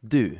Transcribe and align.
Du, 0.00 0.38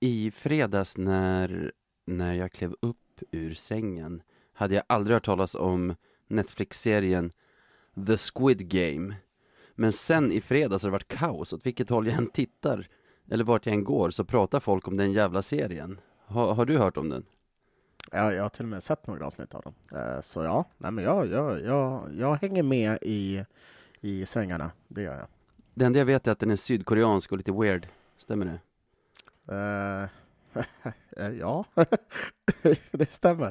i 0.00 0.30
fredags 0.30 0.96
när, 0.96 1.72
när 2.06 2.34
jag 2.34 2.52
klev 2.52 2.74
upp 2.80 3.20
ur 3.30 3.54
sängen 3.54 4.22
hade 4.52 4.74
jag 4.74 4.84
aldrig 4.86 5.14
hört 5.14 5.24
talas 5.24 5.54
om 5.54 5.94
Netflix-serien 6.28 7.32
The 8.06 8.16
Squid 8.16 8.68
Game. 8.68 9.14
Men 9.74 9.92
sen 9.92 10.32
i 10.32 10.40
fredags 10.40 10.82
har 10.82 10.90
det 10.90 10.92
varit 10.92 11.08
kaos, 11.08 11.52
åt 11.52 11.66
vilket 11.66 11.90
håll 11.90 12.06
jag 12.06 12.16
än 12.16 12.30
tittar 12.30 12.88
eller 13.30 13.44
vart 13.44 13.66
jag 13.66 13.74
än 13.74 13.84
går 13.84 14.10
så 14.10 14.24
pratar 14.24 14.60
folk 14.60 14.88
om 14.88 14.96
den 14.96 15.12
jävla 15.12 15.42
serien. 15.42 16.00
Ha, 16.26 16.52
har 16.52 16.64
du 16.64 16.78
hört 16.78 16.96
om 16.96 17.08
den? 17.08 17.24
Ja, 18.12 18.32
jag 18.32 18.42
har 18.42 18.48
till 18.48 18.64
och 18.64 18.68
med 18.68 18.82
sett 18.82 19.06
några 19.06 19.26
avsnitt 19.26 19.54
av 19.54 19.62
den. 19.62 20.00
Eh, 20.00 20.20
Så 20.20 20.42
ja, 20.42 20.64
nej, 20.78 20.90
men 20.92 21.04
jag, 21.04 21.30
jag, 21.30 21.62
jag, 21.62 22.14
jag 22.14 22.34
hänger 22.34 22.62
med 22.62 22.98
i, 23.02 23.44
i 24.00 24.26
svängarna, 24.26 24.70
det 24.88 25.02
gör 25.02 25.18
jag. 25.18 25.26
Det 25.74 25.84
enda 25.84 25.98
jag 25.98 26.06
vet 26.06 26.26
är 26.26 26.32
att 26.32 26.38
den 26.38 26.50
är 26.50 26.56
sydkoreansk 26.56 27.32
och 27.32 27.38
lite 27.38 27.52
weird. 27.52 27.88
Stämmer 28.18 28.46
det? 28.46 28.60
Eh, 29.48 30.08
ja, 31.40 31.64
det 32.92 33.10
stämmer. 33.10 33.48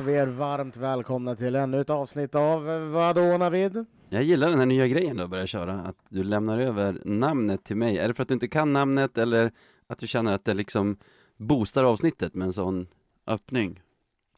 Hälsar 0.00 0.12
vi 0.12 0.18
er 0.18 0.26
varmt 0.26 0.76
välkomna 0.76 1.36
till 1.36 1.54
ännu 1.56 1.80
ett 1.80 1.90
avsnitt 1.90 2.34
av 2.34 2.70
eh, 2.70 2.80
Vadå 2.80 3.38
Navid? 3.38 3.84
Jag 4.08 4.22
gillar 4.22 4.48
den 4.48 4.58
här 4.58 4.66
nya 4.66 4.86
grejen 4.86 5.16
du 5.16 5.22
har 5.22 5.28
börjat 5.28 5.48
köra, 5.48 5.72
att 5.80 5.96
du 6.08 6.24
lämnar 6.24 6.58
över 6.58 7.00
namnet 7.04 7.64
till 7.64 7.76
mig. 7.76 7.98
Är 7.98 8.08
det 8.08 8.14
för 8.14 8.22
att 8.22 8.28
du 8.28 8.34
inte 8.34 8.48
kan 8.48 8.72
namnet 8.72 9.18
eller 9.18 9.52
att 9.86 9.98
du 9.98 10.06
känner 10.06 10.34
att 10.34 10.44
det 10.44 10.54
liksom 10.54 10.96
boostar 11.36 11.84
avsnittet 11.84 12.34
med 12.34 12.46
en 12.46 12.52
sån 12.52 12.86
öppning? 13.26 13.82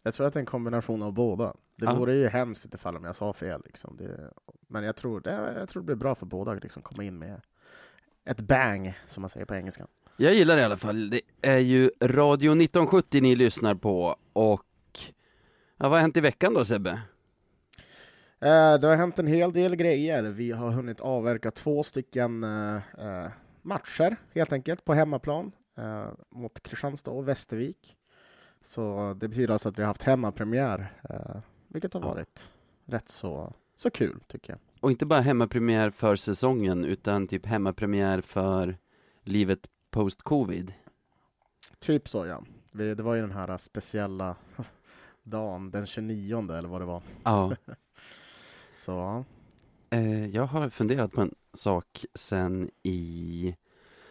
Jag 0.03 0.15
tror 0.15 0.27
att 0.27 0.33
det 0.33 0.37
är 0.39 0.41
en 0.41 0.47
kombination 0.47 1.03
av 1.03 1.13
båda. 1.13 1.55
Det 1.77 1.85
Ja. 1.85 1.95
vore 1.95 2.15
ju 2.15 2.29
hemskt 2.29 2.75
ifall 2.75 2.97
om 2.97 3.05
jag 3.05 3.17
sa 3.17 3.33
fel. 3.33 3.63
Liksom. 3.65 3.97
Det, 3.97 4.31
men 4.69 4.85
jag 4.85 4.97
tror, 4.97 5.21
det, 5.21 5.55
jag 5.59 5.69
tror 5.69 5.83
det 5.83 5.87
blir 5.87 5.97
bra 5.97 6.15
för 6.15 6.27
båda 6.27 6.53
att 6.53 6.63
liksom 6.63 6.83
komma 6.83 7.05
in 7.05 7.19
med 7.19 7.41
ett 8.25 8.41
bang, 8.41 8.95
som 9.07 9.21
man 9.21 9.31
säger 9.31 9.47
på 9.47 9.55
engelska. 9.55 9.87
Jag 10.17 10.35
gillar 10.35 10.57
det 10.57 10.63
i 10.63 10.65
alla 10.65 10.77
fall. 10.77 11.11
Det 11.11 11.21
är 11.43 11.59
ju 11.59 11.91
Radio 12.01 12.51
1970 12.53 13.21
ni 13.23 13.37
lyssnar 13.37 13.75
på 13.75 14.17
och 14.33 14.63
ja, 15.77 15.89
vad 15.89 15.91
har 15.92 15.98
hänt 16.01 16.17
i 16.17 16.20
veckan 16.20 16.55
då 16.55 16.65
Sebbe? 16.65 16.91
Eh, 18.41 18.75
det 18.81 18.87
har 18.87 18.97
hänt 18.97 19.19
en 19.19 19.27
hel 19.27 19.53
del 19.53 19.77
grejer. 19.77 20.23
Vi 20.23 20.51
har 20.53 20.70
hunnit 20.70 21.01
avverka 21.01 21.51
två 21.51 21.83
stycken 21.83 22.45
eh, 22.45 22.77
eh, 22.98 23.28
matcher, 23.62 24.17
helt 24.34 24.53
enkelt, 24.53 24.84
på 24.84 24.95
hemmaplan 24.95 25.53
mot 26.31 26.62
Kristianstad 26.62 27.11
och 27.11 27.28
Västervik. 27.28 27.97
Så 28.62 29.15
det 29.20 29.28
betyder 29.28 29.53
alltså 29.53 29.69
att 29.69 29.78
vi 29.78 29.83
har 29.83 29.87
haft 29.87 30.03
hemmapremiär, 30.03 30.93
vilket 31.69 31.95
har 31.95 32.00
Ja. 32.00 32.06
varit 32.09 32.53
rätt 32.87 33.09
så, 33.09 33.55
så 33.77 33.91
kul, 33.91 34.20
tycker 34.27 34.53
jag. 34.53 34.59
Och 34.81 34.91
inte 34.91 35.06
bara 35.06 35.20
hemmapremiär 35.20 35.91
för 35.91 36.17
säsongen 36.17 36.84
utan 36.84 37.28
typ 37.28 37.47
hemmapremiär 37.47 38.21
för 38.21 38.78
livet 39.22 39.66
post-covid. 39.91 40.75
Typ 41.78 42.09
så, 42.09 42.27
ja. 42.27 42.43
Det 42.72 43.00
var 43.00 43.15
ju 43.15 43.21
den 43.21 43.33
här 43.33 43.56
speciella 43.56 44.37
dagen, 45.22 45.71
den 45.71 45.87
29 45.87 46.53
eller 46.53 46.69
vad 46.69 46.81
det 46.81 46.84
var. 46.84 47.03
Ja, 47.22 47.56
Så 48.77 49.25
eh, 49.91 50.27
jag 50.27 50.43
har 50.43 50.69
funderat 50.69 51.12
på 51.12 51.21
en 51.21 51.34
sak 51.53 52.05
sen 52.15 52.71
i, 52.83 53.56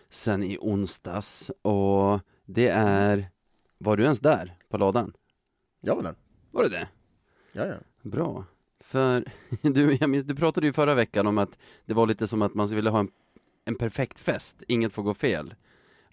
sen 0.09 0.43
i 0.43 0.57
onsdags 0.61 1.51
och 1.61 2.19
det 2.45 2.67
är, 2.67 3.29
var 3.77 3.97
du 3.97 4.03
ens 4.03 4.19
där 4.19 4.55
på 4.69 4.77
ladan? 4.77 5.13
jag 5.81 5.95
var 5.95 6.03
där. 6.03 6.15
Var 6.51 6.63
du 6.63 6.69
det? 6.69 6.87
Ja, 7.51 7.65
ja. 7.65 7.75
Bra. 8.01 8.45
För 8.79 9.25
du, 9.61 9.97
jag 10.01 10.09
minns, 10.09 10.25
du 10.25 10.35
pratade 10.35 10.67
ju 10.67 10.73
förra 10.73 10.93
veckan 10.93 11.27
om 11.27 11.37
att 11.37 11.57
det 11.85 11.93
var 11.93 12.07
lite 12.07 12.27
som 12.27 12.41
att 12.41 12.53
man 12.53 12.67
ville 12.67 12.89
ha 12.89 12.99
en, 12.99 13.11
en 13.65 13.75
perfekt 13.75 14.19
fest, 14.19 14.63
inget 14.67 14.93
får 14.93 15.03
gå 15.03 15.13
fel. 15.13 15.55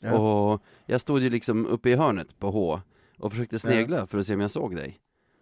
Ja. 0.00 0.12
Och 0.12 0.62
jag 0.86 1.00
stod 1.00 1.20
ju 1.20 1.30
liksom 1.30 1.66
uppe 1.66 1.90
i 1.90 1.94
hörnet 1.94 2.38
på 2.38 2.50
H 2.50 2.80
och 3.18 3.32
försökte 3.32 3.58
snegla 3.58 4.06
för 4.06 4.18
att 4.18 4.26
se 4.26 4.34
om 4.34 4.40
jag 4.40 4.50
såg 4.50 4.76
dig. 4.76 4.98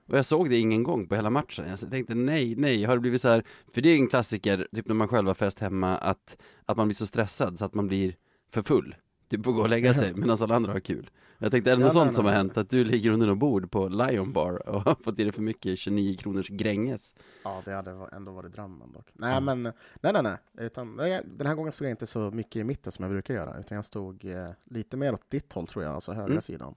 Och 0.08 0.18
jag 0.18 0.26
såg 0.26 0.50
dig 0.50 0.58
ingen 0.58 0.82
gång 0.82 1.08
på 1.08 1.14
hela 1.14 1.30
matchen. 1.30 1.64
Jag 1.68 1.90
tänkte 1.90 2.14
nej, 2.14 2.56
nej, 2.56 2.84
har 2.84 2.94
det 2.94 3.00
blivit 3.00 3.20
så 3.20 3.28
här, 3.28 3.44
för 3.74 3.80
det 3.80 3.88
är 3.88 3.94
ju 3.94 4.00
en 4.00 4.08
klassiker, 4.08 4.68
typ 4.74 4.86
när 4.88 4.94
man 4.94 5.08
själv 5.08 5.26
har 5.26 5.34
fest 5.34 5.58
hemma, 5.60 5.96
att, 5.98 6.36
att 6.64 6.76
man 6.76 6.88
blir 6.88 6.94
så 6.94 7.06
stressad 7.06 7.58
så 7.58 7.64
att 7.64 7.74
man 7.74 7.86
blir 7.86 8.16
för 8.50 8.62
full. 8.62 8.94
Typ 9.28 9.44
får 9.44 9.52
gå 9.52 9.62
och 9.62 9.68
lägga 9.68 9.94
sig 9.94 10.14
medan 10.14 10.36
alla 10.40 10.54
andra 10.56 10.72
har 10.72 10.80
kul. 10.80 11.10
Jag 11.38 11.50
tänkte, 11.50 11.70
är 11.72 11.76
det 11.76 11.80
Ja, 11.80 11.86
något 11.86 11.94
nej, 11.94 12.02
sånt 12.02 12.14
som 12.14 12.24
nej, 12.24 12.34
har 12.34 12.38
nej. 12.38 12.46
hänt? 12.48 12.58
Att 12.58 12.70
du 12.70 12.84
ligger 12.84 13.10
under 13.10 13.26
något 13.26 13.38
bord 13.38 13.70
på 13.70 13.88
Lion 13.88 14.32
Bar 14.32 14.68
och 14.68 14.82
har 14.82 14.94
fått 15.04 15.18
i 15.18 15.22
dig 15.22 15.32
för 15.32 15.42
mycket 15.42 15.78
29 15.78 16.16
kronors 16.16 16.48
Gränges? 16.48 17.14
Ja, 17.44 17.62
det 17.64 17.72
hade 17.72 18.08
ändå 18.12 18.32
varit 18.32 18.52
drömmen 18.52 18.92
dock. 18.92 19.08
Nej, 19.12 19.34
Ja. 19.34 19.40
men 19.40 19.62
nej, 19.62 19.72
nej, 20.12 20.22
nej. 20.22 20.36
Utan, 20.58 20.96
den 20.96 21.46
här 21.46 21.54
gången 21.54 21.72
stod 21.72 21.86
jag 21.86 21.92
inte 21.92 22.06
så 22.06 22.30
mycket 22.30 22.56
i 22.56 22.64
mitten 22.64 22.92
som 22.92 23.02
jag 23.02 23.12
brukar 23.12 23.34
göra, 23.34 23.58
utan 23.60 23.76
jag 23.76 23.84
stod 23.84 24.24
eh, 24.24 24.50
lite 24.64 24.96
mer 24.96 25.12
åt 25.14 25.30
ditt 25.30 25.52
håll 25.52 25.66
tror 25.66 25.84
jag, 25.84 25.94
alltså 25.94 26.12
högra 26.12 26.26
Mm. 26.30 26.40
sidan. 26.42 26.74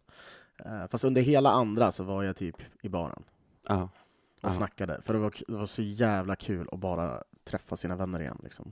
Eh, 0.66 0.88
fast 0.88 1.04
under 1.04 1.22
hela 1.22 1.52
andra 1.52 1.92
så 1.92 2.04
var 2.04 2.24
jag 2.24 2.36
typ 2.36 2.56
i 2.82 2.90
baren 2.90 3.24
Ja. 3.68 3.84
och 3.84 3.90
Ja. 4.42 4.50
snackade, 4.50 5.02
för 5.02 5.14
det 5.14 5.20
var, 5.20 5.34
det 5.48 5.54
var 5.58 5.66
så 5.66 5.82
jävla 5.82 6.36
kul 6.36 6.70
att 6.72 6.80
bara 6.80 7.24
träffa 7.44 7.76
sina 7.76 7.96
vänner 7.96 8.20
igen. 8.20 8.40
Liksom. 8.44 8.72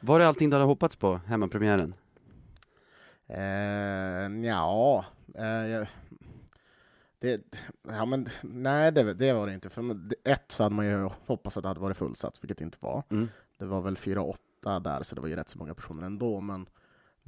Var 0.00 0.18
det 0.18 0.28
allting 0.28 0.50
du 0.50 0.56
hade 0.56 0.66
hoppats 0.66 0.96
på, 0.96 1.20
hemmapremiären? 1.26 1.94
Eh, 3.26 4.46
ja, 4.48 5.04
jag- 5.34 5.86
det, 7.20 7.40
ja, 7.88 8.04
men 8.04 8.26
nej, 8.42 8.92
det, 8.92 9.14
det 9.14 9.32
var 9.32 9.46
det 9.46 9.54
inte. 9.54 9.70
För 9.70 9.96
ett 10.24 10.52
så 10.52 10.62
hade 10.62 10.74
man 10.74 10.86
ju 10.86 11.08
hoppats 11.26 11.56
att 11.56 11.62
det 11.62 11.68
hade 11.68 11.80
varit 11.80 11.96
fullsatt, 11.96 12.38
vilket 12.44 12.58
det 12.58 12.64
inte 12.64 12.78
var. 12.80 13.02
Mm. 13.10 13.28
Det 13.58 13.64
var 13.64 13.80
väl 13.80 13.96
4-8 13.96 14.80
där, 14.80 15.02
så 15.02 15.14
det 15.14 15.20
var 15.20 15.28
ju 15.28 15.36
rätt 15.36 15.48
så 15.48 15.58
många 15.58 15.74
personer 15.74 16.02
ändå. 16.06 16.40
Men, 16.40 16.66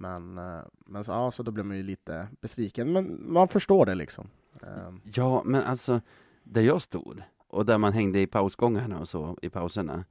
men, 0.00 0.38
eh, 0.38 0.60
men 0.86 1.04
så, 1.04 1.12
ja, 1.12 1.30
så 1.30 1.42
då 1.42 1.50
blev 1.50 1.66
man 1.66 1.76
ju 1.76 1.82
lite 1.82 2.28
besviken. 2.40 2.92
Men 2.92 3.32
man 3.32 3.48
förstår 3.48 3.86
det 3.86 3.94
liksom. 3.94 4.28
Eh, 4.62 4.92
Ja, 5.14 5.42
men 5.44 5.62
alltså, 5.62 6.00
där 6.42 6.62
jag 6.62 6.82
stod 6.82 7.22
och 7.48 7.66
där 7.66 7.78
man 7.78 7.92
hängde 7.92 8.20
i 8.20 8.26
pausgångarna 8.26 8.98
och 9.00 9.08
så 9.08 9.38
i 9.42 9.48
pauserna. 9.48 10.04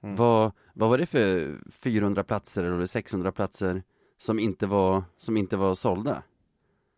mm. 0.00 0.16
Vad, 0.16 0.52
vad 0.74 0.88
var 0.90 0.98
det 0.98 1.06
för 1.06 1.58
400 1.70 2.24
platser 2.24 2.64
eller 2.64 2.86
600 2.86 3.32
platser 3.32 3.82
som 4.18 4.38
inte 4.38 4.66
var, 4.66 5.02
som 5.16 5.36
inte 5.36 5.56
var 5.56 5.74
sålda? 5.74 6.22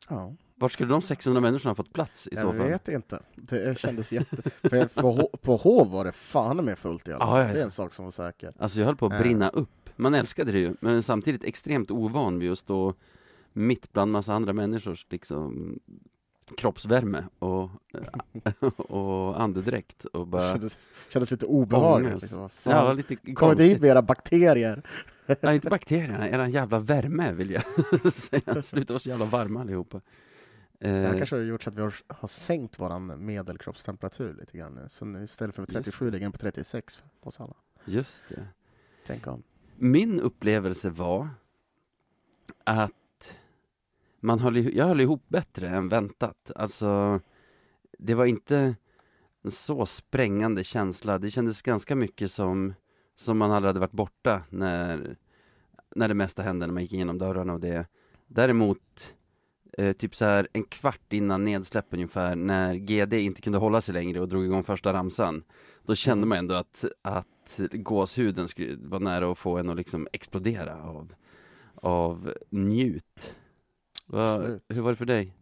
ja, 0.09 0.33
Vart 0.57 0.73
skulle 0.73 0.91
de 0.91 1.03
600 1.03 1.41
människorna 1.41 1.71
ha 1.71 1.75
fått 1.75 1.93
plats 1.93 2.29
i 2.33 2.37
så 2.37 2.47
jag 2.47 2.57
fall? 2.57 2.67
vet 2.69 2.89
inte. 2.89 3.21
Det 3.37 3.79
kändes 3.79 4.13
jätte... 4.13 4.51
för 4.51 5.01
på, 5.01 5.09
H- 5.11 5.29
på 5.43 5.57
H 5.57 5.85
var 5.85 6.05
det 6.05 6.13
fan 6.13 6.65
med 6.65 6.79
fullt 6.79 7.09
i 7.09 7.13
alla 7.13 7.25
fall. 7.27 7.39
ja, 7.41 7.47
ja. 7.47 7.53
Det 7.55 7.61
är 7.61 7.65
en 7.65 7.71
sak 7.71 7.93
som 7.93 8.05
var 8.05 8.13
säker. 8.13 8.53
Alltså 8.59 8.79
jag 8.79 8.87
höll 8.87 8.97
på 8.97 9.07
att 9.07 9.13
Eh. 9.13 9.19
brinna 9.19 9.49
upp. 9.49 9.84
Man 9.97 10.15
älskade 10.15 10.53
det 10.53 10.59
ju, 10.59 10.75
men 10.81 11.03
samtidigt 11.03 11.45
extremt 11.45 11.91
ovan 11.91 12.39
vid 12.39 12.53
att 12.53 12.59
stå 12.59 12.95
mitt 13.53 13.93
bland 13.93 14.13
massa 14.13 14.35
andra 14.35 14.53
människors 14.53 15.07
liksom 15.11 15.79
kroppsvärme 16.57 17.25
och, 17.39 17.71
och 18.77 19.41
andedräkt 19.41 20.05
och 20.05 20.27
bara 20.27 20.53
kändes, 20.53 20.79
kändes 21.09 21.31
lite 21.31 21.47
obehagligt. 21.47 22.23
Liksom. 22.23 22.49
Ja, 22.63 22.93
lite 22.93 23.17
Kommer 23.17 23.35
konstigt. 23.35 23.69
dit 23.69 23.81
med 23.81 23.91
era 23.91 24.03
bakterier. 24.03 24.83
Ja, 25.41 25.53
inte 25.53 25.71
bakterierna, 25.71 26.29
eran 26.29 26.51
jävla 26.51 26.79
värme 26.79 27.33
vill 27.33 27.51
jag 27.51 27.63
säga. 28.13 28.63
Sluta 28.63 28.93
vara 28.93 28.99
så 28.99 29.09
jävla 29.09 29.25
varma 29.25 29.61
allihopa. 29.61 30.01
Det 30.79 30.89
här 30.89 31.13
Eh, 31.13 31.17
kanske 31.19 31.37
har 31.37 31.43
gjort 31.43 31.63
så 31.63 31.71
att 31.71 31.77
vi 31.77 31.83
har, 31.83 31.95
har 32.09 32.29
sänkt 32.29 32.79
vår 32.79 33.17
medelkroppstemperatur 33.17 34.35
lite 34.41 34.59
grann 34.59 34.75
nu. 34.75 34.87
Så 34.89 35.19
istället 35.19 35.55
för 35.55 35.63
Just 35.63 35.73
37 35.73 36.11
ligger 36.11 36.25
den 36.25 36.33
på 36.33 36.39
36 36.39 37.03
hos 37.21 37.41
alla. 37.41 37.55
just 37.85 38.25
det. 38.29 38.47
Tänk 39.07 39.27
om. 39.27 39.43
Min 39.77 40.21
upplevelse 40.21 40.91
var 40.91 41.29
att 42.65 42.93
man 44.21 44.39
höll, 44.39 44.77
jag 44.77 44.87
höll 44.87 45.01
ihop 45.01 45.29
bättre 45.29 45.69
än 45.69 45.89
väntat. 45.89 46.53
Alltså, 46.57 47.21
det 47.99 48.15
var 48.15 48.27
inte 48.27 48.77
en 49.43 49.51
så 49.51 49.87
sprängande 49.87 50.65
känsla. 50.65 51.19
Det 51.19 51.31
kändes 51.31 51.63
ganska 51.63 51.97
mycket 51.97 52.31
som, 52.31 52.75
som 53.17 53.39
man 53.39 53.53
aldrig 53.53 53.69
hade 53.69 53.81
varit 53.81 53.93
borta 53.93 54.43
när, 54.51 55.17
när 55.97 56.09
det 56.09 56.15
mesta 56.15 56.43
hände, 56.43 56.67
när 56.67 56.75
man 56.75 56.83
gick 56.83 56.93
igenom 56.93 57.19
dörrarna 57.19 57.53
och 57.53 57.61
det. 57.61 57.87
Däremot 58.27 59.15
eh, 59.79 59.93
typ 59.93 60.15
så 60.15 60.25
här 60.25 60.49
en 60.53 60.65
kvart 60.65 61.13
innan 61.13 61.45
nedsläpp 61.45 61.87
ungefär, 61.91 62.37
när 62.37 62.75
GD 62.75 63.13
inte 63.13 63.41
kunde 63.41 63.59
hålla 63.59 63.81
sig 63.81 63.95
längre 63.95 64.21
och 64.21 64.29
drog 64.29 64.45
igång 64.45 64.65
första 64.65 64.93
ramsan. 64.93 65.45
Då 65.87 65.95
kände 65.95 66.19
Mm. 66.19 66.29
man 66.29 66.39
ändå 66.39 66.55
att, 66.55 66.85
att 67.03 67.27
gåshuden 67.73 68.49
skulle 68.49 68.77
vara 68.77 69.01
nära 69.03 69.33
att 69.33 69.39
få 69.39 69.59
en 69.59 69.71
att 69.71 69.77
liksom 69.77 70.09
explodera 70.13 70.83
av, 70.83 71.15
av 71.75 72.33
njut. 72.51 73.35
Va, 74.07 74.39
hur 74.69 74.83
var 74.83 74.91
det 74.91 74.97
för 74.97 75.05
dig? 75.05 75.37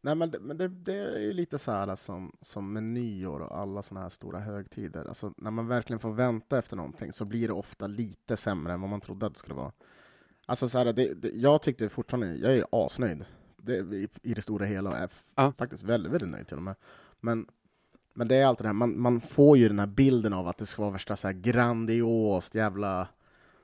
Nej 0.00 0.14
men, 0.14 0.30
det, 0.30 0.40
men 0.40 0.56
det, 0.56 0.68
det 0.68 0.94
är 0.94 1.18
ju 1.18 1.32
lite 1.32 1.58
så 1.58 1.72
här 1.72 1.94
som, 1.94 2.36
som 2.40 2.72
med 2.72 2.82
nyår 2.82 3.40
och 3.40 3.58
alla 3.58 3.82
sådana 3.82 4.02
här 4.02 4.08
stora 4.10 4.38
högtider. 4.40 5.04
Alltså, 5.04 5.34
när 5.36 5.50
man 5.50 5.66
verkligen 5.66 6.00
får 6.00 6.12
vänta 6.12 6.58
efter 6.58 6.76
någonting 6.76 7.12
så 7.12 7.24
blir 7.24 7.48
det 7.48 7.54
ofta 7.54 7.86
lite 7.86 8.36
sämre 8.36 8.72
än 8.72 8.80
vad 8.80 8.90
man 8.90 9.00
trodde 9.00 9.26
att 9.26 9.32
det 9.32 9.38
skulle 9.38 9.54
vara. 9.54 9.72
Alltså 10.46 10.68
så 10.68 10.78
här, 10.78 10.92
det, 10.92 11.14
det, 11.14 11.30
jag 11.34 11.62
tyckte 11.62 11.88
fortfarande, 11.88 12.36
jag 12.36 12.56
är 12.56 12.64
asnöjd 12.70 13.24
det, 13.56 13.76
i, 13.76 14.08
i 14.22 14.34
det 14.34 14.42
stora 14.42 14.66
hela 14.66 14.90
och 14.90 14.96
är 14.96 15.10
Ja. 15.34 15.52
faktiskt 15.58 15.82
väldigt, 15.82 16.12
väldigt 16.12 16.28
nöjd 16.28 16.46
till 16.46 16.56
och 16.56 16.62
med. 16.62 16.74
Men, 17.20 17.46
men 18.14 18.28
det 18.28 18.36
är 18.36 18.46
alltid 18.46 18.64
det 18.64 18.68
här, 18.68 18.74
man, 18.74 19.00
man 19.00 19.20
får 19.20 19.58
ju 19.58 19.68
den 19.68 19.78
här 19.78 19.86
bilden 19.86 20.32
av 20.32 20.48
att 20.48 20.58
det 20.58 20.66
ska 20.66 20.82
vara 20.82 20.92
värsta 20.92 21.16
så 21.16 21.28
här 21.28 21.34
grandiost 21.34 22.54
jävla 22.54 23.08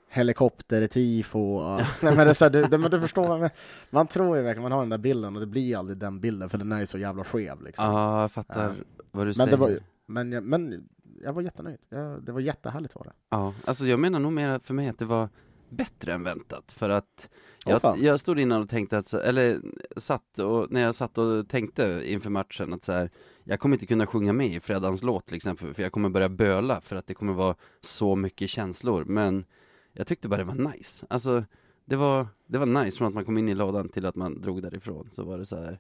helikoptertifo. 0.09 1.39
Och, 1.57 1.81
nej, 2.03 2.17
men 2.17 2.17
det 2.17 2.31
är 2.31 2.35
så 2.35 2.45
här, 2.45 2.51
du, 2.51 2.79
men 2.79 2.91
du 2.91 3.01
förstår, 3.01 3.29
menar. 3.29 3.51
man 3.91 4.07
tror 4.07 4.37
ju 4.37 4.43
verkligen, 4.43 4.63
man 4.63 4.73
har 4.73 4.81
den 4.81 4.89
där 4.89 4.99
bilden 4.99 5.35
och 5.35 5.41
det 5.41 5.47
blir 5.47 5.77
aldrig 5.79 5.99
den 5.99 6.21
bilden 6.21 6.49
för 6.49 6.59
den 6.59 6.73
är 6.73 6.81
ju 6.81 6.87
så 6.87 6.99
jävla 6.99 7.25
skev. 7.25 7.63
Liksom. 7.63 7.87
Ja, 7.87 8.21
jag 8.21 8.33
fattar 8.33 8.65
Ja. 8.65 8.75
vad 9.11 9.23
du 9.27 9.29
Men 9.29 9.35
säger. 9.35 9.51
det 9.51 9.57
var 9.57 9.79
Men, 10.07 10.33
jag, 10.33 10.45
men 10.45 10.89
jag 11.23 11.33
var 11.33 11.43
jättenöjd. 11.43 11.79
Jag, 11.89 12.23
det 12.23 12.33
var 12.33 12.41
jättehärligt 12.41 12.95
var 12.95 13.05
det. 13.05 13.13
Ja, 13.31 13.55
alltså 13.65 13.87
jag 13.87 13.99
menar 14.01 14.19
nog 14.19 14.33
mer 14.33 14.59
för 14.59 14.75
mig 14.75 14.89
att 14.89 14.99
det 14.99 15.05
var 15.05 15.29
bättre 15.69 16.13
än 16.13 16.23
väntat 16.23 16.73
för 16.73 16.91
att 16.91 17.29
jag, 17.65 17.99
jag 17.99 18.21
stod 18.21 18.41
innan 18.41 18.63
och 18.63 18.69
tänkte 18.69 18.99
att, 18.99 19.15
eller 19.15 19.61
satt 19.97 20.39
och, 20.39 20.71
när 20.71 20.81
jag 20.81 20.95
satt 20.95 21.19
och 21.19 21.49
tänkte 21.49 22.03
inför 22.05 22.31
matchen 22.31 22.73
att 22.73 22.85
så 22.85 22.93
här, 22.93 23.11
jag 23.45 23.61
kommer 23.61 23.77
inte 23.77 23.87
kunna 23.87 24.07
sjunga 24.07 24.33
med 24.33 24.55
i 24.55 24.61
fredagens 24.61 25.03
låt 25.03 25.27
till 25.27 25.37
exempel, 25.37 25.75
för 25.75 25.83
jag 25.83 25.93
kommer 25.93 26.09
börja 26.09 26.29
böla 26.29 26.81
för 26.81 26.97
att 26.97 27.07
det 27.07 27.15
kommer 27.15 27.33
vara 27.33 27.57
så 27.81 28.17
mycket 28.17 28.51
känslor, 28.51 29.05
men 29.05 29.45
jag 29.93 30.07
tyckte 30.07 30.29
bara 30.29 30.37
det 30.37 30.45
var 30.45 30.73
nice, 30.73 31.07
alltså 31.11 31.45
det 31.85 31.97
var, 31.97 32.27
det 32.47 32.59
var 32.59 32.67
nice 32.67 32.99
från 32.99 33.09
att 33.09 33.15
man 33.15 33.25
kom 33.25 33.39
in 33.39 33.49
i 33.49 33.55
lådan 33.55 33.89
till 33.89 34.07
att 34.07 34.17
man 34.17 34.41
drog 34.41 34.63
därifrån, 34.63 35.09
så 35.13 35.25
var 35.25 35.39
det 35.39 35.47
så 35.47 35.57
här 35.57 35.79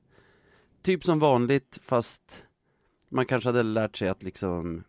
typ 0.82 1.04
som 1.04 1.18
vanligt 1.18 1.78
fast 1.82 2.44
man 3.08 3.26
kanske 3.26 3.48
hade 3.48 3.62
lärt 3.62 3.96
sig 3.96 4.08
att 4.08 4.22
liksom 4.22 4.84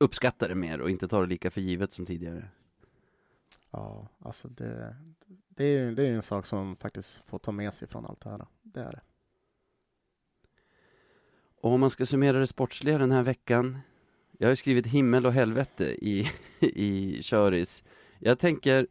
uppskatta 0.00 0.48
det 0.48 0.54
mer 0.54 0.80
och 0.80 0.90
inte 0.90 1.08
ta 1.08 1.20
det 1.20 1.26
lika 1.26 1.50
för 1.50 1.60
givet 1.60 1.92
som 1.92 2.06
tidigare. 2.06 2.48
Ja, 3.70 4.08
alltså 4.18 4.48
det, 4.48 4.96
det, 5.56 5.64
är, 5.64 5.78
ju- 5.78 5.94
det 5.94 6.02
är 6.06 6.12
en 6.12 6.22
sak 6.22 6.46
som 6.46 6.76
faktiskt 6.76 7.22
får 7.26 7.38
ta 7.38 7.52
med 7.52 7.72
sig 7.74 7.88
från 7.88 8.06
allt 8.06 8.20
det 8.20 8.30
här. 8.30 8.46
Det 8.62 8.80
är 8.80 8.92
det. 8.92 9.00
Och 11.60 11.72
om 11.72 11.80
man 11.80 11.90
ska 11.90 12.06
summera 12.06 12.38
det 12.38 12.46
sportsliga 12.46 12.98
den 12.98 13.12
här 13.12 13.22
veckan 13.22 13.78
Jag 14.38 14.46
har 14.46 14.52
ju 14.52 14.56
skrivit 14.56 14.86
himmel 14.86 15.26
och 15.26 15.32
helvete 15.32 15.84
i, 15.84 16.30
i 16.60 17.22
köris 17.22 17.84
Jag 18.18 18.38
tänker, 18.38 18.86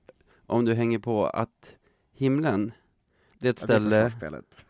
om 0.45 0.65
du 0.65 0.73
hänger 0.73 0.99
på, 0.99 1.25
att 1.27 1.75
himlen 2.13 2.71
Det 3.39 3.47
är 3.47 3.51
ett 3.51 3.65
Ja, 3.69 3.75
är 3.75 3.79
ställe 3.79 4.09
försvarsspelet. 4.09 4.65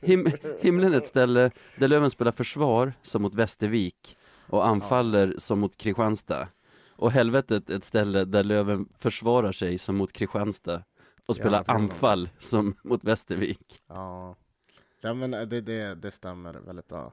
him, 0.02 0.30
Himlen 0.60 0.92
är 0.92 0.98
ett 0.98 1.06
ställe 1.06 1.50
där 1.76 1.88
Löven 1.88 2.10
spelar 2.10 2.32
försvar 2.32 2.92
som 3.02 3.22
mot 3.22 3.34
Västervik 3.34 4.16
Och 4.46 4.66
anfaller 4.66 5.34
som 5.38 5.58
mot 5.60 5.76
Kristianstad 5.76 6.48
Och 6.96 7.10
helvetet 7.12 7.70
är 7.70 7.76
ett 7.76 7.84
ställe 7.84 8.24
där 8.24 8.44
Löven 8.44 8.88
försvarar 8.98 9.52
sig 9.52 9.78
som 9.78 9.96
mot 9.96 10.12
Kristianstad 10.12 10.82
Och 11.28 11.36
spelar 11.36 11.64
Ja, 11.66 11.74
anfall 11.74 12.28
som 12.38 12.74
mot 12.82 13.04
Västervik 13.04 13.82
Ja, 13.86 14.36
ja 15.00 15.14
men 15.14 15.30
det, 15.30 15.60
det, 15.60 15.94
det 15.94 16.10
stämmer 16.10 16.54
väldigt 16.54 16.88
bra. 16.88 17.12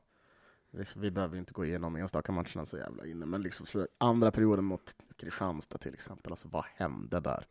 Vi, 0.72 1.12
behöver 1.12 1.38
inte 1.38 1.54
gå 1.54 1.66
igenom 1.66 1.96
enstaka 1.96 2.32
matcherna 2.32 2.66
så 2.66 2.78
jävla 2.78 3.06
inne, 3.06 3.26
men 3.26 3.42
liksom 3.42 3.66
andra 3.98 4.32
perioden 4.32 4.66
mot 4.66 4.96
Kristianstad 5.18 5.78
till 5.78 5.94
exempel, 5.94 6.32
alltså 6.34 6.48
vad 6.48 6.64
hände 6.76 7.20
där? 7.20 7.48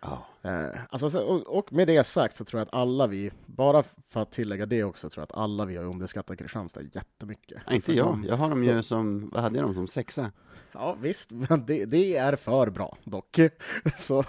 Ja, 0.00 0.26
Eh, 0.42 0.80
alltså, 0.90 1.10
så- 1.10 1.24
och, 1.24 1.58
och 1.58 1.72
med 1.72 1.86
det 1.88 2.04
sagt 2.04 2.34
så 2.34 2.44
tror 2.44 2.60
jag 2.60 2.66
att 2.68 2.74
alla 2.74 3.06
vi, 3.06 3.30
bara 3.46 3.82
för 4.08 4.22
att 4.22 4.32
tillägga 4.32 4.66
det 4.66 4.84
också, 4.84 5.10
tror 5.10 5.22
jag 5.22 5.24
att 5.24 5.42
alla 5.44 5.64
vi 5.64 5.76
har 5.76 5.84
underskattat 5.84 6.38
Kristianstad 6.38 6.82
jättemycket. 6.82 7.62
inte 7.70 7.86
För 7.86 7.92
jag, 7.92 8.06
de- 8.06 8.24
jag 8.24 8.36
har 8.36 8.48
dem 8.50 8.64
ju 8.64 8.74
de- 8.74 8.82
som, 8.82 9.28
vad 9.32 9.42
hade 9.42 9.56
jag 9.58 9.66
dem 9.66 9.74
som 9.74 9.86
sexa? 9.88 10.32
Ja 10.72 10.96
visst, 11.00 11.30
men 11.30 11.66
det, 11.66 11.84
det 11.84 12.16
är 12.16 12.36
för 12.36 12.70
bra 12.70 12.96
dock. 13.04 13.40
så, 13.98 14.24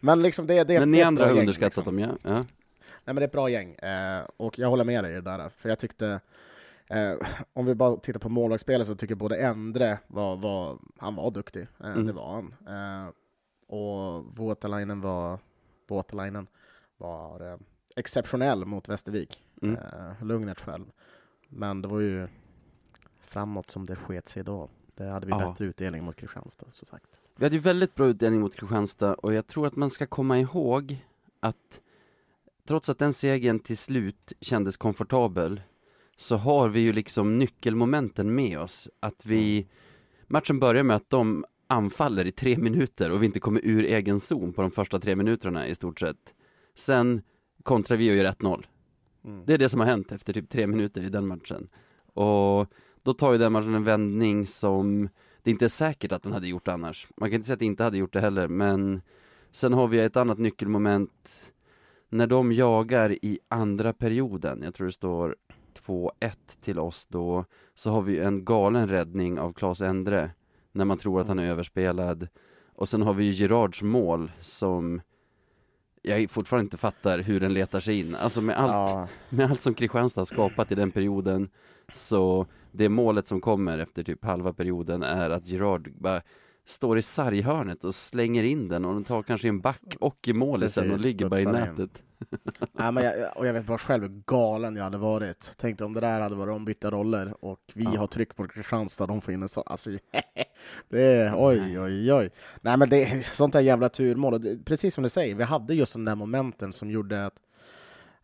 men 0.00 0.22
liksom 0.22 0.46
det, 0.46 0.64
det, 0.64 0.78
Men 0.78 0.80
det 0.80 0.86
ni 0.86 0.98
är 0.98 1.02
ett 1.02 1.06
andra 1.06 1.24
har 1.26 1.32
underskattat 1.38 1.76
liksom. 1.76 1.96
dem, 1.96 1.98
ja. 2.24 2.30
ja. 2.30 2.34
Nej 3.04 3.14
men 3.14 3.16
det 3.16 3.22
är 3.22 3.26
ett 3.26 3.32
bra 3.32 3.50
gäng, 3.50 3.74
eh, 3.74 4.24
och 4.36 4.58
jag 4.58 4.68
håller 4.68 4.84
med 4.84 5.04
dig 5.04 5.12
i 5.12 5.14
det 5.14 5.20
där, 5.20 5.48
för 5.48 5.68
jag 5.68 5.78
tyckte 5.78 6.20
eh, 6.86 7.12
om 7.52 7.66
vi 7.66 7.74
bara 7.74 7.96
tittar 7.96 8.20
på 8.20 8.28
målvaktsspelet 8.28 8.86
så 8.86 8.94
tycker 8.94 9.12
jag 9.12 9.18
både 9.18 9.36
Endre 9.36 9.98
var, 10.06 10.36
var, 10.36 10.78
han 10.98 11.14
var 11.14 11.30
duktig, 11.30 11.66
eh, 11.80 11.90
Mm. 11.90 12.06
det 12.06 12.12
var 12.12 12.32
han. 12.34 12.54
Eh, 12.68 13.12
och 13.76 14.24
Voutalainen 14.38 15.00
var, 15.00 15.38
Voutalainen 15.88 16.46
var 16.96 17.52
eh, 17.52 17.58
exceptionell 17.96 18.64
mot 18.64 18.88
Västervik, 18.88 19.44
Mm. 19.62 19.76
eh, 19.76 20.24
Lugnet 20.24 20.60
själv. 20.60 20.84
Men 21.48 21.82
det 21.82 21.88
var 21.88 22.00
ju 22.00 22.28
framåt 23.20 23.70
som 23.70 23.86
det 23.86 23.96
sket 23.96 24.28
sig 24.28 24.44
då. 24.44 24.68
Det 24.94 25.04
hade 25.04 25.26
vi 25.26 25.32
Ja. 25.32 25.38
bättre 25.38 25.64
utdelning 25.64 26.04
mot 26.04 26.16
Kristianstad, 26.16 26.66
så 26.70 26.84
sagt. 26.86 27.17
Vi 27.38 27.44
hade 27.44 27.56
ju 27.56 27.62
väldigt 27.62 27.94
bra 27.94 28.06
utdelning 28.06 28.40
mot 28.40 28.56
Kristianstad 28.56 29.14
och 29.14 29.34
jag 29.34 29.46
tror 29.46 29.66
att 29.66 29.76
man 29.76 29.90
ska 29.90 30.06
komma 30.06 30.38
ihåg 30.38 31.04
att 31.40 31.80
trots 32.66 32.88
att 32.88 32.98
den 32.98 33.12
segern 33.12 33.58
till 33.58 33.76
slut 33.76 34.32
kändes 34.40 34.76
komfortabel 34.76 35.60
så 36.16 36.36
har 36.36 36.68
vi 36.68 36.80
ju 36.80 36.92
liksom 36.92 37.38
nyckelmomenten 37.38 38.34
med 38.34 38.58
oss. 38.58 38.88
Att 39.00 39.26
vi, 39.26 39.66
matchen 40.26 40.58
börjar 40.58 40.82
med 40.82 40.96
att 40.96 41.10
de 41.10 41.44
anfaller 41.66 42.26
i 42.26 42.32
tre 42.32 42.58
minuter 42.58 43.10
och 43.10 43.22
vi 43.22 43.26
inte 43.26 43.40
kommer 43.40 43.60
ur 43.64 43.84
egen 43.84 44.20
zon 44.20 44.52
på 44.52 44.62
de 44.62 44.70
första 44.70 45.00
tre 45.00 45.16
minuterna 45.16 45.66
i 45.66 45.74
stort 45.74 46.00
sett. 46.00 46.34
Sen 46.74 47.22
kontrar 47.62 47.96
vi 47.96 48.10
och 48.10 48.14
gör 48.16 48.32
1-0. 48.32 48.64
Mm. 49.24 49.42
Det 49.46 49.54
är 49.54 49.58
det 49.58 49.68
som 49.68 49.80
har 49.80 49.86
hänt 49.86 50.12
efter 50.12 50.32
typ 50.32 50.48
tre 50.48 50.66
minuter 50.66 51.02
i 51.02 51.08
den 51.08 51.26
matchen. 51.26 51.68
Och 52.14 52.72
då 53.02 53.14
tar 53.14 53.32
ju 53.32 53.38
den 53.38 53.52
matchen 53.52 53.74
en 53.74 53.84
vändning 53.84 54.46
som 54.46 55.08
det 55.48 55.52
inte 55.52 55.64
är 55.64 55.68
säkert 55.68 56.12
att 56.12 56.22
den 56.22 56.32
hade 56.32 56.48
gjort 56.48 56.68
annars. 56.68 57.08
Man 57.16 57.30
kan 57.30 57.34
inte 57.34 57.46
säga 57.46 57.54
att 57.54 57.58
det 57.58 57.64
inte 57.64 57.84
hade 57.84 57.98
gjort 57.98 58.12
det 58.12 58.20
heller, 58.20 58.48
men 58.48 59.00
sen 59.52 59.72
har 59.72 59.88
vi 59.88 59.98
ett 59.98 60.16
annat 60.16 60.38
nyckelmoment 60.38 61.52
när 62.08 62.26
de 62.26 62.52
jagar 62.52 63.12
i 63.24 63.38
andra 63.48 63.92
perioden, 63.92 64.62
jag 64.62 64.74
tror 64.74 64.86
det 64.86 64.92
står 64.92 65.36
2-1 65.86 66.10
till 66.60 66.78
oss 66.78 67.06
då, 67.06 67.44
så 67.74 67.90
har 67.90 68.02
vi 68.02 68.18
en 68.18 68.44
galen 68.44 68.88
räddning 68.88 69.38
av 69.38 69.52
Claes 69.52 69.80
Endre 69.80 70.30
när 70.72 70.84
man 70.84 70.98
tror 70.98 71.20
att 71.20 71.28
han 71.28 71.38
är 71.38 71.50
överspelad. 71.50 72.28
Och 72.74 72.88
sen 72.88 73.02
har 73.02 73.14
vi 73.14 73.24
ju 73.24 73.30
Gerards 73.30 73.82
mål 73.82 74.32
som 74.40 75.00
jag 76.02 76.30
fortfarande 76.30 76.64
inte 76.64 76.76
fattar 76.76 77.18
hur 77.18 77.40
den 77.40 77.52
letar 77.52 77.80
sig 77.80 78.00
in. 78.00 78.14
Alltså 78.14 78.40
med 78.40 78.58
allt 78.58 78.72
Ja, 78.72 79.08
med 79.28 79.50
allt 79.50 79.62
som 79.62 79.74
Kristianstad 79.74 80.20
har 80.20 80.24
skapat 80.24 80.72
i 80.72 80.74
den 80.74 80.90
perioden 80.90 81.50
så 81.92 82.46
det 82.72 82.88
målet 82.88 83.28
som 83.28 83.40
kommer 83.40 83.78
efter 83.78 84.02
typ 84.04 84.24
halva 84.24 84.52
perioden 84.52 85.02
är 85.02 85.30
att 85.30 85.46
Gerard 85.46 85.92
bara 85.94 86.22
står 86.66 86.98
i 86.98 87.02
sarghörnet 87.02 87.84
och 87.84 87.94
slänger 87.94 88.42
in 88.44 88.68
den 88.68 88.84
och 88.84 88.94
den 88.94 89.04
tar 89.04 89.22
kanske 89.22 89.48
en 89.48 89.60
back 89.60 89.96
och 90.00 90.28
i 90.28 90.32
målet 90.32 90.72
sen 90.72 90.92
och 90.92 91.00
ligger 91.00 91.28
bara 91.28 91.40
i 91.40 91.44
nätet. 91.44 92.02
Nej, 92.72 92.92
men 92.92 93.04
jag, 93.04 93.14
och 93.36 93.46
jag 93.46 93.52
vet 93.52 93.66
bara 93.66 93.78
själv 93.78 94.02
hur 94.02 94.22
galen 94.26 94.76
jag 94.76 94.84
hade 94.84 94.98
varit. 94.98 95.54
Tänkte 95.56 95.84
om 95.84 95.94
det 95.94 96.00
där 96.00 96.20
hade 96.20 96.34
varit 96.34 96.52
ombytta 96.56 96.90
roller 96.90 97.44
och 97.44 97.60
vi 97.74 97.84
Ja. 97.84 97.90
har 98.00 98.06
tryck 98.06 98.36
på 98.36 98.48
Kristianstad, 98.48 99.06
de 99.06 99.20
får 99.20 99.34
in 99.34 99.42
en 99.42 99.48
sån. 99.48 99.62
Alltså, 99.66 99.90
det 100.88 101.02
är 101.02 101.32
oj, 101.36 101.80
oj, 101.80 102.12
oj. 102.12 102.30
Nej, 102.60 102.76
men 102.76 102.88
det 102.88 103.04
är 103.04 103.20
sånt 103.20 103.52
där 103.52 103.60
jävla 103.60 103.88
turmål. 103.88 104.58
Precis 104.64 104.94
som 104.94 105.04
du 105.04 105.10
säger, 105.10 105.34
vi 105.34 105.44
hade 105.44 105.74
just 105.74 105.92
den 105.92 106.04
där 106.04 106.14
momenten 106.14 106.72
som 106.72 106.90
gjorde 106.90 107.26
att 107.26 107.34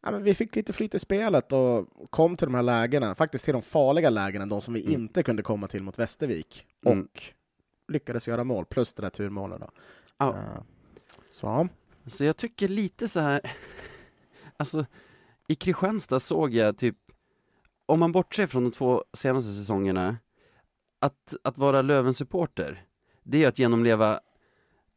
ja, 0.05 0.11
men 0.11 0.23
vi 0.23 0.35
fick 0.35 0.57
lite 0.57 0.73
flyt 0.73 0.95
i 0.95 0.99
spelet 0.99 1.53
och 1.53 1.89
kom 2.11 2.37
till 2.37 2.47
de 2.47 2.55
här 2.55 2.63
lägena, 2.63 3.15
faktiskt 3.15 3.45
till 3.45 3.53
de 3.53 3.63
farliga 3.63 4.11
lägena, 4.11 4.47
de 4.47 4.61
som 4.61 4.75
vi 4.75 4.81
Mm. 4.81 4.93
inte 4.93 5.23
kunde 5.23 5.43
komma 5.43 5.69
till 5.69 5.83
mot 5.83 5.99
Västervik. 5.99 6.67
Och 6.85 6.93
Mm. 6.93 7.09
lyckades 7.89 8.29
göra 8.29 8.45
mål, 8.45 8.65
plus 8.65 8.95
det 8.95 9.03
där 9.03 9.11
turmålet. 9.11 9.61
Då. 9.61 9.69
Ja. 10.19 10.35
Eh, 10.37 10.63
så, 11.31 11.69
Så 12.07 12.25
jag 12.25 12.37
tycker 12.37 12.69
lite 12.69 13.09
så 13.09 13.21
här, 13.21 13.41
alltså 14.57 14.87
i 15.49 15.55
Kristianstad 15.55 16.21
såg 16.21 16.55
jag 16.55 16.79
typ, 16.79 16.97
om 17.87 18.01
man 18.01 18.13
bortser 18.13 18.47
från 18.47 18.63
de 18.65 18.71
två 18.73 19.05
senaste 19.13 19.53
säsongerna, 19.53 20.17
att, 20.99 21.35
att 21.45 21.59
vara 21.59 21.83
Löven-supporter, 21.83 22.85
det 23.23 23.45
är 23.45 23.49
att 23.49 23.59
genomleva 23.59 24.21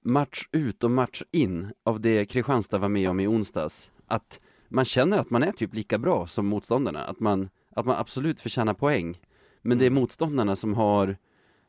match 0.01 0.47
ut 0.51 0.83
och 0.83 0.91
match 0.91 1.23
in 1.31 1.73
av 1.83 2.01
det 2.01 2.25
Kristianstad 2.25 2.77
var 2.77 2.89
med 2.89 3.09
om 3.09 3.19
i 3.19 3.27
onsdags. 3.27 3.89
Att 4.07 4.39
man 4.69 4.85
känner 4.85 5.17
att 5.19 5.29
man 5.29 5.43
är 5.43 5.51
typ 5.51 5.73
lika 5.73 5.97
bra 5.97 6.27
som 6.27 6.47
motståndarna, 6.47 7.03
att 7.03 7.19
man, 7.19 7.49
att 7.69 7.85
man 7.85 7.95
absolut 7.95 8.41
förtjänar 8.41 8.73
poäng. 8.73 9.19
Men 9.61 9.77
det 9.77 9.85
är 9.85 9.89
motståndarna 9.89 10.55
som 10.55 10.73
har 10.73 11.17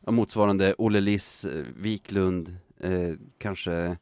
motsvarande 0.06 0.74
Olle 0.78 1.00
Liss, 1.00 1.44
eh, 1.44 1.64
Wiklund, 1.76 2.56
eh, 2.80 3.14
kanske 3.38 3.96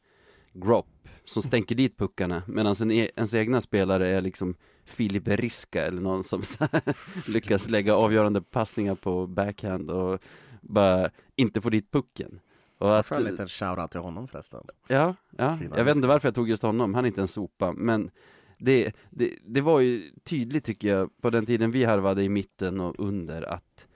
Gropp 0.53 1.09
som 1.25 1.41
stänker 1.41 1.75
dit 1.75 1.97
puckarna 1.97 2.43
medan 2.47 2.75
en, 2.81 2.91
e- 2.91 3.11
ens 3.15 3.33
egna 3.33 3.61
spelare 3.61 4.07
är 4.07 4.21
liksom 4.21 4.55
Filip 4.85 5.27
Riska 5.27 5.85
eller 5.85 6.01
någon 6.01 6.23
som 6.23 6.43
lyckas 7.27 7.69
lägga 7.69 7.95
avgörande 7.95 8.41
passningar 8.41 8.95
på 8.95 9.27
backhand 9.27 9.91
och 9.91 10.19
bara 10.61 11.09
inte 11.35 11.61
får 11.61 11.69
dit 11.71 11.91
pucken. 11.91 12.39
Och 12.77 12.99
att, 12.99 13.11
en 13.11 13.23
liten 13.23 13.47
shoutout 13.47 13.91
till 13.91 13.99
honom 13.99 14.27
förresten. 14.27 14.63
ja, 14.87 15.15
ja, 15.37 15.57
Fina 15.57 15.77
jag 15.77 15.85
vet 15.85 15.95
inte 15.95 16.07
varför 16.07 16.27
jag 16.27 16.35
tog 16.35 16.49
just 16.49 16.63
honom, 16.63 16.93
han 16.93 17.05
är 17.05 17.07
inte 17.07 17.21
en 17.21 17.27
sopa, 17.27 17.73
men 17.73 18.11
det, 18.57 18.95
det, 19.09 19.33
det 19.45 19.61
var 19.61 19.79
ju 19.79 20.11
tydligt 20.23 20.63
tycker 20.65 20.87
jag 20.87 21.21
på 21.21 21.29
den 21.29 21.45
tiden 21.45 21.71
vi 21.71 21.83
harvade 21.83 22.23
i 22.23 22.29
mitten 22.29 22.79
och 22.79 22.95
under 22.99 23.41
att 23.41 23.87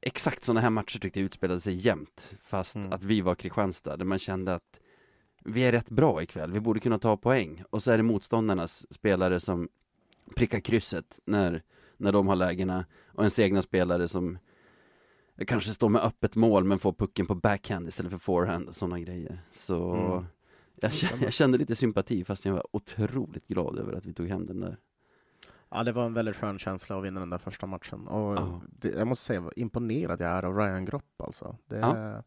exakt 0.00 0.44
sådana 0.44 0.60
här 0.60 0.70
matcher 0.70 0.98
tyckte 0.98 1.20
jag 1.20 1.24
utspelade 1.26 1.60
sig 1.60 1.74
jämt 1.74 2.34
fast 2.42 2.76
Mm. 2.76 2.92
att 2.92 3.04
vi 3.04 3.20
var 3.20 3.34
Kristianstad 3.34 3.96
där 3.96 4.04
man 4.04 4.18
kände 4.18 4.54
att 4.54 4.80
vi 5.44 5.60
är 5.60 5.72
rätt 5.72 5.90
bra 5.90 6.22
ikväll, 6.22 6.52
vi 6.52 6.60
borde 6.60 6.80
kunna 6.80 6.98
ta 6.98 7.16
poäng 7.16 7.62
och 7.70 7.82
så 7.82 7.90
är 7.90 7.96
det 7.96 8.02
motståndarnas 8.02 8.92
spelare 8.92 9.40
som 9.40 9.68
prickar 10.36 10.60
krysset 10.60 11.20
när, 11.24 11.62
när 11.96 12.12
de 12.12 12.26
har 12.28 12.36
lägena 12.36 12.84
och 13.06 13.22
ens 13.22 13.38
egna 13.38 13.62
spelare 13.62 14.08
som 14.08 14.38
kanske 15.46 15.70
står 15.70 15.88
med 15.88 16.02
öppet 16.02 16.34
mål 16.36 16.64
men 16.64 16.78
får 16.78 16.92
pucken 16.92 17.26
på 17.26 17.34
backhand 17.34 17.88
istället 17.88 18.12
för 18.12 18.18
forehand 18.18 18.68
och 18.68 18.76
sådana 18.76 19.00
grejer. 19.00 19.38
Så 19.52 19.94
Mm. 19.94 20.24
Jag, 20.92 21.22
jag 21.22 21.32
kände 21.32 21.58
lite 21.58 21.76
sympati 21.76 22.24
fast 22.24 22.44
jag 22.44 22.52
var 22.52 22.66
otroligt 22.70 23.46
glad 23.46 23.78
över 23.78 23.92
att 23.92 24.06
vi 24.06 24.14
tog 24.14 24.28
hem 24.28 24.46
den 24.46 24.60
där. 24.60 24.76
Ja, 25.70 25.84
det 25.84 25.92
var 25.92 26.06
en 26.06 26.14
väldigt 26.14 26.36
skön 26.36 26.58
känsla 26.58 26.98
att 26.98 27.04
vinna 27.04 27.20
den 27.20 27.30
där 27.30 27.38
första 27.38 27.66
matchen. 27.66 28.06
Och 28.08 28.36
Ja. 28.36 28.60
det, 28.68 28.88
jag 28.88 29.06
måste 29.06 29.24
säga, 29.24 29.40
vad 29.40 29.52
imponerad 29.56 30.20
jag 30.20 30.30
är 30.30 30.42
av 30.42 30.56
Ryan 30.56 30.84
Gropp 30.84 31.20
alltså. 31.20 31.56
Det, 31.66 31.78
Ja. 31.78 32.22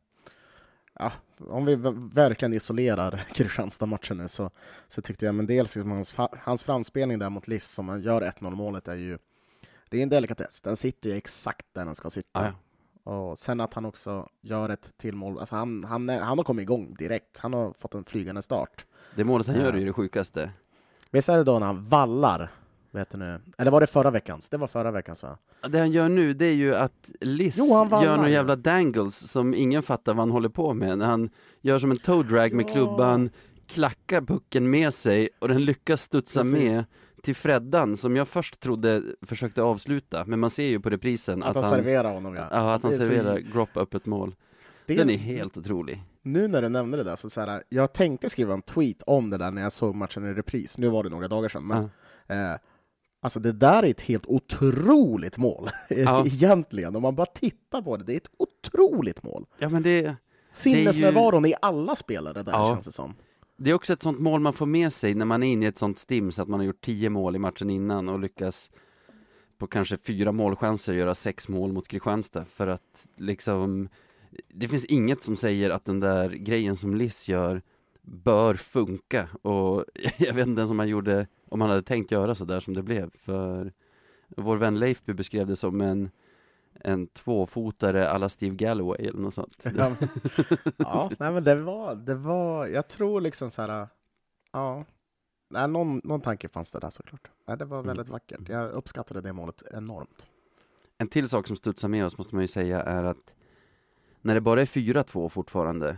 ja. 0.99 1.11
om 1.39 1.65
vi 1.65 1.75
verkligen 2.13 2.53
isolerar 2.53 3.23
Kristianstad-matchen 3.33 4.17
nu 4.17 4.27
så, 4.27 4.51
så 4.87 5.01
tyckte 5.01 5.25
jag, 5.25 5.35
men 5.35 5.45
dels 5.47 5.75
liksom 5.75 5.91
hans, 5.91 6.15
hans 6.17 6.63
framspelning 6.63 7.19
där 7.19 7.29
mot 7.29 7.47
Liss 7.47 7.67
som 7.71 7.89
han 7.89 8.01
gör 8.01 8.21
1-0 8.21 8.55
målet 8.55 8.87
är 8.87 8.95
ju, 8.95 9.17
det 9.89 9.97
är 9.99 10.03
en 10.03 10.09
delikatess. 10.09 10.61
Den 10.61 10.75
sitter 10.77 11.09
ju 11.09 11.15
exakt 11.15 11.65
där 11.73 11.85
den 11.85 11.95
ska 11.95 12.09
sitta. 12.09 12.29
Ja, 12.33 12.45
ja. 12.45 12.53
Och 13.07 13.37
sen 13.37 13.59
att 13.61 13.73
han 13.73 13.85
också 13.85 14.29
gör 14.41 14.69
ett 14.69 14.97
till 14.97 15.15
mål, 15.15 15.39
alltså 15.39 15.55
han, 15.55 15.83
han, 15.83 16.09
han 16.09 16.37
har 16.37 16.43
kommit 16.43 16.63
igång 16.63 16.95
direkt. 16.99 17.39
Han 17.39 17.53
har 17.53 17.73
fått 17.73 17.93
en 17.95 18.05
flygande 18.05 18.41
start. 18.41 18.85
Det 19.15 19.23
målet 19.23 19.47
han 19.47 19.55
gör 19.55 19.73
är 19.73 19.77
ju 19.77 19.85
det 19.85 19.93
sjukaste. 19.93 20.51
Visst 21.11 21.29
är 21.29 21.37
det 21.37 21.43
då 21.43 21.59
när 21.59 21.65
han 21.65 21.85
vallar, 21.85 22.51
vet 22.91 23.09
du 23.09 23.17
nu, 23.17 23.39
eller 23.57 23.71
var 23.71 23.81
det 23.81 23.87
förra 23.87 24.11
veckans? 24.11 24.49
Det 24.49 24.57
var 24.57 24.67
förra 24.67 24.91
veckans 24.91 25.23
va? 25.23 25.37
Det 25.69 25.79
han 25.79 25.91
gör 25.91 26.09
nu, 26.09 26.33
det 26.33 26.45
är 26.45 26.53
ju 26.53 26.75
att 26.75 27.09
Liss 27.21 27.55
Jo, 27.57 27.73
han 27.75 27.89
vallar 27.89 28.05
gör 28.05 28.15
några 28.15 28.29
jävla 28.29 28.55
dangles 28.55 29.31
som 29.31 29.53
ingen 29.53 29.83
fattar 29.83 30.13
vad 30.13 30.21
han 30.21 30.31
håller 30.31 30.49
på 30.49 30.73
med. 30.73 30.97
När 30.97 31.05
han 31.05 31.29
gör 31.61 31.79
som 31.79 31.91
en 31.91 31.97
toe 31.97 32.23
drag 32.23 32.53
med 32.53 32.65
Ja. 32.67 32.71
klubban, 32.73 33.29
klackar 33.67 34.21
pucken 34.21 34.69
med 34.69 34.93
sig 34.93 35.29
och 35.39 35.47
den 35.47 35.65
lyckas 35.65 36.01
studsa 36.01 36.41
Precis. 36.41 36.53
med 36.63 36.85
till 37.27 37.35
Freddan 37.35 37.97
som 37.97 38.15
jag 38.15 38.27
först 38.27 38.59
trodde 38.59 39.03
försökte 39.21 39.61
avsluta. 39.61 40.25
Men 40.25 40.39
man 40.39 40.49
ser 40.49 40.67
ju 40.67 40.79
på 40.79 40.89
reprisen 40.89 41.43
Att, 41.43 41.55
att, 41.57 41.63
han, 41.65 41.73
serverar 41.75 42.13
honom 42.13 42.35
ja. 42.35 42.47
ja, 42.51 42.73
att 42.73 42.81
han 42.83 42.91
Det 42.91 42.97
är 42.97 42.99
så- 42.99 43.05
serverar 43.05 43.37
Gropp 43.39 43.77
öppet 43.77 44.05
mål. 44.05 44.35
Det 44.85 44.95
Den 44.95 45.09
är 45.09 45.17
helt 45.17 45.57
otrolig. 45.57 46.03
Nu 46.21 46.47
när 46.47 46.61
du 46.61 46.69
nämnde 46.69 46.97
det 46.97 47.03
där, 47.03 47.15
så, 47.15 47.29
så 47.29 47.41
här, 47.41 47.63
jag 47.69 47.93
tänkte 47.93 48.29
skriva 48.29 48.53
en 48.53 48.61
tweet 48.61 49.01
om 49.05 49.29
det 49.29 49.37
där 49.37 49.51
när 49.51 49.61
jag 49.61 49.71
såg 49.71 49.95
matchen 49.95 50.25
i 50.25 50.33
repris. 50.33 50.77
Nu 50.77 50.87
var 50.87 51.03
det 51.03 51.09
några 51.09 51.27
dagar 51.27 51.49
sedan, 51.49 51.67
men 51.67 51.83
eh, 52.27 52.55
alltså 53.21 53.39
det 53.39 53.51
där 53.51 53.83
är 53.83 53.89
ett 53.91 54.01
helt 54.01 54.25
otroligt 54.25 55.37
mål 55.37 55.69
Ja. 55.89 56.25
egentligen. 56.25 56.95
Om 56.95 57.01
man 57.01 57.15
bara 57.15 57.25
tittar 57.25 57.81
på 57.81 57.97
det, 57.97 58.03
det 58.03 58.13
är 58.13 58.17
ett 58.17 58.31
otroligt 58.39 59.23
mål. 59.23 59.45
Ja 59.57 59.69
men 59.69 59.83
det, 59.83 60.15
Sinnesnärvaron 60.53 61.45
i 61.45 61.53
alla 61.61 61.95
spelare 61.95 62.43
där 62.43 62.51
Ja. 62.51 62.73
känns 62.73 62.85
det 62.85 62.91
som 62.91 63.15
det 63.57 63.69
är 63.69 63.73
också 63.73 63.93
ett 63.93 64.03
sånt 64.03 64.19
mål 64.19 64.39
man 64.39 64.53
får 64.53 64.65
med 64.65 64.93
sig 64.93 65.13
när 65.15 65.25
man 65.25 65.43
är 65.43 65.47
inne 65.47 65.65
i 65.65 65.69
ett 65.69 65.77
sånt 65.77 65.99
stim 65.99 66.31
så 66.31 66.41
att 66.41 66.47
man 66.47 66.59
har 66.59 66.67
gjort 66.67 66.81
tio 66.81 67.09
mål 67.09 67.35
i 67.35 67.39
matchen 67.39 67.69
innan 67.69 68.09
och 68.09 68.19
lyckas 68.19 68.71
på 69.57 69.67
kanske 69.67 69.97
fyra 69.97 70.31
målchanser 70.31 70.93
göra 70.93 71.15
sex 71.15 71.49
mål 71.49 71.73
mot 71.73 71.87
Kristianstad. 71.87 72.45
För 72.45 72.67
att 72.67 73.07
liksom 73.15 73.89
det 74.47 74.67
finns 74.67 74.85
inget 74.85 75.23
som 75.23 75.35
säger 75.35 75.69
att 75.69 75.85
den 75.85 75.99
där 75.99 76.29
grejen 76.29 76.75
som 76.75 76.95
Liss 76.95 77.29
gör 77.29 77.61
bör 78.01 78.55
funka. 78.55 79.29
Och 79.41 79.85
jag 80.17 80.33
vet 80.33 80.47
inte 80.47 80.59
ens 80.59 80.71
om 80.71 80.79
han 80.79 80.87
gjorde, 80.87 81.27
om 81.49 81.61
han 81.61 81.69
hade 81.69 81.83
tänkt 81.83 82.11
göra 82.11 82.35
så 82.35 82.45
där 82.45 82.59
som 82.59 82.73
det 82.73 82.83
blev. 82.83 83.11
För 83.17 83.73
vår 84.27 84.57
vän 84.57 84.79
Leifby 84.79 85.13
beskrev 85.13 85.47
det 85.47 85.55
som 85.55 85.81
en 85.81 86.09
en 86.83 87.07
tvåfotare 87.07 88.09
alla 88.09 88.29
Steve 88.29 88.55
Galloway 88.55 89.07
eller 89.07 89.19
något 89.19 89.33
sånt. 89.33 89.65
Ja, 89.77 89.91
ja 90.77 91.11
nej, 91.19 91.31
men 91.31 91.43
det 91.43 91.55
var, 91.55 91.95
det 91.95 92.15
var, 92.15 92.67
jag 92.67 92.87
tror 92.87 93.21
liksom 93.21 93.51
så 93.51 93.61
här, 93.61 93.87
ja, 94.51 94.85
nej, 95.49 95.67
någon, 95.67 96.01
någon 96.03 96.21
tanke 96.21 96.47
fanns 96.49 96.71
det 96.71 96.79
där 96.79 96.89
såklart. 96.89 97.31
Nej, 97.47 97.57
det 97.57 97.65
var 97.65 97.77
Mm. 97.77 97.87
väldigt 97.87 98.07
vackert. 98.09 98.49
Jag 98.49 98.71
uppskattade 98.71 99.21
det 99.21 99.33
målet 99.33 99.63
enormt. 99.71 100.27
En 100.97 101.07
till 101.07 101.29
sak 101.29 101.47
som 101.47 101.55
studsar 101.55 101.87
med 101.87 102.05
oss 102.05 102.17
måste 102.17 102.35
man 102.35 102.43
ju 102.43 102.47
säga 102.47 102.83
är 102.83 103.03
att 103.03 103.33
när 104.21 104.33
det 104.35 104.41
bara 104.41 104.61
är 104.61 104.65
4-2 104.65 105.29
fortfarande 105.29 105.97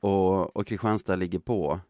och, 0.00 0.56
och 0.56 0.66
Kristianstad 0.66 1.16
ligger 1.16 1.38
på 1.38 1.80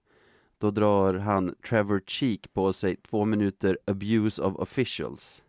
då 0.59 0.71
drar 0.71 1.15
han 1.15 1.55
Trevor 1.69 2.03
Cheek 2.07 2.53
på 2.53 2.73
sig 2.73 2.97
två 2.97 3.25
minuter 3.25 3.79
abuse 3.87 4.43
of 4.43 4.57
officials. 4.57 5.43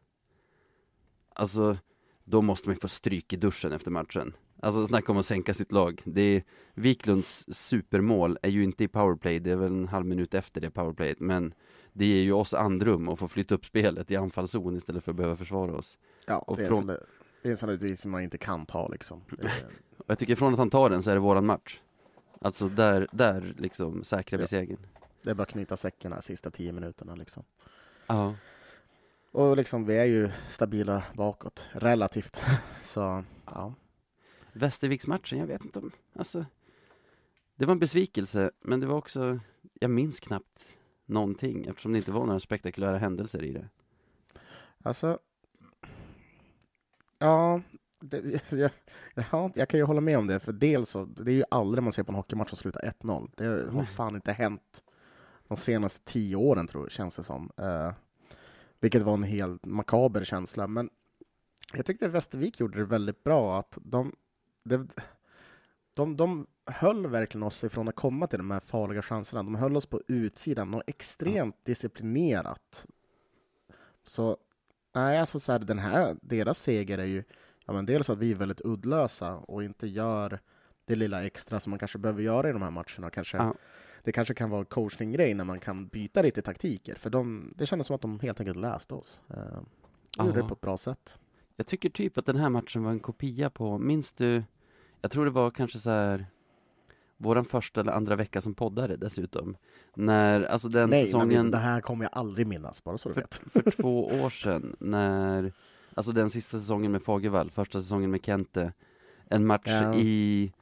Alltså, 1.36 1.78
då 2.24 2.42
måste 2.42 2.68
man 2.70 2.76
ju 2.76 2.80
få 2.80 2.88
stryk 2.88 3.34
i 3.34 3.36
duschen 3.36 3.72
efter 3.72 3.92
matchen. 3.92 4.34
Alltså 4.62 4.88
snacka 4.88 5.12
om 5.12 5.18
att 5.18 5.26
sänka 5.26 5.54
sitt 5.54 5.72
lag. 5.72 6.02
Det 6.06 6.22
är, 6.22 6.44
Wiklunds 6.74 7.46
supermål 7.48 8.38
är 8.42 8.50
ju 8.50 8.64
inte 8.64 8.84
i 8.84 8.88
powerplay, 8.88 9.40
det 9.40 9.52
är 9.52 9.56
väl 9.56 9.72
en 9.72 9.88
halv 9.88 10.06
minut 10.06 10.34
efter 10.34 10.62
det 10.62 10.72
powerplayet, 10.72 11.20
men 11.20 11.54
det 11.94 12.06
ger 12.06 12.22
ju 12.24 12.32
oss 12.34 12.54
andrum 12.54 13.10
att 13.10 13.20
få 13.20 13.28
flytta 13.28 13.56
upp 13.56 13.66
spelet 13.66 14.12
i 14.12 14.16
anfallszon 14.16 14.76
istället 14.76 15.04
för 15.04 15.12
att 15.12 15.16
behöva 15.18 15.36
försvara 15.36 15.76
oss. 15.78 15.98
Ja, 16.28 16.38
Och 16.38 16.58
det, 16.58 16.64
är 16.64 16.68
från- 16.68 16.78
från... 16.78 16.88
det, 16.88 17.48
är 17.48 17.52
en 17.52 17.58
sån 17.58 17.68
där 17.70 17.76
utvisning 17.76 18.12
man 18.12 18.22
inte 18.22 18.38
kan 18.38 18.66
ta 18.66 18.88
liksom. 18.88 19.22
Och 19.98 20.06
jag 20.08 20.20
tycker 20.20 20.36
från 20.36 20.54
att 20.54 20.60
han 20.60 20.70
tar 20.70 20.90
den 20.90 21.04
så 21.04 21.10
är 21.12 21.14
det 21.16 21.20
våran 21.22 21.46
match. 21.46 21.80
Alltså 22.42 22.70
där, 22.70 23.08
där 23.12 23.54
liksom 23.58 24.04
säkrar 24.04 24.38
vi 24.38 24.44
Ja. 24.44 24.48
segern. 24.48 24.78
det 25.24 25.30
är 25.30 25.34
bara 25.34 25.44
att 25.44 25.50
knyta 25.50 25.78
säcken 25.78 26.14
här 26.14 26.22
sista 26.22 26.52
tio 26.52 26.72
minuterna 26.72 27.16
liksom. 27.16 27.44
Ja. 28.08 28.36
Och 29.34 29.58
liksom, 29.58 29.86
vi 29.86 29.98
är 29.98 30.06
ju 30.06 30.32
stabila 30.50 31.04
bakåt, 31.14 31.66
relativt. 31.72 32.44
Så, 32.82 33.24
ja. 33.46 33.74
Västerviksmatchen, 34.54 35.40
jag 35.40 35.48
vet 35.48 35.66
inte 35.66 35.80
om, 35.80 35.92
alltså. 36.16 36.46
Det 37.56 37.66
var 37.66 37.72
en 37.72 37.80
besvikelse, 37.80 38.52
men 38.62 38.80
det 38.80 38.88
var 38.88 38.98
också, 38.98 39.40
jag 39.74 39.92
minns 39.92 40.20
knappt 40.20 40.60
någonting 41.06 41.66
eftersom 41.66 41.92
det 41.92 41.98
inte 41.98 42.12
var 42.12 42.26
några 42.26 42.40
spektakulära 42.40 42.98
händelser 42.98 43.44
i 43.44 43.52
det. 43.52 43.70
Alltså, 44.84 45.20
ja, 47.20 47.62
det, 48.00 48.52
jag, 48.52 48.72
ja, 49.32 49.52
jag 49.56 49.70
kan 49.70 49.80
ju 49.80 49.84
hålla 49.84 50.02
med 50.02 50.18
om 50.18 50.28
det, 50.28 50.40
för 50.40 50.54
dels 50.54 50.90
så, 50.90 51.06
det 51.06 51.32
är 51.32 51.36
ju 51.36 51.44
aldrig 51.52 51.84
man 51.84 51.94
ser 51.94 52.04
på 52.04 52.12
en 52.12 52.16
hockeymatch 52.16 52.50
som 52.50 52.58
slutar 52.58 52.94
1-0. 53.02 53.32
Det 53.36 53.72
har 53.72 53.84
fan 53.84 54.16
inte 54.16 54.32
hänt 54.32 54.84
de 55.48 55.58
senaste 55.58 56.12
tio 56.12 56.36
åren, 56.36 56.68
tror 56.68 56.84
jag, 56.84 56.92
känns 56.92 57.16
det 57.16 57.24
som. 57.24 57.52
Eh, 57.58 57.92
vilket 58.84 59.04
var 59.04 59.14
en 59.14 59.24
helt 59.24 59.66
makaber 59.66 60.24
känsla, 60.24 60.68
men 60.68 60.90
jag 61.74 61.86
tyckte 61.86 62.08
Västervik 62.08 62.60
gjorde 62.60 62.78
det 62.78 62.86
väldigt 62.86 63.24
bra, 63.24 63.60
att 63.60 63.78
de, 63.82 64.16
det, 64.64 64.88
de, 65.94 66.18
de 66.18 66.48
höll 66.66 67.08
verkligen 67.08 67.44
oss 67.44 67.64
ifrån 67.64 67.88
att 67.88 67.96
komma 67.96 68.28
till 68.28 68.38
de 68.38 68.52
här 68.52 68.60
farliga 68.60 69.02
chanserna. 69.02 69.44
De 69.44 69.56
höll 69.56 69.78
oss 69.78 69.86
på 69.86 70.02
utsidan 70.08 70.74
och 70.74 70.84
extremt 70.88 71.66
disciplinerat. 71.66 72.86
Så 74.06 74.38
Nej, 74.96 75.20
alltså 75.20 75.40
så 75.40 75.52
här, 75.52 75.60
den 75.60 75.80
här, 75.80 76.18
deras 76.22 76.60
seger 76.60 76.98
är 76.98 77.06
ju 77.06 77.24
ja, 77.66 77.74
men 77.74 77.86
dels 77.86 78.10
att 78.10 78.18
vi 78.18 78.32
är 78.32 78.36
väldigt 78.36 78.62
uddlösa 78.66 79.36
och 79.36 79.64
inte 79.64 79.88
gör 79.88 80.40
det 80.86 80.96
lilla 80.96 81.26
extra 81.26 81.60
som 81.60 81.70
man 81.70 81.80
kanske 81.80 81.98
behöver 81.98 82.22
göra 82.22 82.50
i 82.50 82.54
de 82.54 82.62
här 82.62 82.72
matcherna. 82.72 83.10
Kanske, 83.10 83.38
Ja. 83.38 83.56
Det 84.04 84.12
kanske 84.12 84.34
kan 84.34 84.50
vara 84.50 84.66
coachning-grej 84.66 85.34
när 85.34 85.44
man 85.46 85.60
kan 85.60 85.88
byta 85.88 86.22
lite 86.22 86.42
taktiker, 86.42 86.96
för 86.96 87.10
de, 87.10 87.54
det 87.58 87.66
kändes 87.66 87.88
som 87.88 87.96
att 87.96 88.02
de 88.02 88.20
helt 88.20 88.40
enkelt 88.40 88.58
läste 88.58 88.94
oss. 88.94 89.22
Uh, 89.32 89.38
de 90.18 90.28
gjorde 90.28 90.42
det 90.42 90.48
på 90.48 90.54
ett 90.54 90.62
bra 90.62 90.78
sätt. 90.78 91.20
Jag 91.56 91.68
tycker 91.68 91.90
typ 91.90 92.18
att 92.18 92.26
den 92.26 92.36
här 92.36 92.50
matchen 92.50 92.84
var 92.84 92.92
en 92.92 93.00
kopia 93.00 93.50
på, 93.50 93.78
minns 93.78 94.12
du, 94.12 94.44
jag 95.02 95.12
tror 95.12 95.26
det 95.26 95.32
var 95.32 95.52
kanske 95.52 95.80
så 95.80 95.90
här 95.90 96.26
våran 97.18 97.46
första 97.46 97.82
eller 97.82 97.92
andra 97.92 98.16
vecka 98.16 98.42
som 98.42 98.54
poddare 98.54 98.96
dessutom. 98.96 99.58
När, 99.96 100.42
alltså 100.42 100.70
den 100.70 100.90
Nej, 100.90 101.06
säsongen 101.06 101.42
men 101.42 101.52
det 101.52 101.58
här 101.58 101.82
kommer 101.82 102.06
jag 102.06 102.14
aldrig 102.14 102.48
minnas, 102.48 102.84
bara 102.84 102.98
så 102.98 103.10
du 103.10 103.14
för, 103.14 103.22
vet. 103.22 103.42
för 103.54 103.72
två 103.82 104.06
år 104.08 104.30
sedan 104.30 104.76
när, 104.80 105.52
alltså 105.96 106.12
den 106.12 106.30
sista 106.30 106.58
säsongen 106.58 106.92
med 106.92 107.04
Fagervall, 107.04 107.52
första 107.52 107.80
säsongen 107.82 108.12
med 108.12 108.26
Kente, 108.26 108.74
en 109.30 109.46
match 109.46 109.68
Ja. 109.68 109.94
i 109.96 110.54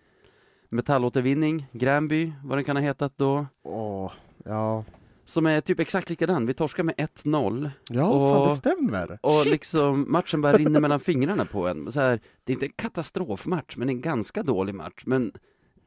metallåtervinning, 0.71 1.65
Gränby, 1.71 2.31
vad 2.43 2.57
den 2.57 2.65
kan 2.65 2.75
ha 2.75 2.83
hetat 2.83 3.13
då, 3.17 3.45
Åh, 3.63 4.11
ja. 4.45 4.83
som 5.25 5.45
är 5.45 5.61
typ 5.61 5.79
exakt 5.79 6.09
likadan. 6.09 6.45
Vi 6.45 6.53
torskar 6.53 6.83
med 6.83 6.95
1-0 6.97 7.71
Ja, 7.89 8.05
Och- 8.09 8.29
fan 8.35 8.49
det 8.49 8.55
stämmer! 8.55 9.19
och 9.21 9.31
Shit. 9.31 9.51
liksom 9.51 10.05
matchen 10.11 10.41
bara 10.41 10.57
rinner 10.57 10.79
mellan 10.79 10.99
fingrarna 10.99 11.45
på 11.45 11.67
en. 11.67 11.91
Så 11.91 11.99
här, 11.99 12.19
det 12.43 12.51
är 12.51 12.55
inte 12.55 12.65
en 12.65 12.71
katastrofmatch, 12.75 13.77
men 13.77 13.89
en 13.89 14.01
ganska 14.01 14.43
dålig 14.43 14.75
match. 14.75 15.03
Men 15.05 15.31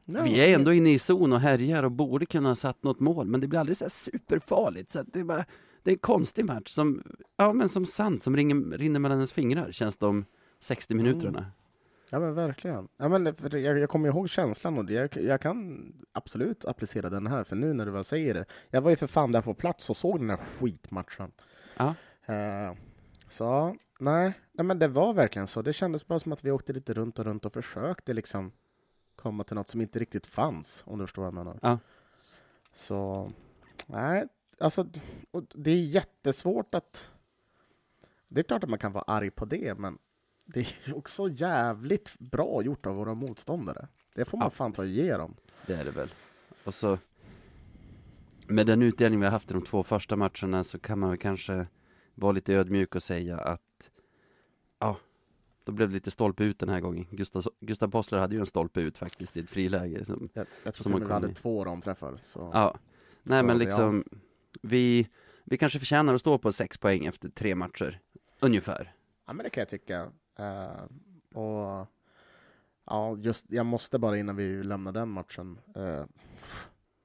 Ja, 0.07 0.23
Vi 0.23 0.39
är 0.51 0.55
ändå 0.55 0.73
inne 0.73 0.91
i 0.93 0.99
zon 0.99 1.33
och 1.33 1.39
härjar 1.39 1.83
och 1.83 1.91
borde 1.91 2.25
kunna 2.25 2.49
ha 2.49 2.55
satt 2.55 2.83
något 2.83 2.99
mål, 2.99 3.27
men 3.27 3.41
det 3.41 3.47
blir 3.47 3.59
aldrig 3.59 3.77
så 3.77 3.83
här 3.83 3.89
superfarligt. 3.89 4.91
Så 4.91 5.03
det, 5.03 5.19
är 5.19 5.23
bara, 5.23 5.45
det 5.83 5.89
är 5.91 5.93
en 5.93 5.99
konstig 5.99 6.45
match 6.45 6.69
som, 6.71 7.03
ja 7.37 7.53
men 7.53 7.69
som 7.69 7.85
sand 7.85 8.21
som 8.23 8.35
ringer, 8.35 8.77
rinner 8.77 8.99
mellan 8.99 9.17
ens 9.17 9.33
fingrar, 9.33 9.71
känns 9.71 9.97
de 9.97 10.25
60 10.59 10.93
Mm. 10.93 11.35
Ja 12.15 12.19
men 12.19 12.33
verkligen. 12.33 12.87
Ja, 12.97 13.09
men 13.09 13.35
för 13.35 13.57
jag, 13.57 13.79
jag 13.79 13.89
kommer 13.89 14.09
ihåg 14.09 14.29
känslan 14.29 14.77
och 14.77 14.91
jag, 14.91 15.17
jag 15.17 15.41
kan 15.41 15.93
absolut 16.11 16.65
applicera 16.65 17.09
den 17.09 17.27
här, 17.27 17.43
för 17.43 17.55
nu 17.55 17.73
när 17.73 17.85
du 17.85 17.91
väl 17.91 18.03
säger 18.03 18.33
det. 18.33 18.45
Jag 18.69 18.81
var 18.81 18.89
ju 18.89 18.95
för 18.95 19.07
fan 19.07 19.31
där 19.31 19.41
på 19.41 19.53
plats 19.53 19.89
och 19.89 19.97
såg 19.97 20.19
den 20.19 20.29
här 20.29 20.37
skitmatchen. 20.37 21.31
Ja. 21.77 21.95
Eh, 22.25 22.73
så 23.27 23.75
nej, 23.99 24.33
nej, 24.51 24.65
men 24.65 24.79
det 24.79 24.87
var 24.87 25.13
verkligen 25.13 25.47
så. 25.47 25.61
Det 25.61 25.73
kändes 25.73 26.07
bara 26.07 26.19
som 26.19 26.31
att 26.31 26.43
vi 26.43 26.51
åkte 26.51 26.73
lite 26.73 26.93
runt 26.93 27.19
och 27.19 27.25
runt 27.25 27.45
och 27.45 27.53
försökte 27.53 28.13
liksom 28.13 28.51
komma 29.15 29.43
till 29.43 29.55
något 29.55 29.67
som 29.67 29.81
inte 29.81 29.99
riktigt 29.99 30.27
fanns, 30.27 30.83
om 30.87 30.99
du 30.99 31.05
förstår 31.05 31.21
vad 31.21 31.27
jag 31.27 31.45
menar. 31.45 31.59
Ja. 31.61 31.79
Så 32.73 33.31
nej, 33.85 34.27
alltså 34.59 34.87
det 35.53 35.71
är 35.71 35.85
jättesvårt 35.85 36.75
att... 36.75 37.13
Det 38.27 38.41
är 38.41 38.43
klart 38.43 38.63
att 38.63 38.69
man 38.69 38.79
kan 38.79 38.91
vara 38.91 39.03
arg 39.07 39.31
på 39.31 39.45
det, 39.45 39.77
men 39.77 39.97
det 40.45 40.59
är 40.59 40.97
också 40.97 41.29
jävligt 41.29 42.19
bra 42.19 42.63
gjort 42.63 42.85
av 42.85 42.95
våra 42.95 43.13
motståndare. 43.13 43.87
Det 44.15 44.25
får 44.25 44.37
man 44.37 44.45
Ja. 44.45 44.49
fan 44.49 44.71
ta 44.73 44.81
och 44.81 44.87
ge 44.87 45.17
dem. 45.17 45.35
Det 45.67 45.73
är 45.73 45.85
det 45.85 45.91
väl. 45.91 46.09
Och 46.63 46.73
så 46.73 46.97
med 48.47 48.67
den 48.67 48.81
utdelning 48.81 49.19
vi 49.19 49.25
har 49.25 49.31
haft 49.31 49.51
i 49.51 49.53
de 49.53 49.61
två 49.63 49.83
första 49.83 50.15
matcherna 50.15 50.63
så 50.63 50.79
kan 50.79 50.99
man 50.99 51.09
väl 51.09 51.19
kanske 51.19 51.67
vara 52.15 52.31
lite 52.31 52.53
ödmjuk 52.53 52.95
och 52.95 53.03
säga 53.03 53.37
att 53.37 53.61
ja, 54.79 54.97
då 55.63 55.71
blev 55.71 55.87
det 55.89 55.93
lite 55.93 56.11
stolpe 56.11 56.43
ut 56.43 56.59
den 56.59 56.69
här 56.69 56.79
gången. 56.79 57.05
Gustav, 57.11 57.43
Gustav 57.59 57.87
Possler 57.87 58.19
hade 58.19 58.35
ju 58.35 58.39
en 58.39 58.45
stolpe 58.45 58.81
ut 58.81 58.97
faktiskt 58.97 59.37
i 59.37 59.39
ett 59.39 59.49
friläge. 59.49 60.05
Som, 60.05 60.29
Jag, 60.33 60.47
jag 60.63 60.73
tror 60.73 60.83
Som 60.91 61.01
till 61.01 61.11
hade 61.11 61.29
i. 61.29 61.33
två 61.33 61.65
ramträffar. 61.65 62.19
Så. 62.23 62.51
ja, 62.53 62.77
nej 63.23 63.39
Så 63.39 63.45
men 63.45 63.57
liksom 63.57 64.03
vi, 64.61 65.07
vi 65.43 65.57
kanske 65.57 65.79
förtjänar 65.79 66.13
att 66.13 66.21
stå 66.21 66.37
på 66.37 66.51
sex 66.51 66.77
poäng 66.77 67.05
efter 67.05 67.29
tre 67.29 67.55
matcher. 67.55 67.99
Ungefär. 68.39 68.93
Ja, 69.25 69.33
men 69.33 69.43
det 69.43 69.49
kan 69.49 69.61
jag 69.61 69.69
tycka. 69.69 70.11
Eh, 70.39 70.83
och 71.39 71.87
ja, 72.85 73.17
just, 73.17 73.45
jag 73.49 73.65
måste 73.65 73.99
bara 73.99 74.17
innan 74.17 74.35
vi 74.35 74.63
lämnar 74.63 74.91
den 74.91 75.09
matchen. 75.09 75.59
Uh, 75.77 76.03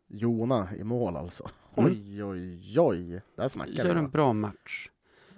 Jona 0.08 0.68
i 0.76 0.84
mål 0.84 1.16
alltså. 1.16 1.50
Mm. 1.76 1.92
Oj, 1.92 2.24
oj, 2.24 2.80
oj. 2.80 3.22
Där 3.36 3.48
snackar 3.48 3.72
Gör 3.72 3.96
en 3.96 4.10
bra 4.10 4.32
match. 4.32 4.90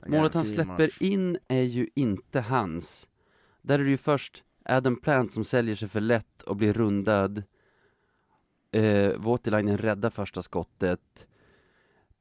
En 0.02 0.10
Målet 0.10 0.34
han 0.34 0.44
släpper 0.44 0.86
match. 0.86 1.00
in 1.00 1.38
är 1.48 1.62
ju 1.62 1.88
inte 1.94 2.40
hans. 2.40 3.08
Där 3.62 3.78
är 3.78 3.84
det 3.84 3.90
ju 3.90 3.96
först 3.96 4.44
Adam 4.64 4.96
Plant 4.96 5.32
som 5.32 5.44
säljer 5.44 5.74
sig 5.74 5.88
för 5.88 6.00
lätt 6.00 6.42
och 6.42 6.56
blir 6.56 6.72
rundad. 6.72 7.42
Eh, 8.70 9.12
Voutilainen 9.16 9.78
räddar 9.78 10.10
första 10.10 10.42
skottet. 10.42 11.26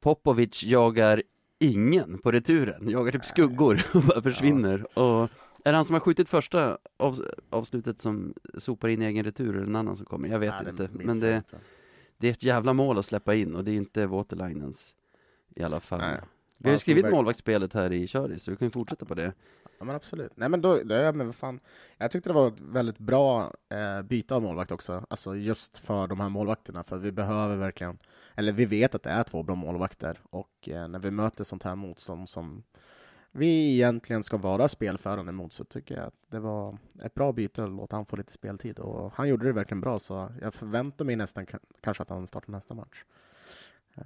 Popovic 0.00 0.62
jagar 0.62 1.22
ingen 1.58 2.18
på 2.18 2.32
returen, 2.32 2.88
jagar 2.90 3.12
typ 3.12 3.24
skuggor 3.24 3.82
och 3.94 4.02
bara 4.02 4.22
försvinner. 4.22 4.98
Och 4.98 5.30
är 5.64 5.72
det 5.72 5.76
han 5.76 5.84
som 5.84 5.94
har 5.94 6.00
skjutit 6.00 6.28
första 6.28 6.78
av, 6.96 7.24
avslutet 7.50 8.00
som 8.00 8.34
sopar 8.58 8.88
in 8.88 9.02
i 9.02 9.04
egen 9.04 9.24
retur 9.24 9.56
eller 9.56 9.66
en 9.66 9.76
annan 9.76 9.96
som 9.96 10.06
kommer? 10.06 10.28
Jag 10.28 10.38
vet 10.38 10.54
Nej, 10.62 10.70
inte. 10.70 10.88
Men 10.92 11.20
det, 11.20 11.36
inte. 11.36 11.58
det 12.18 12.28
är 12.28 12.32
ett 12.32 12.42
jävla 12.42 12.72
mål 12.72 12.98
att 12.98 13.06
släppa 13.06 13.34
in 13.34 13.54
och 13.54 13.64
det 13.64 13.70
är 13.70 13.76
inte 13.76 14.06
Voutilainens 14.06 14.94
i 15.56 15.62
alla 15.62 15.80
fall. 15.80 15.98
Nej. 15.98 16.20
Vi 16.58 16.68
har 16.68 16.74
ju 16.74 16.78
skrivit 16.78 17.10
målvaktsspelet 17.10 17.74
här 17.74 17.92
i 17.92 18.06
Köris, 18.06 18.42
så 18.42 18.50
vi 18.50 18.56
kan 18.56 18.66
ju 18.66 18.70
fortsätta 18.70 19.04
på 19.04 19.14
det. 19.14 19.32
Ja 19.78 19.86
men 19.86 19.96
absolut. 19.96 20.32
Nej 20.36 20.48
men 20.48 20.60
då, 20.60 20.82
då 20.82 20.94
ja, 20.94 21.12
men 21.12 21.26
vad 21.26 21.34
fan. 21.34 21.60
Jag 21.98 22.10
tyckte 22.10 22.30
det 22.30 22.34
var 22.34 22.48
ett 22.48 22.60
väldigt 22.60 22.98
bra 22.98 23.54
eh, 23.68 24.02
byte 24.02 24.34
av 24.34 24.42
målvakt 24.42 24.72
också. 24.72 25.06
Alltså 25.10 25.36
just 25.36 25.78
för 25.78 26.06
de 26.06 26.20
här 26.20 26.28
målvakterna. 26.28 26.82
För 26.82 26.98
vi 26.98 27.12
behöver 27.12 27.56
verkligen, 27.56 27.98
eller 28.34 28.52
vi 28.52 28.64
vet 28.64 28.94
att 28.94 29.02
det 29.02 29.10
är 29.10 29.24
två 29.24 29.42
bra 29.42 29.54
målvakter. 29.54 30.20
Och 30.30 30.68
eh, 30.68 30.88
när 30.88 30.98
vi 30.98 31.10
möter 31.10 31.44
sånt 31.44 31.62
här 31.62 31.74
motstånd 31.74 32.28
som 32.28 32.62
vi 33.32 33.74
egentligen 33.74 34.22
ska 34.22 34.36
vara 34.36 34.68
spelförande 34.68 35.32
mot 35.32 35.52
så 35.52 35.64
tycker 35.64 35.94
jag 35.96 36.04
att 36.06 36.14
det 36.30 36.38
var 36.40 36.78
ett 37.04 37.14
bra 37.14 37.32
byte 37.32 37.64
att 37.64 37.70
låta 37.70 37.96
han 37.96 38.06
få 38.06 38.16
lite 38.16 38.32
speltid. 38.32 38.78
Och 38.78 39.12
han 39.14 39.28
gjorde 39.28 39.44
det 39.46 39.52
verkligen 39.52 39.80
bra 39.80 39.98
så 39.98 40.28
jag 40.40 40.54
förväntar 40.54 41.04
mig 41.04 41.16
nästan 41.16 41.46
ka- 41.46 41.58
kanske 41.80 42.02
att 42.02 42.08
han 42.08 42.26
startar 42.26 42.52
nästa 42.52 42.74
match. 42.74 43.04
Eh, 43.94 44.04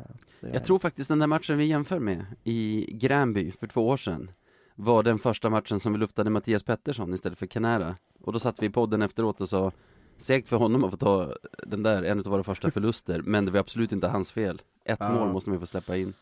Jag 0.53 0.65
tror 0.65 0.79
faktiskt 0.79 1.09
den 1.09 1.19
där 1.19 1.27
matchen 1.27 1.59
vi 1.59 1.65
jämför 1.65 1.99
med 1.99 2.27
i 2.45 2.87
Gränby 2.93 3.51
för 3.53 3.67
två 3.67 3.89
år 3.89 3.97
sedan 3.97 4.31
var 4.75 5.03
den 5.03 5.19
första 5.19 5.51
matchen 5.51 5.81
som 5.81 5.93
vi 5.93 5.99
luftade 5.99 6.31
Mattias 6.31 6.63
Pettersson 6.63 7.15
istället 7.15 7.39
för 7.39 7.47
Canara. 7.47 7.97
Och 8.21 8.33
då 8.33 8.39
satt 8.39 8.63
vi 8.63 8.67
i 8.67 8.71
podden 8.71 9.03
efteråt 9.03 9.41
och 9.41 9.49
sa 9.49 9.73
Segt 10.19 10.49
för 10.49 10.57
honom 10.57 10.85
att 10.85 10.91
få 10.91 10.97
ta 10.97 11.35
den 11.67 11.83
där, 11.83 12.03
en 12.03 12.19
av 12.19 12.25
våra 12.25 12.43
första 12.43 12.71
förluster, 12.71 13.23
men 13.23 13.45
det 13.45 13.51
var 13.51 13.61
absolut 13.61 13.93
inte 13.93 14.09
hans 14.09 14.33
fel. 14.33 14.63
Ett 14.85 14.97
Ja. 15.01 15.13
mål 15.15 15.33
måste 15.33 15.51
man 15.51 15.57
ju 15.57 15.61
få 15.61 15.67
släppa 15.67 15.97
in. 15.97 16.15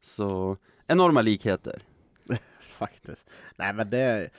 Så, 0.00 0.56
enorma 0.86 1.22
likheter. 1.22 1.82
Faktiskt. 2.78 3.30
Nej, 3.56 3.72
men 3.72 3.90
det... 3.90 4.30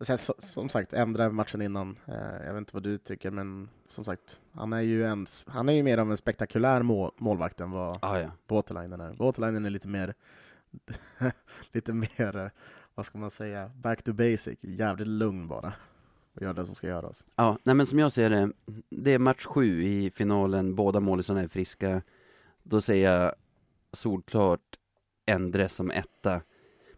Sen, 0.00 0.18
som 0.38 0.68
sagt, 0.68 0.92
ändra 0.92 1.30
matchen 1.30 1.62
innan. 1.62 1.98
Eh, 2.06 2.46
jag 2.46 2.52
vet 2.52 2.58
inte 2.58 2.74
vad 2.74 2.82
du 2.82 2.98
tycker, 2.98 3.30
men 3.30 3.68
som 3.86 4.04
sagt, 4.04 4.40
han 4.52 4.72
är 4.72 4.80
ju, 4.80 5.04
en, 5.04 5.26
han 5.46 5.68
är 5.68 5.72
ju 5.72 5.82
mer 5.82 5.98
av 5.98 6.10
en 6.10 6.16
spektakulär 6.16 6.82
mål, 6.82 7.12
målvakt 7.18 7.60
än 7.60 7.70
vad 7.70 7.98
Ah, 8.02 8.18
ja. 8.18 8.30
Voutilainen 8.48 9.00
är. 9.00 9.12
Voutilainen 9.12 9.64
är 9.64 9.70
lite 9.70 9.88
mer, 9.88 10.14
lite 11.72 11.92
mer, 11.92 12.36
eh, 12.36 12.48
vad 12.94 13.06
ska 13.06 13.18
man 13.18 13.30
säga, 13.30 13.68
back 13.74 14.02
to 14.02 14.12
basic. 14.12 14.58
Jävligt 14.60 15.08
lugn 15.08 15.48
bara. 15.48 15.72
Och 16.34 16.42
gör 16.42 16.52
det 16.52 16.66
som 16.66 16.74
ska 16.74 16.86
göras. 16.86 17.24
Ja, 17.36 17.58
nej 17.62 17.74
men 17.74 17.86
som 17.86 17.98
jag 17.98 18.12
ser 18.12 18.30
det, 18.30 18.52
det 18.90 19.10
är 19.10 19.18
match 19.18 19.44
sju 19.44 19.82
i 19.82 20.10
finalen, 20.10 20.74
båda 20.74 21.00
målisarna 21.00 21.40
är 21.40 21.48
friska. 21.48 22.02
Då 22.62 22.80
säger 22.80 23.10
jag 23.12 23.34
solklart 23.92 24.78
Endre 25.26 25.68
som 25.68 25.90
etta. 25.90 26.40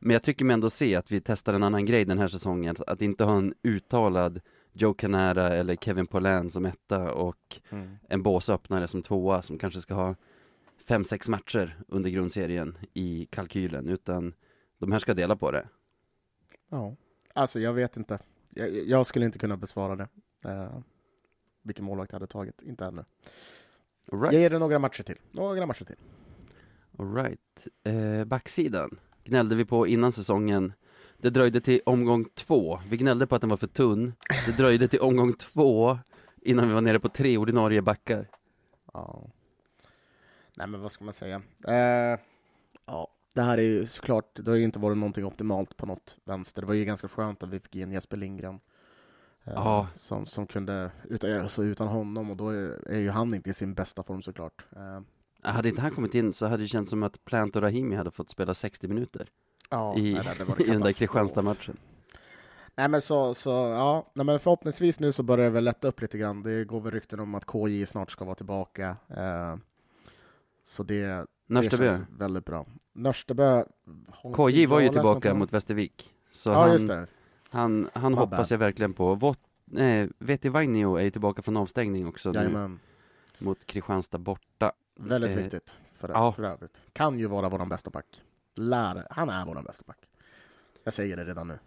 Men 0.04 0.14
jag 0.14 0.22
tycker 0.22 0.44
mig 0.44 0.54
ändå 0.54 0.70
se 0.70 0.94
att 0.94 1.12
vi 1.12 1.20
testar 1.20 1.54
en 1.54 1.62
annan 1.62 1.86
grej 1.86 2.04
den 2.04 2.18
här 2.18 2.28
säsongen, 2.28 2.76
att 2.86 3.02
inte 3.02 3.24
ha 3.24 3.36
en 3.36 3.54
uttalad 3.62 4.40
Joe 4.72 4.94
Canara 4.94 5.48
eller 5.48 5.76
Kevin 5.76 6.06
Polan 6.06 6.50
som 6.50 6.66
etta 6.66 7.12
och 7.12 7.60
en 8.08 8.22
båsöppnare 8.22 8.88
som 8.88 9.02
tvåa 9.02 9.42
som 9.42 9.58
kanske 9.58 9.80
ska 9.80 9.94
ha 9.94 10.14
fem, 10.88 11.04
sex 11.04 11.28
matcher 11.28 11.78
under 11.88 12.10
grundserien 12.10 12.78
i 12.92 13.26
kalkylen, 13.30 13.88
utan 13.88 14.34
de 14.78 14.92
här 14.92 14.98
ska 14.98 15.14
dela 15.14 15.36
på 15.36 15.50
det. 15.50 15.68
Ja. 16.68 16.96
Alltså, 17.34 17.60
jag 17.60 17.72
vet 17.72 17.96
inte. 17.96 18.18
Jag, 18.50 18.88
jag 18.88 19.06
skulle 19.06 19.26
inte 19.26 19.38
kunna 19.38 19.56
besvara 19.56 19.96
det. 19.96 20.08
Eh, 20.44 20.78
vilken 21.62 21.84
målvakt 21.84 22.12
jag 22.12 22.16
hade 22.16 22.32
tagit. 22.32 22.62
Inte 22.62 22.84
ännu. 22.84 23.04
All 24.12 24.20
right. 24.20 24.32
Jag 24.32 24.42
ger 24.42 24.50
det 24.50 24.58
några 24.58 24.78
matcher 24.78 25.02
till. 25.02 25.18
Några 25.30 25.66
matcher 25.66 25.84
till. 25.84 25.96
All 26.98 27.14
right. 27.14 27.68
Eh, 27.84 28.24
backsidan 28.24 28.98
gnällde 29.24 29.54
vi 29.54 29.64
på 29.64 29.86
innan 29.86 30.12
säsongen. 30.12 30.72
Det 31.18 31.30
dröjde 31.30 31.60
till 31.60 31.80
omgång 31.86 32.24
två. 32.34 32.80
Vi 32.90 32.96
gnällde 32.96 33.26
på 33.26 33.34
att 33.34 33.40
den 33.40 33.50
var 33.50 33.56
för 33.56 33.66
tunn. 33.66 34.12
Det 34.46 34.52
dröjde 34.52 34.88
till 34.88 35.00
omgång 35.00 35.32
två 35.32 35.98
innan 36.42 36.68
vi 36.68 36.74
var 36.74 36.80
nere 36.80 37.00
på 37.00 37.08
tre 37.08 37.38
ordinarie 37.38 37.82
backar. 37.82 38.28
Ja. 38.92 39.22
Nej, 40.56 40.66
men 40.66 40.80
vad 40.80 40.92
ska 40.92 41.04
man 41.04 41.14
säga? 41.14 41.42
Eh, 41.68 42.18
ja, 42.86 43.08
det 43.34 43.42
här 43.42 43.58
är 43.58 43.62
ju 43.62 43.86
såklart, 43.86 44.30
det 44.34 44.50
har 44.50 44.56
ju 44.56 44.64
inte 44.64 44.78
varit 44.78 44.98
någonting 44.98 45.24
optimalt 45.24 45.76
på 45.76 45.86
något 45.86 46.16
vänster. 46.24 46.62
Det 46.62 46.66
var 46.68 46.74
ju 46.74 46.84
ganska 46.84 47.08
skönt 47.08 47.42
att 47.42 47.48
vi 47.48 47.60
fick 47.60 47.76
in 47.76 47.92
Jesper 47.92 48.16
Lindgren. 48.16 48.60
Eh, 49.44 49.52
Ja. 49.54 49.86
som, 49.94 50.26
som 50.26 50.46
kunde, 50.46 50.90
utan, 51.10 51.32
alltså 51.40 51.64
utan 51.64 51.88
honom, 51.88 52.30
och 52.30 52.36
då 52.36 52.48
är, 52.48 52.88
är 52.88 52.98
ju 52.98 53.10
han 53.10 53.34
inte 53.34 53.50
i 53.50 53.54
sin 53.54 53.74
bästa 53.74 54.02
form 54.02 54.22
såklart. 54.22 54.64
Eh, 54.76 55.00
Hade 55.44 55.68
inte 55.68 55.80
han 55.80 55.90
kommit 55.90 56.14
in 56.14 56.32
så 56.32 56.46
hade 56.46 56.62
det 56.62 56.68
känts 56.68 56.90
som 56.90 57.02
att 57.02 57.24
Plant 57.24 57.56
och 57.56 57.62
Rahimi 57.62 57.96
hade 57.96 58.10
fått 58.10 58.30
spela 58.30 58.54
60 58.54 58.88
minuter 58.88 59.28
ja, 59.70 59.96
i, 59.96 60.10
i 60.58 60.64
den 60.66 60.80
där. 60.80 60.92
Kristianstad-matchen. 60.92 61.76
Nej 62.76 62.88
men 62.88 63.02
så, 63.02 63.34
så 63.34 63.50
ja, 63.50 64.10
nej, 64.14 64.26
men 64.26 64.38
förhoppningsvis 64.38 65.00
nu 65.00 65.12
så 65.12 65.22
börjar 65.22 65.44
det 65.44 65.50
väl 65.50 65.64
lätta 65.64 65.88
upp 65.88 66.00
lite 66.00 66.18
grann. 66.18 66.42
Det 66.42 66.64
går 66.64 66.80
väl 66.80 66.92
rykten 66.92 67.20
om 67.20 67.34
att 67.34 67.46
KJ 67.46 67.86
snart 67.86 68.10
ska 68.10 68.24
vara 68.24 68.34
tillbaka. 68.34 68.96
Eh, 69.08 69.56
så 70.62 70.82
det, 70.82 71.26
Nörstebö. 71.46 71.84
det 71.84 71.90
känns 71.90 72.08
väldigt 72.18 72.44
bra. 72.44 72.66
Nörstebö... 72.92 73.64
KJ 74.36 74.66
var 74.66 74.80
ju 74.80 74.88
tillbaka 74.88 75.34
mot 75.34 75.52
Västervik. 75.52 76.14
Så 76.30 76.50
Ja, 76.50 76.72
just 76.72 76.88
han, 76.88 76.98
det. 76.98 77.06
han, 77.48 77.88
han 77.92 78.14
hoppas 78.14 78.38
bad. 78.38 78.50
jag 78.50 78.58
verkligen 78.58 78.94
på. 78.94 79.34
Eh, 79.76 80.08
Veti 80.18 80.48
Vainio 80.48 80.96
är 80.96 81.02
ju 81.02 81.10
tillbaka 81.10 81.42
från 81.42 81.56
avstängning 81.56 82.06
också 82.08 82.32
nu 82.32 82.38
Jajamän. 82.38 82.80
mot 83.38 83.66
Kristianstad 83.66 84.18
borta. 84.18 84.72
Väldigt 84.94 85.30
Eh, 85.30 85.36
viktigt 85.36 85.78
för, 85.94 86.08
ja. 86.08 86.32
för 86.32 86.42
övrigt. 86.42 86.80
Kan 86.92 87.18
ju 87.18 87.26
vara 87.26 87.48
våran 87.48 87.68
bästa 87.68 87.90
back. 87.90 88.22
Lär, 88.54 89.06
han 89.10 89.28
är 89.30 89.46
våran 89.46 89.64
bästa 89.64 89.84
back. 89.86 89.98
Jag 90.84 90.94
säger 90.94 91.16
det 91.16 91.24
redan 91.24 91.48
nu. 91.48 91.58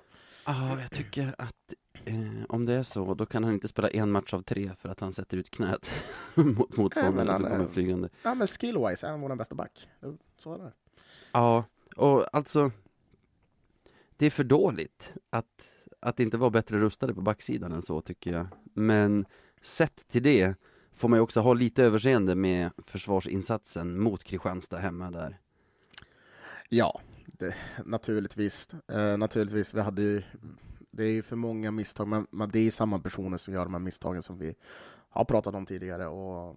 Ja, 0.46 0.82
jag 0.82 0.92
tycker 0.92 1.36
att 1.38 1.74
eh, 2.06 2.18
om 2.50 2.66
det 2.66 2.74
är 2.74 2.84
så, 2.84 3.14
då 3.14 3.26
kan 3.26 3.44
han 3.44 3.54
inte 3.54 3.68
spela 3.68 3.90
en 3.90 4.12
match 4.12 4.34
av 4.34 4.42
tre 4.42 4.72
för 4.78 4.90
att 4.90 5.00
han 5.00 5.14
sätter 5.14 5.38
ut 5.38 5.50
knät 5.50 5.90
mot 6.36 6.78
motståndaren 6.78 7.36
som 7.36 7.46
kommer 7.46 7.68
flygande. 7.68 8.10
Ja 8.24 8.36
men 8.36 8.48
skillwise 8.48 9.08
är 9.08 9.12
han 9.12 9.22
våran 9.22 9.38
bästa 9.38 9.56
back. 9.56 9.90
Så 10.38 10.54
är 10.54 10.58
det. 10.58 10.72
Ja, 11.32 11.64
och 11.96 12.36
alltså 12.36 12.72
det 14.18 14.26
är 14.26 14.30
för 14.30 14.44
dåligt 14.44 15.14
att, 15.30 15.72
att 16.00 16.20
inte 16.20 16.38
vara 16.38 16.50
bättre 16.50 16.80
rustade 16.80 17.14
på 17.14 17.22
backsidan 17.22 17.72
än 17.72 17.82
så 17.82 18.02
tycker 18.02 18.32
jag. 18.32 18.48
Men 18.74 19.26
sett 19.62 20.08
till 20.08 20.24
det, 20.24 20.56
får 20.98 21.08
man 21.10 21.18
ju 21.18 21.24
också 21.24 21.40
ha 21.40 21.54
lite 21.54 21.84
överseende 21.84 22.36
med 22.36 22.72
försvarsinsatsen 22.86 24.00
mot 24.00 24.24
Kristianstad 24.24 24.78
hemma 24.78 25.12
där. 25.12 25.40
Ja, 26.70 27.02
det, 27.26 27.56
naturligtvis. 27.86 28.70
Eh, 28.74 29.18
naturligtvis, 29.18 29.74
vi 29.74 29.82
hade 29.82 30.02
ju, 30.02 30.24
det 30.92 31.04
är 31.04 31.12
ju 31.12 31.22
för 31.22 31.36
många 31.36 31.72
misstag, 31.72 32.08
men, 32.08 32.28
men 32.32 32.50
det 32.50 32.60
är 32.60 32.72
samma 32.72 33.00
personer 33.00 33.38
som 33.38 33.54
gör 33.54 33.64
de 33.64 33.74
här 33.74 33.80
misstagen 33.82 34.22
som 34.22 34.38
vi 34.38 34.56
har 35.10 35.26
pratat 35.26 35.56
om 35.56 35.66
tidigare. 35.66 36.08
Och, 36.08 36.56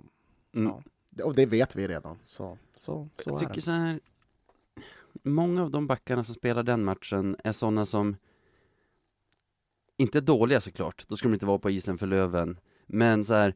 Mm. 0.52 0.68
ja, 0.68 0.82
det- 1.10 1.22
och 1.22 1.34
det 1.34 1.46
vet 1.46 1.76
vi 1.76 1.88
redan. 1.88 2.18
Så, 2.24 2.58
så, 2.76 3.08
så 3.16 3.30
jag 3.30 3.38
tycker 3.38 3.54
det. 3.54 3.60
så 3.60 3.70
här, 3.70 4.00
många 5.22 5.62
av 5.62 5.70
de 5.70 5.86
backarna 5.86 6.24
som 6.24 6.34
spelar 6.34 6.62
den 6.62 6.84
matchen 6.84 7.36
är 7.44 7.52
sådana 7.52 7.86
som 7.86 8.16
inte 9.96 10.20
dåliga 10.20 10.60
såklart, 10.60 11.04
då 11.08 11.16
skulle 11.16 11.32
de 11.32 11.34
inte 11.34 11.46
vara 11.46 11.58
på 11.58 11.70
isen 11.70 11.98
för 11.98 12.06
Löven, 12.06 12.58
men 12.86 13.24
så 13.24 13.34
här, 13.34 13.54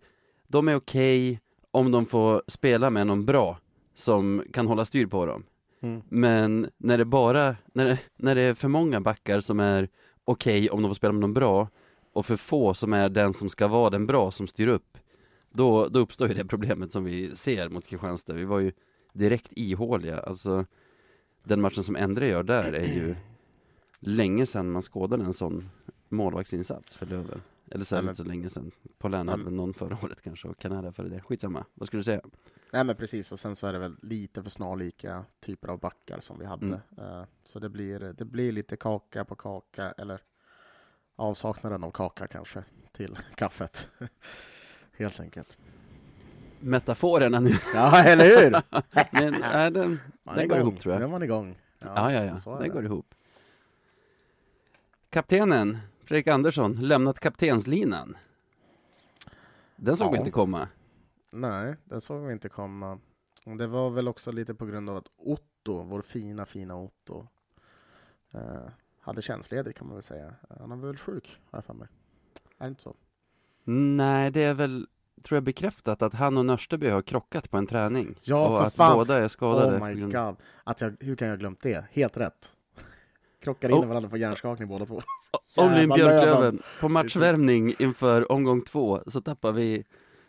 de 0.55 0.69
är 0.69 0.75
okej 0.75 1.41
om 1.71 1.91
de 1.91 2.07
får 2.07 2.43
spela 2.47 2.91
med 2.91 3.07
någon 3.07 3.25
bra 3.25 3.59
som 3.95 4.45
kan 4.53 4.67
hålla 4.67 4.85
styr 4.85 5.07
på 5.07 5.27
dem. 5.27 5.45
Mm. 5.81 6.03
Men 6.09 6.71
när 6.77 6.99
det 6.99 7.05
bara, 7.05 7.57
när 7.73 7.85
det, 7.85 7.99
när 8.17 8.35
det 8.35 8.41
är 8.41 8.55
för 8.55 8.69
många 8.69 9.01
backar 9.01 9.41
som 9.41 9.61
är 9.61 9.89
okej 10.25 10.71
om 10.71 10.83
de 10.83 10.89
får 10.89 10.95
spela 10.95 11.13
med 11.13 11.21
någon 11.21 11.35
bra 11.35 11.69
och 12.13 12.27
för 12.27 12.37
få 12.37 12.75
som 12.75 12.93
är 12.93 13.09
den 13.09 13.35
som 13.35 13.49
ska 13.49 13.69
vara 13.69 13.91
den 13.91 14.07
bra 14.07 14.31
som 14.31 14.47
styr 14.47 14.69
upp 14.69 14.99
då, 15.51 15.89
då 15.89 15.99
uppstår 15.99 16.29
ju 16.29 16.35
det 16.35 16.45
problemet 16.45 16.93
som 16.93 17.05
vi 17.05 17.37
ser 17.37 17.69
mot 17.69 17.87
Kristianstad. 17.87 18.33
Vi 18.33 18.45
var 18.45 18.59
ju 18.59 18.73
direkt 19.13 19.53
ihåliga, 19.57 20.21
alltså 20.21 20.65
den 21.45 21.61
matchen 21.61 21.83
som 21.83 21.97
Endre 21.97 22.29
gör 22.29 22.43
där 22.43 22.73
är 22.73 22.95
ju 22.95 23.15
länge 24.01 24.47
sedan 24.47 24.71
man 24.71 24.83
skådade 24.83 25.25
en 25.25 25.33
sån 25.33 25.71
målvaktsinsats 26.09 26.97
för 26.97 27.07
Löven. 27.07 27.41
Eller 27.75 27.85
så 27.85 27.95
är 27.95 27.97
Ja, 27.97 28.01
det 28.01 28.05
men- 28.05 28.11
inte 28.11 28.17
så 28.17 28.29
länge 28.29 28.49
sedan. 28.51 28.71
Polän 28.99 29.27
Ja, 29.27 29.33
hade 29.33 29.45
väl 29.45 29.53
någon 29.53 29.75
förra 29.75 29.99
året 30.03 30.23
kanske 30.23 30.49
och 30.49 30.59
Kanada 30.59 30.93
före 30.93 31.09
det. 31.09 31.21
Skitsamma, 31.21 31.65
vad 31.75 31.87
skulle 31.87 31.99
du 32.01 32.05
säga? 32.05 32.21
Nej 32.73 32.85
men 32.85 32.97
precis, 32.97 33.33
och 33.33 33.39
sen 33.39 33.57
så 33.57 33.67
är 33.67 33.73
det 33.73 33.79
väl 33.79 33.97
lite 34.03 34.43
för 34.43 34.51
snarlika 34.51 35.25
typer 35.41 35.69
av 35.69 35.79
backar 35.79 36.21
som 36.21 36.39
vi 36.39 36.45
hade. 36.45 36.67
Mm. 36.67 36.81
Eh, 36.99 37.25
så 37.45 37.59
det 37.59 37.69
blir, 37.69 37.99
det 37.99 38.25
blir 38.25 38.53
lite 38.53 38.77
kaka 38.77 39.25
på 39.25 39.35
kaka, 39.35 39.91
eller 39.99 40.21
avsaknaden 41.17 41.85
av 41.85 41.91
kaka 41.91 42.27
kanske, 42.27 42.65
till 42.93 43.19
kaffet. 43.35 43.89
Helt 44.97 45.21
enkelt. 45.21 45.59
Metaforerna 46.61 47.41
nu, 47.41 47.51
Ja, 47.75 48.05
eller 48.05 48.25
hur? 48.25 48.51
men 49.13 49.35
äh, 49.43 49.71
den, 49.71 50.01
Man 50.23 50.37
den 50.37 50.49
går 50.49 50.59
igång. 50.59 50.69
ihop 50.71 50.81
tror 50.81 50.95
jag. 50.95 51.03
Är 51.03 51.07
man 51.09 51.23
igång. 51.23 51.59
Ja, 51.79 52.13
ja, 52.13 52.25
ja, 52.25 52.33
är 52.33 52.59
det 52.59 52.63
det. 52.65 52.69
går 52.69 52.85
ihop. 52.85 53.15
Kaptenen, 55.11 55.79
Fredrik 56.05 56.27
Andersson, 56.27 56.73
lämnat 56.81 57.21
kaptenslinan. 57.21 58.17
Den 59.77 59.97
såg 59.97 60.11
vi 60.11 60.17
Ja. 60.17 60.21
inte 60.21 60.31
komma. 60.31 60.69
Nej, 61.31 61.77
det 61.85 62.01
såg 62.01 62.21
vi 62.27 62.33
inte 62.33 62.49
komma. 62.49 62.99
Det 63.59 63.67
var 63.67 63.91
väl 63.91 64.09
också 64.09 64.33
lite 64.33 64.55
på 64.55 64.67
grund 64.67 64.91
av 64.91 64.97
att 64.97 65.09
Otto, 65.17 65.83
vår 65.83 66.03
fina, 66.03 66.47
fina 66.47 66.77
Otto, 66.77 67.27
eh, 68.35 68.41
hade 69.01 69.23
tjänstledigt 69.23 69.79
kan 69.79 69.87
man 69.87 69.97
väl 69.97 70.03
säga. 70.03 70.35
Han 70.61 70.81
var 70.81 70.87
väl 70.89 70.97
sjuk, 70.97 71.41
har 71.51 71.57
jag 71.59 71.65
för 71.65 71.75
mig. 71.75 71.89
Är 72.59 72.65
det 72.65 72.69
inte 72.69 72.83
så? 72.83 72.95
Nej, 73.65 74.31
det 74.31 74.41
är 74.43 74.55
väl, 74.55 74.87
tror 75.23 75.37
jag 75.37 75.43
bekräftat 75.45 76.03
att 76.03 76.15
han 76.15 76.39
och 76.39 76.47
Nörsteby 76.47 76.89
har 76.89 77.03
krockat 77.03 77.51
på 77.51 77.57
en 77.57 77.67
träning. 77.67 78.15
Ja, 78.23 78.49
och 78.49 78.59
för 78.59 78.67
att 78.67 78.75
fan. 78.75 78.97
båda 78.99 79.17
är 79.19 79.29
skadade. 79.29 79.77
Oh 79.79 79.89
my 79.89 79.95
grund- 79.95 80.13
god. 80.13 80.37
Att 80.65 80.81
jag, 80.81 80.97
hur 81.01 81.17
kan 81.17 81.29
jag 81.29 81.33
ha 81.35 81.39
glömt 81.39 81.63
det? 81.63 81.85
Helt 81.93 82.17
rätt. 82.17 82.54
Krockar 83.45 83.69
in 83.69 83.75
Oh. 83.75 83.85
i 83.85 83.87
varandra 83.87 84.11
på 84.11 84.17
hjärnskakning 84.17 84.69
båda 84.69 84.87
två. 84.87 85.01
Jävla 85.57 85.95
Björklöven, 85.97 86.41
Löven. 86.41 86.63
på 86.81 86.89
matchvärmning 86.89 87.75
inför 87.79 88.33
omgång 88.33 88.63
två 88.63 89.01
så 89.07 89.21
tappar 89.21 89.53
vi 89.53 89.85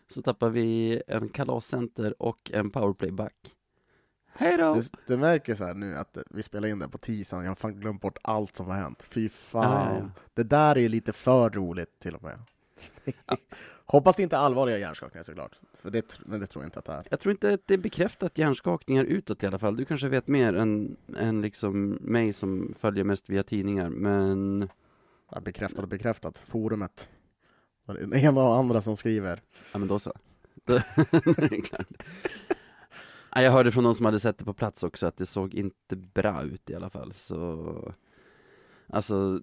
så 0.07 0.21
tappar 0.21 0.49
vi 0.49 1.01
en 1.07 1.29
kalascenter 1.29 2.21
och 2.21 2.51
en 2.53 2.69
powerplayback. 2.71 3.33
Hej 4.37 4.57
då! 4.57 4.73
Du, 4.73 4.81
du 5.07 5.17
märker 5.17 5.55
så 5.55 5.65
här 5.65 5.73
nu 5.73 5.97
att 5.97 6.17
vi 6.29 6.43
spelar 6.43 6.67
in 6.67 6.79
det 6.79 6.89
på 6.89 6.97
tisdagen, 6.97 7.43
jag 7.43 7.51
har 7.51 7.55
fan 7.55 7.79
glömt 7.79 8.01
bort 8.01 8.17
allt 8.21 8.55
som 8.55 8.67
har 8.67 8.75
hänt. 8.75 9.03
Fy 9.09 9.29
fan. 9.29 9.93
Ja, 9.95 9.99
ja. 9.99 10.09
Det 10.33 10.43
där 10.43 10.75
är 10.75 10.79
ju 10.79 10.89
lite 10.89 11.13
för 11.13 11.49
roligt 11.49 11.99
till 11.99 12.15
och 12.15 12.23
med. 12.23 12.39
Hoppas 13.85 14.15
det 14.15 14.23
inte 14.23 14.35
är 14.35 14.39
allvarliga 14.39 14.77
hjärnskakningar 14.77 15.23
såklart. 15.23 15.59
För 15.73 15.91
det, 15.91 16.19
men 16.25 16.39
det 16.39 16.47
tror 16.47 16.63
jag 16.63 16.67
inte 16.67 16.79
att 16.79 16.85
det 16.85 16.93
är. 16.93 17.07
Jag 17.09 17.19
tror 17.19 17.31
inte 17.31 17.53
att 17.53 17.67
det 17.67 17.73
är 17.73 17.77
bekräftat 17.77 18.37
hjärnskakningar 18.37 19.03
utåt 19.03 19.43
i 19.43 19.47
alla 19.47 19.59
fall. 19.59 19.75
Du 19.75 19.85
kanske 19.85 20.07
vet 20.09 20.27
mer 20.27 20.53
än, 20.53 20.97
än 21.17 21.41
liksom 21.41 21.89
mig 22.01 22.33
som 22.33 22.75
följer 22.79 23.03
mest 23.03 23.29
via 23.29 23.43
tidningar, 23.43 23.89
men 23.89 24.69
Ja, 25.31 25.39
bekräftat 25.39 25.79
och 25.79 25.87
bekräftat. 25.87 26.37
Forumet. 26.37 27.09
Den 27.85 28.13
ena 28.13 28.43
och 28.43 28.55
andra 28.55 28.81
som 28.81 28.97
skriver. 28.97 29.41
Ja 29.71 29.79
men 29.79 29.87
då 29.87 29.99
så. 29.99 30.13
Jag 33.35 33.51
hörde 33.51 33.71
från 33.71 33.83
någon 33.83 33.95
som 33.95 34.05
hade 34.05 34.19
sett 34.19 34.37
det 34.37 34.45
på 34.45 34.53
plats 34.53 34.83
också 34.83 35.07
att 35.07 35.17
det 35.17 35.25
såg 35.25 35.53
inte 35.53 35.95
bra 35.95 36.43
ut 36.43 36.69
i 36.69 36.75
alla 36.75 36.89
fall 36.89 37.13
så 37.13 37.93
Alltså 38.87 39.41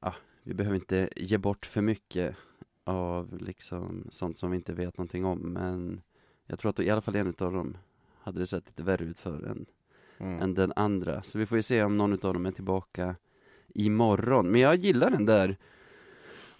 Ja, 0.00 0.14
vi 0.42 0.54
behöver 0.54 0.76
inte 0.76 1.08
ge 1.16 1.38
bort 1.38 1.66
för 1.66 1.82
mycket 1.82 2.36
av 2.84 3.38
liksom 3.40 4.06
sånt 4.10 4.38
som 4.38 4.50
vi 4.50 4.56
inte 4.56 4.72
vet 4.72 4.98
någonting 4.98 5.24
om 5.24 5.38
men 5.38 6.02
Jag 6.46 6.58
tror 6.58 6.70
att 6.70 6.78
i 6.78 6.90
alla 6.90 7.00
fall 7.00 7.16
en 7.16 7.26
utav 7.26 7.52
dem 7.52 7.76
hade 8.20 8.38
det 8.38 8.46
sett 8.46 8.66
lite 8.66 8.82
värre 8.82 9.04
ut 9.04 9.18
för 9.18 9.42
än, 9.44 9.66
Mm. 10.18 10.40
än 10.42 10.54
den 10.54 10.72
andra 10.76 11.22
Så 11.22 11.38
vi 11.38 11.46
får 11.46 11.58
ju 11.58 11.62
se 11.62 11.82
om 11.82 11.96
någon 11.96 12.12
utav 12.12 12.34
dem 12.34 12.46
är 12.46 12.50
tillbaka 12.52 13.16
imorgon 13.68 14.50
Men 14.50 14.60
jag 14.60 14.76
gillar 14.76 15.10
den 15.10 15.26
där 15.26 15.56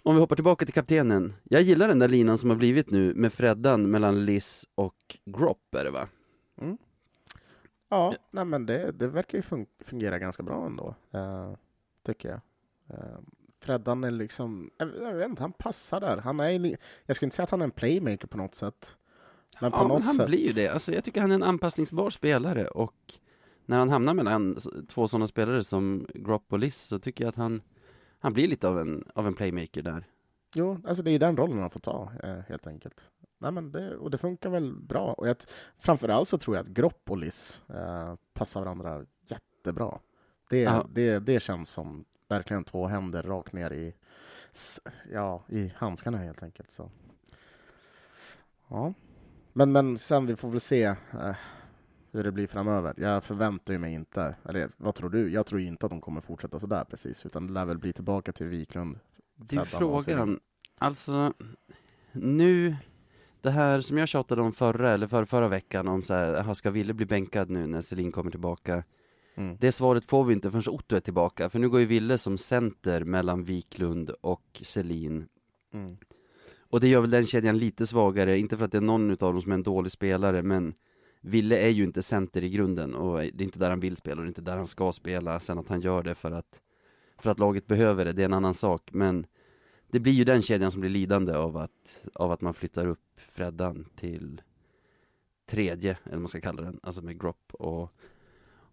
om 0.05 0.15
vi 0.15 0.21
hoppar 0.21 0.35
tillbaka 0.35 0.65
till 0.65 0.73
kaptenen. 0.73 1.33
Jag 1.43 1.61
gillar 1.61 1.87
den 1.87 1.99
där 1.99 2.07
linan 2.07 2.37
som 2.37 2.49
har 2.49 2.57
blivit 2.57 2.91
nu 2.91 3.13
med 3.13 3.33
Freddan 3.33 3.91
mellan 3.91 4.25
Liss 4.25 4.67
och 4.75 5.17
Gropp 5.25 5.75
är 5.75 5.83
det 5.83 5.91
va? 5.91 6.07
Ja, 7.89 8.15
nej, 8.31 8.45
men 8.45 8.65
det, 8.65 8.91
det 8.91 9.07
verkar 9.07 9.37
ju 9.37 9.41
fun- 9.41 9.67
fungera 9.79 10.19
ganska 10.19 10.43
bra 10.43 10.65
ändå. 10.65 10.95
Uh, 11.15 11.55
tycker 12.05 12.29
jag. 12.29 12.39
Uh, 12.99 13.19
Freddan 13.63 14.03
är 14.03 14.11
liksom, 14.11 14.69
jag, 14.77 14.89
jag 15.01 15.13
vet 15.13 15.29
inte, 15.29 15.41
han 15.43 15.51
passar 15.53 15.99
där. 15.99 16.17
Han 16.17 16.39
är, 16.39 16.77
jag 17.05 17.15
skulle 17.15 17.27
inte 17.27 17.35
säga 17.35 17.43
att 17.43 17.49
han 17.49 17.61
är 17.61 17.65
en 17.65 17.71
playmaker 17.71 18.27
på 18.27 18.37
något 18.37 18.55
sätt. 18.55 18.97
Men 19.61 19.71
på 19.71 19.77
ja, 19.77 19.81
något 19.87 19.97
men 19.99 20.03
han 20.07 20.15
sätt. 20.15 20.27
blir 20.27 20.47
ju 20.47 20.53
det. 20.53 20.67
Alltså, 20.67 20.93
jag 20.93 21.03
tycker 21.03 21.21
han 21.21 21.31
är 21.31 21.35
en 21.35 21.43
anpassningsbar 21.43 22.09
spelare 22.09 22.67
och 22.67 23.13
när 23.65 23.79
han 23.79 23.89
hamnar 23.89 24.13
mellan 24.13 24.57
två 24.87 25.07
sådana 25.07 25.27
spelare 25.27 25.63
som 25.63 26.07
Gropp 26.13 26.53
och 26.53 26.59
Liss 26.59 26.81
så 26.81 26.99
tycker 26.99 27.23
jag 27.23 27.29
att 27.29 27.35
han, 27.35 27.61
han 28.19 28.33
blir 28.33 28.47
lite 28.47 28.67
av 28.67 28.79
en, 28.79 29.03
av 29.15 29.27
en 29.27 29.33
playmaker 29.33 29.81
där. 29.81 30.05
Jo, 30.55 30.81
alltså 30.87 31.03
det 31.03 31.09
är 31.09 31.11
ju 31.11 31.17
den 31.17 31.37
rollen 31.37 31.59
han 31.59 31.69
får 31.69 31.79
ta, 31.79 32.11
eh, 32.23 32.39
helt 32.47 32.67
enkelt. 32.67 33.05
Nej, 33.37 33.51
men 33.51 33.71
det, 33.71 33.95
och 33.97 34.11
det 34.11 34.17
funkar 34.17 34.49
väl 34.49 34.75
bra. 34.75 35.13
Och 35.13 35.27
jag, 35.27 35.35
framförallt 35.77 36.27
så 36.29 36.37
tror 36.37 36.55
jag 36.55 36.63
att 36.63 36.69
Gropp 36.69 37.09
och 37.09 37.17
Liss 37.17 37.61
eh, 37.69 38.15
passar 38.33 38.59
varandra 38.59 39.05
jättebra. 39.27 39.99
Det, 40.49 40.61
Ja. 40.61 40.85
det, 40.93 41.19
det 41.19 41.39
känns 41.39 41.69
som 41.69 42.05
verkligen 42.27 42.63
två 42.63 42.87
händer 42.87 43.23
rakt 43.23 43.53
ner 43.53 43.73
i, 43.73 43.93
ja, 45.11 45.43
i 45.47 45.73
handskarna 45.75 46.17
helt 46.17 46.43
enkelt. 46.43 46.71
Så. 46.71 46.91
Ja. 48.67 48.93
Men, 49.53 49.71
men 49.71 49.97
sen, 49.97 50.25
vi 50.25 50.35
får 50.35 50.49
väl 50.49 50.61
se 50.61 50.83
eh, 50.83 51.35
hur 52.11 52.23
det 52.23 52.31
blir 52.31 52.47
framöver. 52.47 52.93
Jag 52.97 53.23
förväntar 53.23 53.77
mig 53.77 53.93
inte, 53.93 54.35
eller 54.45 54.69
vad 54.77 54.95
tror 54.95 55.09
du? 55.09 55.29
Jag 55.29 55.45
tror 55.45 55.61
inte 55.61 55.85
att 55.85 55.89
de 55.89 56.01
kommer 56.01 56.21
fortsätta 56.21 56.59
sådär 56.59 56.83
precis, 56.83 57.25
utan 57.25 57.47
det 57.47 57.53
lär 57.53 57.65
väl 57.65 57.77
bli 57.77 57.93
tillbaka 57.93 58.31
till 58.31 58.47
Wiklund. 58.47 58.99
Det 59.35 59.55
är 59.55 59.63
frågan, 59.63 60.39
alltså 60.77 61.33
nu, 62.11 62.75
det 63.41 63.51
här 63.51 63.81
som 63.81 63.97
jag 63.97 64.07
tjatade 64.07 64.41
om 64.41 64.53
förra 64.53 64.91
eller 64.91 65.07
för, 65.07 65.25
förra 65.25 65.47
veckan 65.47 65.87
om 65.87 66.03
så 66.03 66.13
här, 66.13 66.33
aha, 66.33 66.55
ska 66.55 66.71
Ville 66.71 66.93
bli 66.93 67.05
bänkad 67.05 67.49
nu 67.49 67.67
när 67.67 67.81
Selin 67.81 68.11
kommer 68.11 68.31
tillbaka? 68.31 68.83
Mm. 69.35 69.57
Det 69.59 69.71
svaret 69.71 70.05
får 70.05 70.23
vi 70.23 70.33
inte 70.33 70.51
förrän 70.51 70.73
Otto 70.73 70.95
är 70.95 70.99
tillbaka, 70.99 71.49
för 71.49 71.59
nu 71.59 71.69
går 71.69 71.79
ju 71.79 71.85
Ville 71.85 72.17
som 72.17 72.37
center 72.37 73.03
mellan 73.03 73.43
Wiklund 73.43 74.09
och 74.09 74.61
Selin. 74.61 75.27
Mm. 75.73 75.97
Och 76.59 76.79
det 76.79 76.87
gör 76.87 77.01
väl 77.01 77.09
den 77.09 77.25
kedjan 77.25 77.57
lite 77.57 77.87
svagare, 77.87 78.39
inte 78.39 78.57
för 78.57 78.65
att 78.65 78.71
det 78.71 78.77
är 78.77 78.81
någon 78.81 79.11
utav 79.11 79.33
dem 79.33 79.41
som 79.41 79.51
är 79.51 79.55
en 79.55 79.63
dålig 79.63 79.91
spelare, 79.91 80.41
men 80.41 80.73
Ville 81.21 81.57
är 81.57 81.69
ju 81.69 81.83
inte 81.83 82.01
center 82.01 82.43
i 82.43 82.49
grunden 82.49 82.95
och 82.95 83.17
det 83.17 83.23
är 83.23 83.41
inte 83.41 83.59
där 83.59 83.69
han 83.69 83.79
vill 83.79 83.95
spela 83.95 84.15
och 84.15 84.23
det 84.23 84.27
är 84.27 84.29
inte 84.29 84.41
där 84.41 84.57
han 84.57 84.67
ska 84.67 84.91
spela. 84.91 85.39
Sen 85.39 85.59
att 85.59 85.67
han 85.67 85.81
gör 85.81 86.03
det 86.03 86.15
för 86.15 86.31
att, 86.31 86.61
för 87.17 87.29
att 87.29 87.39
laget 87.39 87.67
behöver 87.67 88.05
det, 88.05 88.13
det 88.13 88.21
är 88.21 88.25
en 88.25 88.33
annan 88.33 88.53
sak. 88.53 88.89
Men 88.93 89.25
det 89.87 89.99
blir 89.99 90.13
ju 90.13 90.23
den 90.23 90.41
kedjan 90.41 90.71
som 90.71 90.81
blir 90.81 90.89
lidande 90.89 91.33
av 91.33 91.57
att, 91.57 92.07
av 92.13 92.31
att 92.31 92.41
man 92.41 92.53
flyttar 92.53 92.87
upp 92.87 93.19
Freddan 93.31 93.85
till 93.95 94.41
tredje, 95.45 95.97
eller 96.03 96.11
vad 96.11 96.21
man 96.21 96.27
ska 96.27 96.41
kalla 96.41 96.61
den, 96.61 96.79
alltså 96.83 97.01
med 97.01 97.21
Gropp 97.21 97.53
och, 97.53 97.93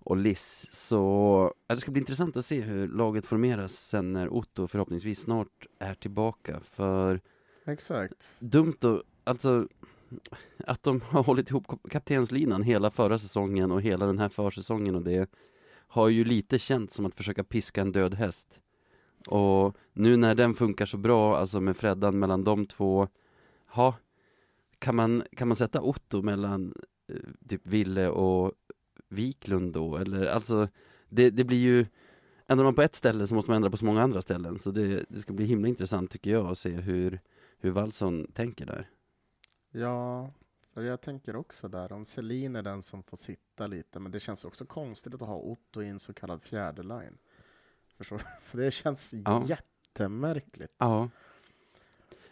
och 0.05 0.17
Liss. 0.17 0.69
Så 0.73 1.55
det 1.67 1.77
ska 1.77 1.91
bli 1.91 2.01
intressant 2.01 2.37
att 2.37 2.45
se 2.45 2.61
hur 2.61 2.89
laget 2.89 3.27
formeras 3.27 3.73
sen 3.73 4.13
när 4.13 4.29
Otto 4.29 4.67
förhoppningsvis 4.67 5.21
snart 5.21 5.67
är 5.79 5.95
tillbaka. 5.95 6.61
För 6.61 7.21
Exakt. 7.65 8.37
dumt 8.39 8.77
att, 8.81 9.03
alltså 9.25 9.69
att 10.67 10.83
de 10.83 11.01
har 11.01 11.23
hållit 11.23 11.51
ihop 11.51 11.91
kaptenslinan 11.91 12.63
hela 12.63 12.91
förra 12.91 13.19
säsongen 13.19 13.73
och 13.73 13.83
hela 13.83 14.07
den 14.07 14.19
här 14.19 14.29
försäsongen 14.29 14.95
och 14.95 15.03
det 15.03 15.31
har 15.91 16.09
ju 16.09 16.25
lite 16.25 16.59
känts 16.59 16.95
som 16.97 17.07
att 17.07 17.15
försöka 17.15 17.45
piska 17.45 17.81
en 17.81 17.93
död 17.93 18.15
häst. 18.15 18.61
Och 19.29 19.77
nu 19.93 20.17
när 20.17 20.35
den 20.35 20.55
funkar 20.55 20.87
så 20.87 20.97
bra, 20.97 21.37
alltså 21.37 21.61
med 21.61 21.77
Freddan 21.77 22.19
mellan 22.19 22.45
de 22.45 22.67
två, 22.67 23.09
ha, 23.67 23.95
kan 24.79 24.97
man, 24.97 25.23
kan 25.37 25.49
man 25.49 25.57
sätta 25.57 25.83
Otto 25.83 26.23
mellan 26.23 26.75
eh, 27.09 27.49
typ 27.49 27.67
Ville 27.67 28.09
och 28.09 28.53
Wiklund 29.11 29.73
då? 29.73 29.97
Eller 29.97 30.27
alltså, 30.27 30.69
det, 31.09 31.31
det 31.31 31.45
blir 31.45 31.59
ju 31.59 31.87
Ändrar 32.47 32.65
man 32.65 32.75
på 32.75 32.83
ett 32.83 32.95
ställe 32.95 33.27
så 33.27 33.35
måste 33.35 33.51
man 33.51 33.57
ändra 33.57 33.71
på 33.71 33.77
så 33.77 33.85
många 33.85 34.03
andra 34.03 34.23
ställen. 34.23 34.59
Så 34.59 34.71
det, 34.71 35.05
det 35.09 35.19
ska 35.19 35.33
bli 35.33 35.45
himla 35.45 35.69
intressant 35.69 36.11
tycker 36.11 36.31
jag 36.31 36.47
att 36.47 36.59
se 36.59 36.71
hur, 36.71 37.21
hur 37.59 37.71
Wallson 37.71 38.27
tänker 38.33 38.67
där. 38.67 38.89
Ja, 39.71 40.33
för 40.75 40.83
jag 40.83 41.01
tänker 41.01 41.37
också 41.37 41.69
där, 41.69 41.93
om 41.93 42.07
Selin 42.07 42.57
är 42.57 42.63
den 42.63 42.83
som 42.83 43.03
får 43.03 43.17
sitta 43.17 43.67
lite, 43.67 43.99
men 44.01 44.13
det 44.13 44.21
känns 44.21 44.45
också 44.45 44.67
konstigt 44.67 45.15
att 45.15 45.21
ha 45.21 45.37
Otto 45.37 45.83
i 45.83 45.89
en 45.89 45.99
så 45.99 46.13
kallad 46.13 46.43
fjärde 46.43 46.83
line. 46.83 47.19
Förstår? 47.97 48.23
För 48.43 48.59
det 48.59 48.71
känns 48.71 49.15
Ja. 49.25 49.45
jättemärkligt. 49.47 50.75
Ja. 50.79 51.09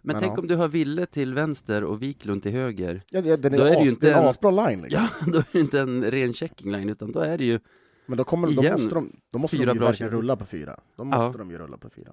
Men, 0.02 0.14
Men 0.14 0.22
tänk 0.22 0.38
ja. 0.38 0.40
om 0.40 0.46
du 0.48 0.56
har 0.56 0.68
Ville 0.68 1.06
till 1.06 1.34
vänster 1.34 1.84
och 1.84 2.02
Wiklund 2.02 2.42
till 2.42 2.52
höger. 2.52 3.02
Ja, 3.10 3.22
det, 3.22 3.36
den 3.36 3.54
är, 3.54 3.58
Då 3.58 3.64
är 3.64 3.70
det 3.70 3.76
ju 3.76 3.82
as, 3.82 3.88
inte 3.88 4.06
det 4.06 4.14
en 4.14 4.28
asbra 4.28 4.50
line 4.50 4.82
liksom. 4.82 5.02
Ja, 5.20 5.26
då 5.32 5.38
är 5.38 5.44
det 5.52 5.60
inte 5.60 5.80
en 5.80 6.10
ren 6.10 6.32
checking 6.32 6.72
line 6.72 6.88
utan 6.88 7.12
då 7.12 7.20
är 7.20 7.38
det 7.38 7.44
ju 7.44 7.60
Men 8.06 8.18
då, 8.18 8.24
kommer, 8.24 8.48
då 8.48 8.62
Igen. 8.62 8.72
måste 8.72 8.94
de, 8.94 9.12
då 9.32 9.38
måste 9.38 9.56
Fyra 9.56 9.66
de 9.74 9.78
ju 9.78 9.84
verkligen 9.84 10.12
rulla 10.12 10.36
på 10.36 10.44
fyra. 10.46 10.80
Då 10.96 11.02
Ja. 11.02 11.04
måste 11.04 11.38
de 11.38 11.50
ju 11.50 11.58
rulla 11.58 11.76
på 11.76 11.90
fyra. 11.90 12.12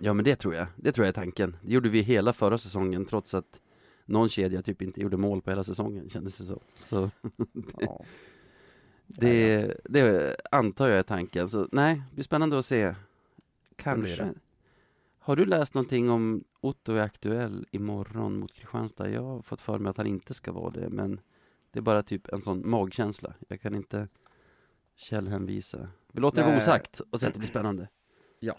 Ja 0.00 0.12
men 0.14 0.24
det 0.24 0.36
tror 0.36 0.54
jag, 0.54 0.66
det 0.76 0.92
tror 0.92 1.04
jag 1.04 1.08
är 1.08 1.12
tanken. 1.20 1.56
Det 1.62 1.72
gjorde 1.72 1.88
vi 1.88 2.00
hela 2.00 2.32
förra 2.32 2.58
säsongen 2.58 3.04
trots 3.04 3.34
att 3.34 3.60
någon 4.04 4.28
kedja 4.28 4.62
typ 4.62 4.82
inte 4.82 5.00
gjorde 5.00 5.16
mål 5.16 5.42
på 5.42 5.50
hela 5.50 5.64
säsongen 5.64 6.08
kändes 6.10 6.38
det 6.38 6.44
så. 6.44 6.60
Så 6.78 7.10
Ja. 7.80 8.04
det, 9.06 9.74
det 9.84 10.36
antar 10.50 10.88
jag 10.88 10.98
är 10.98 11.02
tanken. 11.02 11.48
Så 11.48 11.68
nej, 11.72 11.94
det 12.10 12.14
blir 12.14 12.24
spännande 12.24 12.58
att 12.58 12.66
se. 12.66 12.94
Kanske. 13.76 14.28
Har 15.24 15.36
du 15.36 15.44
läst 15.44 15.74
någonting 15.74 16.10
om 16.10 16.44
Otto 16.60 16.92
är 16.92 17.00
aktuell 17.00 17.66
imorgon 17.70 18.36
mot 18.36 18.52
Kristianstad? 18.52 19.10
Jag 19.10 19.22
har 19.22 19.42
fått 19.42 19.60
för 19.60 19.78
mig 19.78 19.90
att 19.90 19.96
han 19.96 20.06
inte 20.06 20.34
ska 20.34 20.52
vara 20.52 20.70
det, 20.70 20.88
men 20.90 21.20
det 21.70 21.78
är 21.78 21.82
bara 21.82 22.02
typ 22.02 22.28
en 22.28 22.42
sån 22.42 22.70
magkänsla. 22.70 23.34
Jag 23.48 23.60
kan 23.60 23.74
inte 23.74 24.08
källhänvisa. 24.96 25.88
Vi 26.12 26.20
låter 26.20 26.42
det 26.42 26.46
vara 26.46 26.56
osagt 26.56 27.00
och 27.00 27.20
säger 27.20 27.30
att 27.30 27.34
det 27.34 27.38
blir 27.38 27.48
spännande. 27.48 27.88
Ja. 28.40 28.58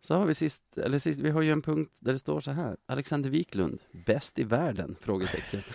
Så 0.00 0.14
har 0.14 0.26
vi 0.26 0.34
sist, 0.34 0.78
eller 0.78 0.98
sist, 0.98 1.20
vi 1.20 1.30
har 1.30 1.42
ju 1.42 1.52
en 1.52 1.62
punkt 1.62 1.96
där 2.00 2.12
det 2.12 2.18
står 2.18 2.40
så 2.40 2.50
här. 2.50 2.76
Alexander 2.86 3.30
Wiklund, 3.30 3.82
bäst 4.06 4.38
i 4.38 4.44
världen? 4.44 4.96
Frågetecken. 5.00 5.60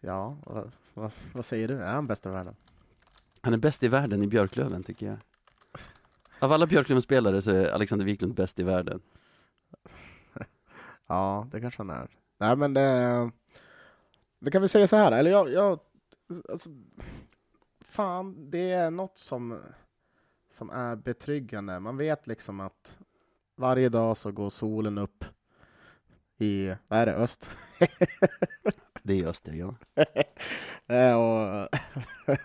Ja, 0.00 0.38
vad, 0.46 0.72
vad, 0.94 1.12
vad 1.34 1.44
säger 1.44 1.68
du? 1.68 1.74
Är 1.74 1.92
han 1.92 2.06
bäst 2.06 2.26
i 2.26 2.28
världen? 2.28 2.56
Han 3.40 3.54
är 3.54 3.58
bäst 3.58 3.82
i 3.82 3.88
världen 3.88 4.22
i 4.22 4.26
Björklöven 4.26 4.82
tycker 4.82 5.06
jag. 5.06 5.18
Av 6.44 6.52
alla 6.52 6.66
Björklöven-spelare 6.66 7.42
så 7.42 7.50
är 7.50 7.70
Alexander 7.70 8.06
Wiklund 8.06 8.34
bäst 8.34 8.58
i 8.58 8.62
världen. 8.62 9.00
Ja, 11.06 11.48
det 11.52 11.60
kanske 11.60 11.80
han 11.80 11.90
är. 11.90 12.08
Nej, 12.38 12.56
men 12.56 12.74
det, 12.74 13.30
det 14.38 14.50
kan 14.50 14.62
vi 14.62 14.68
säga 14.68 14.86
så 14.86 14.96
här, 14.96 15.12
eller 15.12 15.30
jag, 15.30 15.52
jag 15.52 15.78
alltså, 16.48 16.70
fan, 17.80 18.50
det 18.50 18.70
är 18.70 18.90
något 18.90 19.18
som, 19.18 19.60
som 20.52 20.70
är 20.70 20.96
betryggande. 20.96 21.80
Man 21.80 21.96
vet 21.96 22.26
liksom 22.26 22.60
att 22.60 22.98
varje 23.56 23.88
dag 23.88 24.16
så 24.16 24.32
går 24.32 24.50
solen 24.50 24.98
upp 24.98 25.24
i, 26.38 26.74
vad 26.88 26.98
är 26.98 27.06
det, 27.06 27.14
öst? 27.14 27.50
Det 29.02 29.20
är 29.20 29.26
Öster, 29.26 29.52
ja. 29.52 29.74
Eh, 30.88 31.14
och, 31.14 31.68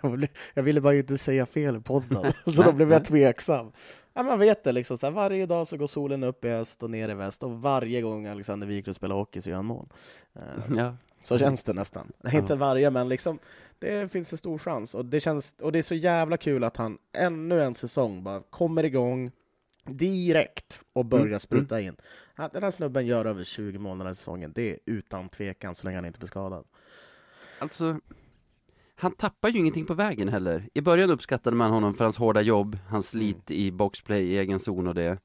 jag 0.54 0.62
ville 0.62 0.80
bara 0.80 0.94
inte 0.94 1.18
säga 1.18 1.46
fel 1.46 1.76
i 1.76 1.80
podden, 1.80 2.32
så 2.54 2.62
då 2.62 2.72
blev 2.72 2.92
jag 2.92 3.04
tveksam. 3.04 3.72
Ja, 4.14 4.22
man 4.22 4.38
vet 4.38 4.64
det, 4.64 4.72
liksom, 4.72 4.98
så 4.98 5.06
här, 5.06 5.12
varje 5.12 5.46
dag 5.46 5.68
så 5.68 5.76
går 5.76 5.86
solen 5.86 6.24
upp 6.24 6.44
i 6.44 6.48
öst 6.48 6.82
och 6.82 6.90
ner 6.90 7.08
i 7.08 7.14
väst 7.14 7.42
och 7.42 7.62
varje 7.62 8.02
gång 8.02 8.26
Alexander 8.26 8.66
Wiklund 8.66 8.96
spelar 8.96 9.16
hockey 9.16 9.40
så 9.40 9.50
gör 9.50 9.56
han 9.56 9.64
mål. 9.66 9.88
Eh, 10.34 10.76
ja. 10.76 10.96
Så 11.22 11.38
känns 11.38 11.64
det 11.64 11.72
nästan. 11.72 12.12
Inte 12.32 12.56
varje, 12.56 12.90
men 12.90 13.08
liksom, 13.08 13.38
det 13.78 14.12
finns 14.12 14.32
en 14.32 14.38
stor 14.38 14.58
chans. 14.58 14.94
Och 14.94 15.04
det, 15.04 15.20
känns, 15.20 15.54
och 15.60 15.72
det 15.72 15.78
är 15.78 15.82
så 15.82 15.94
jävla 15.94 16.36
kul 16.36 16.64
att 16.64 16.76
han 16.76 16.98
ännu 17.12 17.62
en 17.62 17.74
säsong 17.74 18.22
bara 18.22 18.42
kommer 18.50 18.84
igång 18.84 19.30
direkt 19.84 20.82
och 20.92 21.04
börjar 21.04 21.26
Mm, 21.26 21.40
spruta 21.40 21.80
in. 21.80 21.96
Att 22.34 22.52
den 22.52 22.62
här 22.62 22.70
snubben 22.70 23.06
gör 23.06 23.24
över 23.24 23.44
20 23.44 23.78
mål 23.78 23.98
den 23.98 24.06
här 24.06 24.14
säsongen, 24.14 24.52
det 24.54 24.70
är 24.70 24.78
utan 24.86 25.28
tvekan 25.28 25.74
så 25.74 25.86
länge 25.86 25.96
han 25.96 26.04
inte 26.04 26.18
blir 26.18 26.26
skadad. 26.26 26.64
Alltså, 27.58 28.00
han 29.00 29.12
tappar 29.12 29.48
ju 29.48 29.58
ingenting 29.58 29.86
på 29.86 29.94
vägen 29.94 30.28
heller. 30.28 30.68
I 30.74 30.80
början 30.80 31.10
uppskattade 31.10 31.56
man 31.56 31.70
honom 31.70 31.94
för 31.94 32.04
hans 32.04 32.16
hårda 32.16 32.40
jobb, 32.42 32.78
hans 32.88 33.08
slit 33.08 33.50
i 33.50 33.72
boxplay 33.72 34.22
i 34.22 34.38
egen 34.38 34.58
zon 34.58 34.86
och 34.86 34.94
det. 34.94 35.18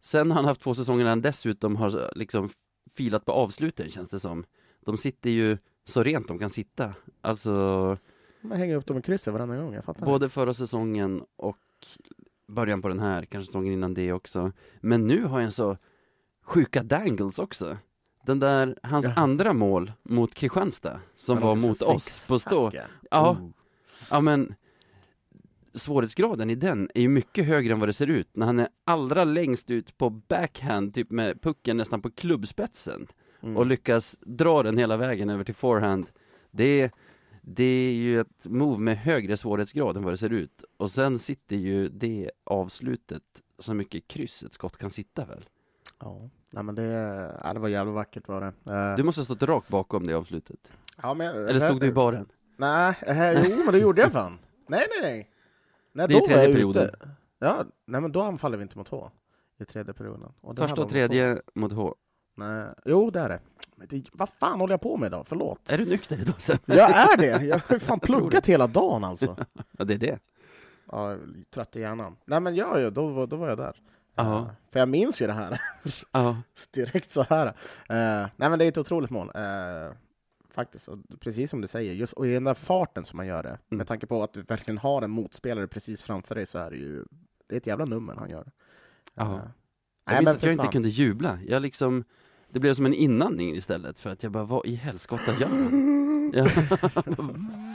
Sen 0.00 0.30
har 0.30 0.36
han 0.36 0.44
haft 0.44 0.60
två 0.60 0.74
säsonger 0.74 1.04
där 1.04 1.08
han 1.10 1.20
dessutom 1.20 1.76
har 1.76 2.10
liksom 2.16 2.50
filat 2.94 3.24
på 3.24 3.32
avsluten 3.32 3.88
känns 3.88 4.08
det 4.08 4.20
som. 4.20 4.44
De 4.80 4.96
sitter 4.96 5.30
ju 5.30 5.58
så 5.84 6.02
rent 6.02 6.28
de 6.28 6.38
kan 6.38 6.50
sitta. 6.50 6.94
Alltså, 7.20 7.52
Man 8.40 8.58
hänger 8.58 8.76
upp 8.76 8.86
dem 8.86 8.98
i 8.98 9.02
krysset 9.02 9.32
varenda 9.32 9.56
gång, 9.56 9.74
jag 9.74 9.84
fattar 9.84 10.06
både 10.06 10.28
förra 10.28 10.54
säsongen 10.54 11.22
och 11.36 11.58
början 12.48 12.82
på 12.82 12.88
den 12.88 13.00
här, 13.00 13.24
kanske 13.24 13.46
säsongen 13.46 13.72
innan 13.72 13.94
det 13.94 14.12
också. 14.12 14.52
Men 14.80 15.06
nu 15.06 15.24
har 15.24 15.40
han 15.40 15.50
så 15.50 15.76
sjuka 16.42 16.82
dangles 16.82 17.38
också. 17.38 17.76
Den 18.26 18.38
där, 18.38 18.78
hans 18.82 19.04
Ja. 19.06 19.12
andra 19.16 19.52
mål 19.52 19.92
mot 20.02 20.34
Kristianstad, 20.34 21.00
som 21.16 21.40
var 21.40 21.54
mot 21.54 21.82
oss 21.82 22.28
på 22.28 22.38
stå. 22.38 22.70
Ja, 23.10 23.30
Oh. 23.30 23.48
Ja 24.10 24.20
men 24.20 24.54
Svårighetsgraden 25.74 26.50
i 26.50 26.54
den 26.54 26.90
är 26.94 27.00
ju 27.02 27.08
mycket 27.08 27.46
högre 27.46 27.72
än 27.72 27.80
vad 27.80 27.88
det 27.88 27.92
ser 27.92 28.06
ut 28.06 28.28
när 28.36 28.46
han 28.46 28.58
är 28.60 28.68
allra 28.84 29.24
längst 29.24 29.70
ut 29.70 29.98
på 29.98 30.10
backhand, 30.10 30.94
typ 30.94 31.10
med 31.10 31.42
pucken 31.42 31.76
nästan 31.76 32.02
på 32.02 32.10
klubbspetsen 32.10 33.06
Mm. 33.42 33.56
och 33.56 33.66
lyckas 33.66 34.16
dra 34.20 34.62
den 34.62 34.78
hela 34.78 34.96
vägen 34.96 35.30
över 35.30 35.44
till 35.44 35.54
forehand. 35.54 36.06
Det, 36.50 36.90
det 37.42 37.64
är 37.64 37.92
ju 37.92 38.20
ett 38.20 38.46
move 38.46 38.78
med 38.78 38.98
högre 38.98 39.36
svårighetsgrad 39.36 39.96
än 39.96 40.02
vad 40.02 40.12
det 40.12 40.16
ser 40.18 40.32
ut. 40.32 40.64
Och 40.76 40.90
sen 40.90 41.18
sitter 41.18 41.56
ju 41.56 41.88
det 41.88 42.30
avslutet 42.44 43.22
så 43.58 43.74
mycket 43.74 44.08
kryss 44.08 44.42
ett 44.42 44.54
skott 44.54 44.76
kan 44.76 44.90
sitta 44.90 45.24
väl? 45.24 45.44
Ja, 46.00 46.30
Nej, 46.54 46.62
men 46.64 46.74
det, 46.74 46.82
ja, 47.44 47.52
det 47.54 47.60
var 47.60 47.68
jävligt 47.68 47.94
vackert 47.94 48.28
var 48.28 48.40
det. 48.40 48.72
Eh, 48.74 48.96
Du 48.96 49.02
måste 49.02 49.20
ha 49.20 49.24
stått 49.24 49.42
rakt 49.42 49.68
bakom 49.68 50.06
det 50.06 50.14
avslutet. 50.14 50.58
ja, 51.02 51.14
men, 51.14 51.48
Eller 51.48 51.58
stod 51.60 51.80
du 51.80 51.86
i 51.86 51.92
baren? 51.92 52.26
Nej, 52.56 52.94
eh, 53.02 53.48
jo 53.50 53.56
men 53.64 53.72
det 53.72 53.78
gjorde 53.78 54.00
jag 54.02 54.12
fan. 54.12 54.38
Nej, 54.66 54.86
nej, 54.90 55.10
nej. 55.10 55.30
nej 55.92 56.08
Det 56.08 56.14
är 56.14 56.16
då 56.16 56.20
var 56.20 56.26
tredje 56.26 56.44
jag 56.44 56.52
perioden. 56.52 56.82
Ute. 56.84 57.08
Ja, 57.38 57.64
nej 57.86 58.00
men 58.00 58.12
då 58.12 58.22
anfaller 58.22 58.56
vi 58.56 58.62
inte 58.62 58.78
mot 58.78 58.88
H. 58.88 59.10
I 59.60 59.64
tredje 59.64 59.92
perioden. 59.94 60.32
Och 60.40 60.56
Första 60.58 60.62
här 60.66 60.72
och 60.72 60.78
var 60.78 60.84
mot 60.84 60.92
H. 60.92 61.08
tredje 61.08 61.38
mot 61.54 61.72
H. 61.72 61.94
Nej, 62.36 62.66
jo 62.84 63.10
det 63.10 63.20
är 63.20 63.28
det. 63.28 63.40
Men 63.76 63.86
det. 63.90 64.04
Vad 64.12 64.28
fan 64.28 64.60
håller 64.60 64.72
jag 64.72 64.80
på 64.80 64.96
med 64.96 65.06
idag? 65.06 65.24
Förlåt. 65.28 65.70
Är 65.70 65.78
du 65.78 65.84
nykter 65.84 66.20
idag 66.20 66.42
sen? 66.42 66.58
Jag 66.64 66.90
är 66.90 67.16
det! 67.16 67.46
Jag 67.46 67.58
har 67.68 67.74
ju 67.74 67.78
fan 67.78 68.00
tror 68.00 68.18
pluggat 68.20 68.46
hela 68.46 68.66
dagen 68.66 69.04
alltså. 69.04 69.36
Ja, 69.78 69.84
det 69.84 69.94
är 69.94 69.98
det. 69.98 70.18
Ja, 70.90 71.16
trött 71.54 71.76
i 71.76 71.80
hjärnan. 71.80 72.16
Nej 72.24 72.40
men 72.40 72.54
ja, 72.56 72.80
ja 72.80 72.90
då, 72.90 73.06
var- 73.08 73.26
då 73.26 73.36
var 73.36 73.48
jag 73.48 73.58
där. 73.58 73.76
Eh, 74.16 74.46
för 74.72 74.78
jag 74.78 74.88
minns 74.88 75.22
ju 75.22 75.26
det 75.26 75.32
här 75.32 75.60
direkt 76.74 77.10
så 77.10 77.22
här. 77.22 77.46
Eh, 77.88 78.28
nej 78.36 78.50
men 78.50 78.58
det 78.58 78.64
är 78.64 78.68
ett 78.68 78.78
otroligt 78.78 79.10
mål. 79.10 79.30
Eh, 79.34 79.92
faktiskt, 80.50 80.88
och 80.88 80.98
precis 81.20 81.50
som 81.50 81.60
du 81.60 81.66
säger. 81.68 81.92
Just, 81.92 82.12
och 82.12 82.26
i 82.26 82.32
den 82.32 82.44
där 82.44 82.54
farten 82.54 83.04
som 83.04 83.16
man 83.16 83.26
gör 83.26 83.42
det, 83.42 83.48
Mm. 83.48 83.58
med 83.78 83.86
tanke 83.86 84.06
på 84.06 84.22
att 84.22 84.32
du 84.32 84.42
verkligen 84.42 84.78
har 84.78 85.02
en 85.02 85.10
motspelare 85.10 85.66
precis 85.66 86.02
framför 86.02 86.34
dig, 86.34 86.46
så 86.46 86.58
är 86.58 86.70
det 86.70 86.76
ju 86.76 87.04
det 87.48 87.54
är 87.54 87.56
ett 87.56 87.66
jävla 87.66 87.84
nummer 87.84 88.14
han 88.14 88.30
gör. 88.30 88.46
Eh, 89.20 89.38
Jag 90.06 90.18
minns 90.18 90.28
att 90.36 90.42
jag 90.42 90.52
inte 90.52 90.62
fan. 90.64 90.72
kunde 90.72 90.88
jubla. 90.88 91.38
Jag 91.46 91.62
liksom, 91.62 92.04
det 92.50 92.60
blev 92.60 92.74
som 92.74 92.86
en 92.86 92.94
inandning 92.94 93.56
istället 93.56 93.98
för 93.98 94.10
att 94.10 94.22
jag 94.22 94.32
bara, 94.32 94.44
vad 94.44 94.66
i 94.66 94.74
helskotta 94.74 95.32
gör 95.40 95.48
han? 95.48 95.94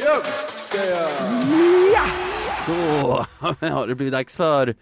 Ja. 0.00 0.22
Va? 1.92 3.26
Då 3.60 3.66
har 3.66 3.86
det 3.86 3.94
blivit 3.94 4.12
dags 4.12 4.36
för, 4.36 4.74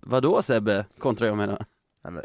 vadå 0.00 0.42
Sebbe? 0.42 0.84
Kontrar 0.98 1.28
jag 1.28 1.38
då. 1.38 1.58
Nej, 2.02 2.12
men, 2.12 2.22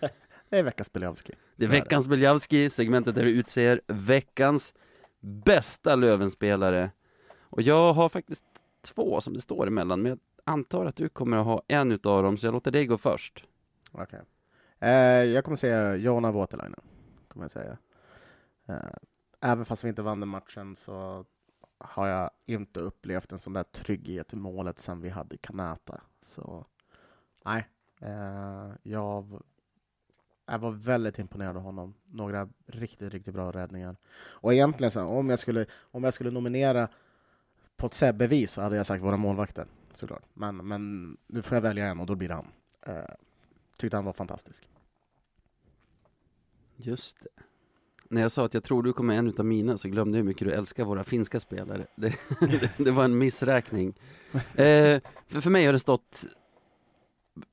det 0.48 0.58
är 0.58 0.62
veckans 0.62 0.92
Beliavski. 0.92 1.32
Det 1.56 1.64
är 1.64 1.68
veckans 1.68 2.08
Beljavski, 2.08 2.70
segmentet 2.70 3.14
där 3.14 3.24
du 3.24 3.30
utser 3.30 3.80
veckans 3.86 4.74
bästa 5.20 5.96
Lövenspelare. 5.96 6.90
Och 7.40 7.62
jag 7.62 7.92
har 7.92 8.08
faktiskt 8.08 8.44
två 8.82 9.20
som 9.20 9.34
det 9.34 9.40
står 9.40 9.66
emellan, 9.66 10.02
men 10.02 10.10
jag 10.10 10.18
antar 10.44 10.86
att 10.86 10.96
du 10.96 11.08
kommer 11.08 11.36
att 11.36 11.44
ha 11.44 11.62
en 11.68 11.92
utav 11.92 12.22
dem, 12.22 12.36
så 12.36 12.46
jag 12.46 12.52
låter 12.52 12.70
dig 12.70 12.86
gå 12.86 12.96
först. 12.98 13.44
Okej. 13.92 14.20
Eh, 14.80 14.90
jag 15.24 15.44
kommer 15.44 15.56
säga 15.56 15.96
Jona 15.96 16.32
Voutilainen. 16.32 16.80
Kommer 17.28 17.44
jag 17.44 17.50
säga. 17.50 17.78
Eh, 18.68 18.76
även 19.40 19.64
fast 19.64 19.84
vi 19.84 19.88
inte 19.88 20.02
vann 20.02 20.20
den 20.20 20.28
matchen 20.28 20.76
så 20.76 21.24
har 21.78 22.06
jag 22.06 22.30
inte 22.46 22.80
upplevt 22.80 23.32
en 23.32 23.38
sån 23.38 23.52
där 23.52 23.62
trygghet 23.62 24.32
i 24.32 24.36
målet 24.36 24.78
sen 24.78 25.00
vi 25.00 25.08
hade 25.08 25.36
Kanata. 25.36 26.00
Så 26.20 26.66
nej, 27.44 27.68
eh, 28.00 28.70
jag, 28.82 29.42
jag 30.46 30.58
var 30.58 30.70
väldigt 30.70 31.18
imponerad 31.18 31.56
av 31.56 31.62
honom. 31.62 31.94
Några 32.06 32.48
riktigt, 32.66 33.12
riktigt 33.12 33.34
bra 33.34 33.52
räddningar. 33.52 33.96
Och 34.16 34.54
egentligen 34.54 34.90
så 34.90 35.02
om 35.04 35.30
jag 35.30 35.38
skulle, 35.38 35.66
om 35.80 36.04
jag 36.04 36.14
skulle 36.14 36.30
nominera 36.30 36.88
på 37.76 37.86
ett 37.86 37.94
Sebbe-vis 37.94 38.52
så 38.52 38.62
hade 38.62 38.76
jag 38.76 38.86
sagt 38.86 39.04
våra 39.04 39.16
målvakter, 39.16 39.66
såklart. 39.94 40.24
Men, 40.34 40.56
men 40.56 41.16
nu 41.26 41.42
får 41.42 41.56
jag 41.56 41.62
välja 41.62 41.86
en 41.86 42.00
och 42.00 42.06
då 42.06 42.14
blir 42.14 42.28
det 42.28 42.34
han. 42.34 42.52
Eh, 42.82 43.14
tyckte 43.78 43.96
han 43.96 44.04
var 44.04 44.12
fantastisk. 44.12 44.68
Just 46.76 47.24
det. 47.24 47.42
När 48.10 48.22
jag 48.22 48.32
sa 48.32 48.44
att 48.44 48.54
jag 48.54 48.64
tror 48.64 48.82
du 48.82 48.92
kommer 48.92 49.14
en 49.14 49.28
utav 49.28 49.46
mina 49.46 49.78
så 49.78 49.88
glömde 49.88 50.18
jag 50.18 50.22
hur 50.22 50.28
mycket 50.28 50.48
du 50.48 50.54
älskar 50.54 50.84
våra 50.84 51.04
finska 51.04 51.40
spelare. 51.40 51.86
Det, 51.96 52.70
det, 52.76 52.90
var 52.90 53.04
en 53.04 53.18
missräkning. 53.18 53.94
Eh, 54.54 55.00
för, 55.26 55.40
för 55.40 55.50
mig 55.50 55.66
har 55.66 55.72
det 55.72 55.78
stått, 55.78 56.24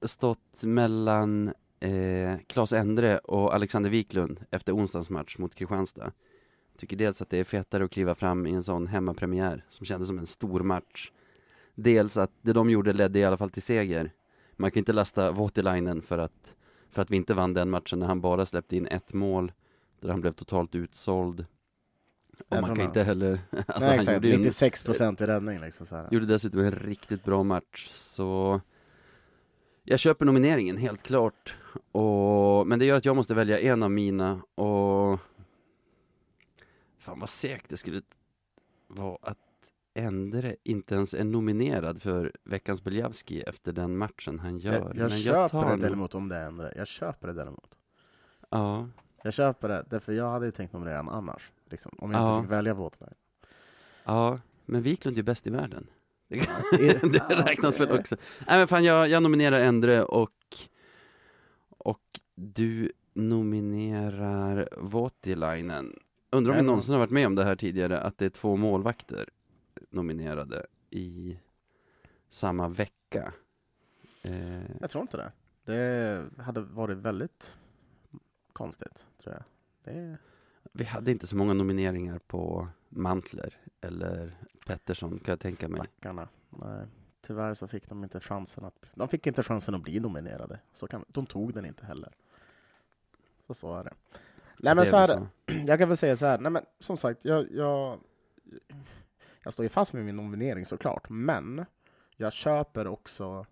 stått 0.02 0.64
mellan 0.64 1.54
eh, 1.80 2.38
Claes 2.48 2.74
Endre 2.74 3.18
och 3.18 3.54
Alexander 3.54 3.90
Wiklund 3.90 4.46
efter 4.52 4.76
onsdagens 4.76 5.10
match 5.10 5.38
mot 5.38 5.56
Kristianstad. 5.56 6.12
Tycker 6.78 6.98
dels 6.98 7.22
att 7.22 7.30
det 7.30 7.38
är 7.38 7.44
fetare 7.44 7.86
att 7.86 7.92
kliva 7.92 8.16
fram 8.16 8.48
i 8.48 8.52
en 8.52 8.64
sån 8.64 8.88
hemmapremiär 8.88 9.66
som 9.70 9.86
kändes 9.86 10.08
som 10.08 10.20
en 10.20 10.26
stor 10.26 10.60
match. 10.60 11.12
Dels 11.76 12.18
att 12.18 12.32
det 12.42 12.54
de 12.54 12.70
gjorde 12.70 12.94
ledde 12.94 13.20
i 13.20 13.26
alla 13.26 13.38
fall 13.38 13.50
till 13.50 13.62
seger. 13.62 14.12
Man 14.56 14.72
kan 14.72 14.80
inte 14.80 14.94
lasta 14.94 15.32
Voutilainen 15.32 16.02
för 16.02 16.18
att, 16.18 16.56
för 16.92 17.02
att 17.02 17.12
vi 17.12 17.16
inte 17.16 17.34
vann 17.34 17.54
den 17.54 17.70
matchen 17.70 18.00
när 18.00 18.08
han 18.08 18.22
bara 18.22 18.46
släppte 18.46 18.78
in 18.78 18.88
ett 18.88 19.14
mål 19.14 19.52
där 20.06 20.12
han 20.12 20.22
blev 20.22 20.32
totalt 20.32 20.76
utsåld. 20.76 21.46
Och 22.38 22.46
Jag 22.50 22.62
man 22.62 22.76
kan 22.76 22.86
inte 22.86 23.04
heller, 23.04 23.40
alltså 23.68 23.90
Nej, 23.90 23.96
exakt. 23.96 24.14
gjorde 24.14 24.28
ju 24.28 24.34
en 24.34 24.42
96 24.42 24.84
procent 24.84 25.22
i 25.22 25.26
räddning 25.26 25.60
liksom. 25.60 25.86
Så 25.86 25.96
här. 25.96 26.08
Gjorde 26.12 26.26
dessutom 26.26 26.60
en 26.60 26.72
riktigt 26.72 27.24
bra 27.24 27.44
match, 27.44 27.90
så 27.94 28.62
jag 29.84 30.00
köper 30.00 30.26
nomineringen, 30.26 30.78
helt 30.78 31.04
klart. 31.04 31.56
Och, 31.92 32.68
men 32.68 32.80
det 32.80 32.86
gör 32.86 32.98
att 32.98 33.06
jag 33.06 33.16
måste 33.16 33.34
välja 33.34 33.60
en 33.60 33.84
av 33.84 33.92
mina 33.92 34.42
och 34.56 35.20
fan 36.98 37.20
vad 37.20 37.30
segt 37.30 37.70
det 37.70 37.78
skulle 37.78 38.02
vara 38.88 39.18
att 39.22 39.38
Endre 39.98 40.56
inte 40.64 40.96
ens 40.96 41.14
är 41.14 41.24
nominerad 41.24 42.02
för 42.02 42.32
veckans 42.44 42.84
Beljavski 42.84 43.42
efter 43.42 43.72
den 43.74 43.98
matchen 43.98 44.40
han 44.40 44.58
gör. 44.58 44.74
Jag, 44.74 44.96
jag 44.96 45.10
Men 45.10 45.20
köper 45.20 45.50
tar 45.50 45.78
det 45.78 45.82
däremot 45.82 46.16
om 46.16 46.30
det 46.30 46.38
ändrar. 46.38 46.74
Jag 46.76 46.88
köper 46.88 47.28
det 47.28 47.34
däremot. 47.34 47.78
Ja, 48.50 48.88
Jag 49.26 49.34
köper 49.34 49.68
det, 49.68 49.86
därför 49.90 50.14
jag 50.14 50.30
hade 50.30 50.46
ju 50.46 50.52
tänkt 50.52 50.74
nominera 50.74 50.96
han 50.98 51.10
annars. 51.10 51.52
Liksom, 51.70 51.92
om 51.98 52.12
jag 52.12 52.22
Ja. 52.22 52.36
inte 52.38 52.46
fick 52.48 52.52
välja 52.52 52.74
Voutilainen. 52.74 53.18
ja, 54.04 54.40
men 54.66 54.82
Wiklund 54.82 55.16
är 55.16 55.20
ju 55.20 55.24
bäst 55.24 55.48
i 55.48 55.50
världen. 55.50 55.88
Det, 57.12 57.20
räknas 57.30 57.80
väl 57.80 58.00
också. 58.00 58.16
Nej 58.48 58.58
men 58.58 58.68
fan, 58.68 58.84
jag, 58.84 59.08
jag 59.10 59.24
nominerar 59.24 59.60
Endre 59.60 60.04
och, 60.04 60.32
och 61.70 62.20
du 62.36 62.92
nominerar 63.14 64.70
Voutilainen. 64.78 66.00
Undrar 66.30 66.52
om 66.52 66.58
vi 66.58 66.64
någonsin 66.64 66.92
har 66.94 67.00
varit 67.00 67.12
med 67.12 67.28
om 67.28 67.36
det 67.36 67.44
här 67.44 67.56
tidigare, 67.56 68.00
att 68.00 68.18
det 68.18 68.26
är 68.26 68.30
två 68.30 68.56
målvakter 68.56 69.30
nominerade 69.90 70.66
i 70.90 71.40
samma 72.30 72.68
vecka. 72.68 73.34
Eh, 74.24 74.62
Jag 74.82 74.90
tror 74.90 75.02
inte 75.02 75.18
det. 75.18 75.32
Det 75.66 76.24
hade 76.44 76.62
varit 76.62 76.98
väldigt 76.98 77.58
konstigt, 78.56 79.06
tror 79.18 79.36
jag. 79.36 79.44
Det, 79.84 80.18
vi 80.72 80.84
hade 80.84 81.12
inte 81.12 81.28
så 81.28 81.36
många 81.36 81.54
nomineringar 81.54 82.20
på 82.20 82.68
Mantler 82.90 83.58
eller 83.82 84.38
Pettersson, 84.66 85.20
kan 85.20 85.32
jag 85.32 85.40
tänka 85.40 85.68
mig. 85.68 85.80
Stackarna. 85.80 86.28
Nej. 86.50 86.88
Tyvärr 87.22 87.54
så 87.54 87.68
fick 87.68 87.90
de 87.90 88.04
inte 88.04 88.20
chansen 88.20 88.66
att... 88.66 88.86
De 88.94 89.08
fick 89.08 89.28
inte 89.28 89.44
chansen 89.44 89.76
att 89.76 89.82
bli 89.82 90.00
nominerade. 90.00 90.60
Så 90.74 90.88
kan, 90.88 91.06
de 91.08 91.26
tog 91.26 91.54
den 91.54 91.66
inte 91.66 91.86
heller. 91.86 92.14
Så 93.48 93.54
så 93.54 93.76
är 93.76 93.84
det. 93.84 93.94
Nej 94.60 94.76
men 94.76 94.86
så 94.86 94.98
här, 94.98 95.28
jag 95.68 95.80
kan 95.80 95.88
väl 95.88 95.98
säga 95.98 96.18
så 96.18 96.26
här, 96.26 96.40
nej 96.40 96.52
men 96.52 96.66
som 96.80 96.98
sagt, 96.98 97.26
jag, 97.26 97.52
jag, 97.52 98.00
jag 99.44 99.54
står 99.54 99.64
ju 99.64 99.70
fast 99.70 99.94
med 99.94 100.06
min 100.06 100.16
nominering 100.16 100.66
såklart, 100.66 101.10
men 101.10 101.66
jag 102.16 102.34
köper 102.34 102.88
också 102.88 103.46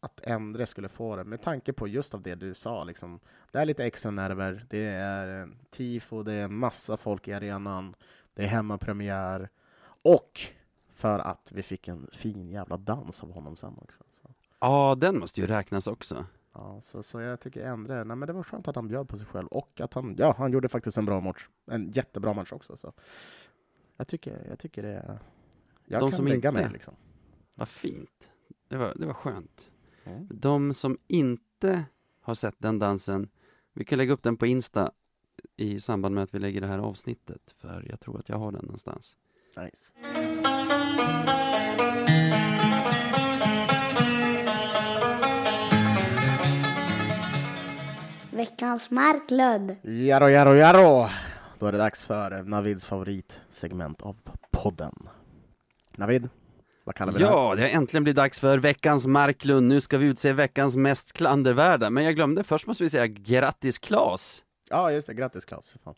att, 0.00 0.20
Endre 0.22 0.66
skulle 0.66 0.88
få 0.88 1.16
det 1.16 1.24
med 1.24 1.42
tanke 1.42 1.72
på 1.72 1.88
just 1.88 2.14
av 2.14 2.22
det 2.22 2.34
du 2.34 2.54
sa. 2.54 2.84
Liksom. 2.84 3.20
Det 3.52 3.58
är 3.58 3.64
lite 3.64 3.84
extra 3.84 4.10
nerver, 4.10 4.66
det 4.70 4.84
är 4.86 5.48
tifo, 5.70 6.22
det 6.22 6.32
är 6.32 6.48
massa 6.48 6.96
folk 6.96 7.28
i 7.28 7.32
arenan, 7.32 7.94
det 8.34 8.42
är 8.42 8.46
hemmapremiär 8.48 9.48
och 10.02 10.40
för 10.88 11.18
att 11.18 11.52
vi 11.54 11.62
fick 11.62 11.88
en 11.88 12.06
fin 12.12 12.50
jävla 12.50 12.76
dans 12.76 13.22
av 13.22 13.32
honom 13.32 13.56
sen 13.56 13.74
också. 13.82 14.04
Så. 14.10 14.30
Ja, 14.60 14.94
den 14.94 15.18
måste 15.18 15.40
ju 15.40 15.46
räknas 15.46 15.86
också. 15.86 16.26
Ja, 16.52 16.80
så, 16.80 17.02
så 17.02 17.20
jag 17.20 17.40
tycker 17.40 17.64
Endre, 17.66 18.04
nej 18.04 18.16
men 18.16 18.26
det 18.26 18.32
var 18.32 18.42
skönt 18.42 18.68
att 18.68 18.76
han 18.76 18.88
bjöd 18.88 19.08
på 19.08 19.16
sig 19.18 19.26
själv 19.26 19.46
och 19.48 19.80
att 19.80 19.94
han, 19.94 20.14
ja, 20.18 20.34
han 20.38 20.52
gjorde 20.52 20.68
faktiskt 20.68 20.98
en 20.98 21.04
bra 21.04 21.20
match. 21.20 21.48
En 21.66 21.90
jättebra 21.90 22.32
match 22.32 22.52
också. 22.52 22.76
Så. 22.76 22.92
Jag 23.96 24.08
tycker, 24.08 24.46
jag 24.48 24.58
tycker 24.58 24.82
det 24.82 24.88
är... 24.88 25.18
Jag 25.84 26.00
De 26.00 26.10
kan 26.10 26.16
som 26.16 26.26
lägga 26.26 26.48
inte- 26.48 26.62
mig 26.62 26.72
liksom. 26.72 26.94
Vad 27.54 27.68
fint. 27.68 28.30
Det 28.68 28.76
var, 28.76 28.92
det 28.96 29.06
var 29.06 29.14
skönt. 29.14 29.70
Mm. 30.08 30.26
De 30.30 30.74
som 30.74 30.98
inte 31.06 31.84
har 32.20 32.34
sett 32.34 32.54
den 32.58 32.78
dansen, 32.78 33.28
vi 33.72 33.84
kan 33.84 33.98
lägga 33.98 34.12
upp 34.12 34.22
den 34.22 34.36
på 34.36 34.46
Insta 34.46 34.92
i 35.56 35.80
samband 35.80 36.14
med 36.14 36.24
att 36.24 36.34
vi 36.34 36.38
lägger 36.38 36.60
det 36.60 36.66
här 36.66 36.78
avsnittet, 36.78 37.54
för 37.56 37.86
jag 37.90 38.00
tror 38.00 38.18
att 38.18 38.28
jag 38.28 38.36
har 38.36 38.52
den 38.52 38.64
någonstans. 38.64 39.16
Nice. 39.56 39.92
Veckans 48.30 48.90
Marklund. 48.90 49.76
Jaro, 49.82 50.28
jaro, 50.28 50.54
jaro! 50.54 51.08
Då 51.58 51.66
är 51.66 51.72
det 51.72 51.78
dags 51.78 52.04
för 52.04 52.42
Navids 52.42 52.84
favoritsegment 52.84 54.02
av 54.02 54.16
podden. 54.50 55.08
Navid, 55.96 56.28
vad 56.88 56.94
kallar 56.94 57.12
vi 57.12 57.18
det 57.18 57.26
här? 57.26 57.32
Ja, 57.32 57.54
det 57.54 57.62
har 57.62 57.68
äntligen 57.68 58.04
blivit 58.04 58.16
dags 58.16 58.40
för 58.40 58.58
veckans 58.58 59.06
Marklund. 59.06 59.68
Nu 59.68 59.80
ska 59.80 59.98
vi 59.98 60.06
utse 60.06 60.32
veckans 60.32 60.76
mest 60.76 61.12
klandervärda. 61.12 61.90
Men 61.90 62.04
jag 62.04 62.14
glömde, 62.14 62.44
först 62.44 62.66
måste 62.66 62.84
vi 62.84 62.90
säga 62.90 63.06
grattis 63.06 63.78
Klas! 63.78 64.42
Ja, 64.70 64.92
just 64.92 65.06
det. 65.06 65.14
Grattis 65.14 65.44
Claes, 65.44 65.68
för 65.68 65.78
fan. 65.78 65.94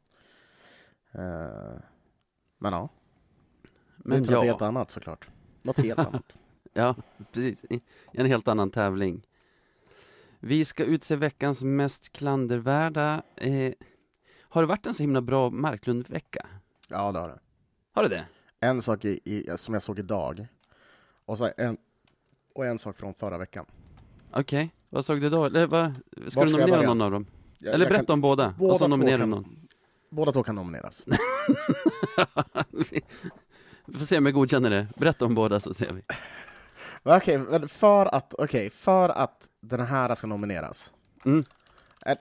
Eh, 1.13 1.81
men 2.59 2.73
ja, 2.73 2.89
det 3.63 3.69
är 3.69 4.09
Men 4.09 4.19
inte 4.19 4.31
något 4.33 4.45
helt 4.45 4.61
ja, 4.61 4.67
annat 4.67 4.91
såklart. 4.91 5.29
Något 5.63 5.79
helt 5.79 5.99
annat. 6.07 6.37
ja, 6.73 6.95
precis. 7.33 7.65
En 8.13 8.27
helt 8.27 8.49
annan 8.49 8.71
tävling. 8.71 9.27
Vi 10.41 10.65
ska 10.65 10.85
utse 10.85 11.17
veckans 11.17 11.63
mest 11.63 12.13
klandervärda. 12.13 13.23
Eh, 13.37 13.73
har 14.41 14.63
det 14.63 14.69
varit 14.69 14.87
en 14.87 14.95
så 14.95 15.03
himla 15.03 15.21
bra 15.21 15.51
Marklund-vecka? 15.51 16.47
Ja, 16.89 17.13
det 17.13 17.19
har 17.19 17.29
det. 17.29 17.39
Har 17.93 18.03
det 18.03 18.09
det? 18.09 18.25
En 18.61 18.83
sak 18.83 19.05
i, 19.05 19.21
i, 19.25 19.57
som 19.57 19.75
jag 19.75 19.83
såg 19.83 19.99
idag, 19.99 20.47
och, 21.31 21.39
så 21.39 21.51
en, 21.57 21.77
och 22.55 22.67
en 22.67 22.79
sak 22.79 22.97
från 22.97 23.15
förra 23.15 23.39
veckan. 23.39 23.67
Okej, 24.33 24.75
vad 24.89 25.05
såg 25.05 25.21
du 25.21 25.31
då? 25.31 25.45
Eller, 25.45 25.67
vad, 25.67 25.93
ska 25.93 26.01
Vart 26.15 26.25
du 26.25 26.31
ska 26.31 26.41
jag 26.41 26.51
nominera 26.51 26.77
börja? 26.77 26.89
någon 26.89 27.01
av 27.03 27.11
dem? 27.11 27.27
Jag- 27.59 27.75
Eller 27.75 27.85
jag 27.85 27.93
berätta 27.93 28.07
kan, 28.07 28.13
om 28.15 28.21
båda, 28.21 28.55
båda 28.59 28.73
och 28.73 28.79
så 28.79 28.89
två 28.89 29.19
kan- 29.19 29.31
någon. 29.31 29.67
Båda 30.11 30.33
två 30.33 30.43
kan 30.43 30.55
nomineras. 30.55 31.03
vi 33.87 33.99
får 33.99 34.05
se 34.05 34.19
om 34.19 34.27
jag 34.27 34.35
godkänner 34.35 34.71
det. 34.71 34.87
Berätta 34.97 35.25
om 35.25 35.35
båda 35.35 35.61
så 35.61 35.75
ser 35.75 35.93
vi. 35.93 36.03
Okej, 37.03 37.39
men 37.39 37.69
för 37.69 38.15
att, 38.15 38.35
okej, 38.35 38.71
för 38.71 39.09
att 39.09 39.49
den 39.61 39.81
här 39.81 40.15
ska 40.15 40.27
nomineras. 40.27 40.93
Mm. 41.25 41.45
Är, 42.07 42.19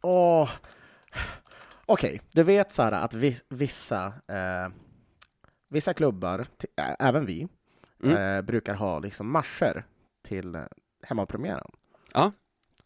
åh. 0.00 0.50
Okej, 1.86 2.20
du 2.32 2.42
vet 2.42 2.76
här 2.78 2.92
att 2.92 3.14
vis, 3.14 3.44
vissa, 3.48 4.06
eh, 4.06 4.68
vissa 5.68 5.94
klubbar, 5.94 6.46
t- 6.58 6.66
ä- 6.76 6.96
även 6.98 7.26
vi, 7.26 7.48
Mm. 8.02 8.16
eh, 8.16 8.42
brukar 8.42 8.74
ha 8.74 8.98
liksom 8.98 9.30
marscher 9.30 9.84
till 10.22 10.54
eh, 10.54 10.62
hemmapremiären. 11.02 11.70
Ja. 12.14 12.32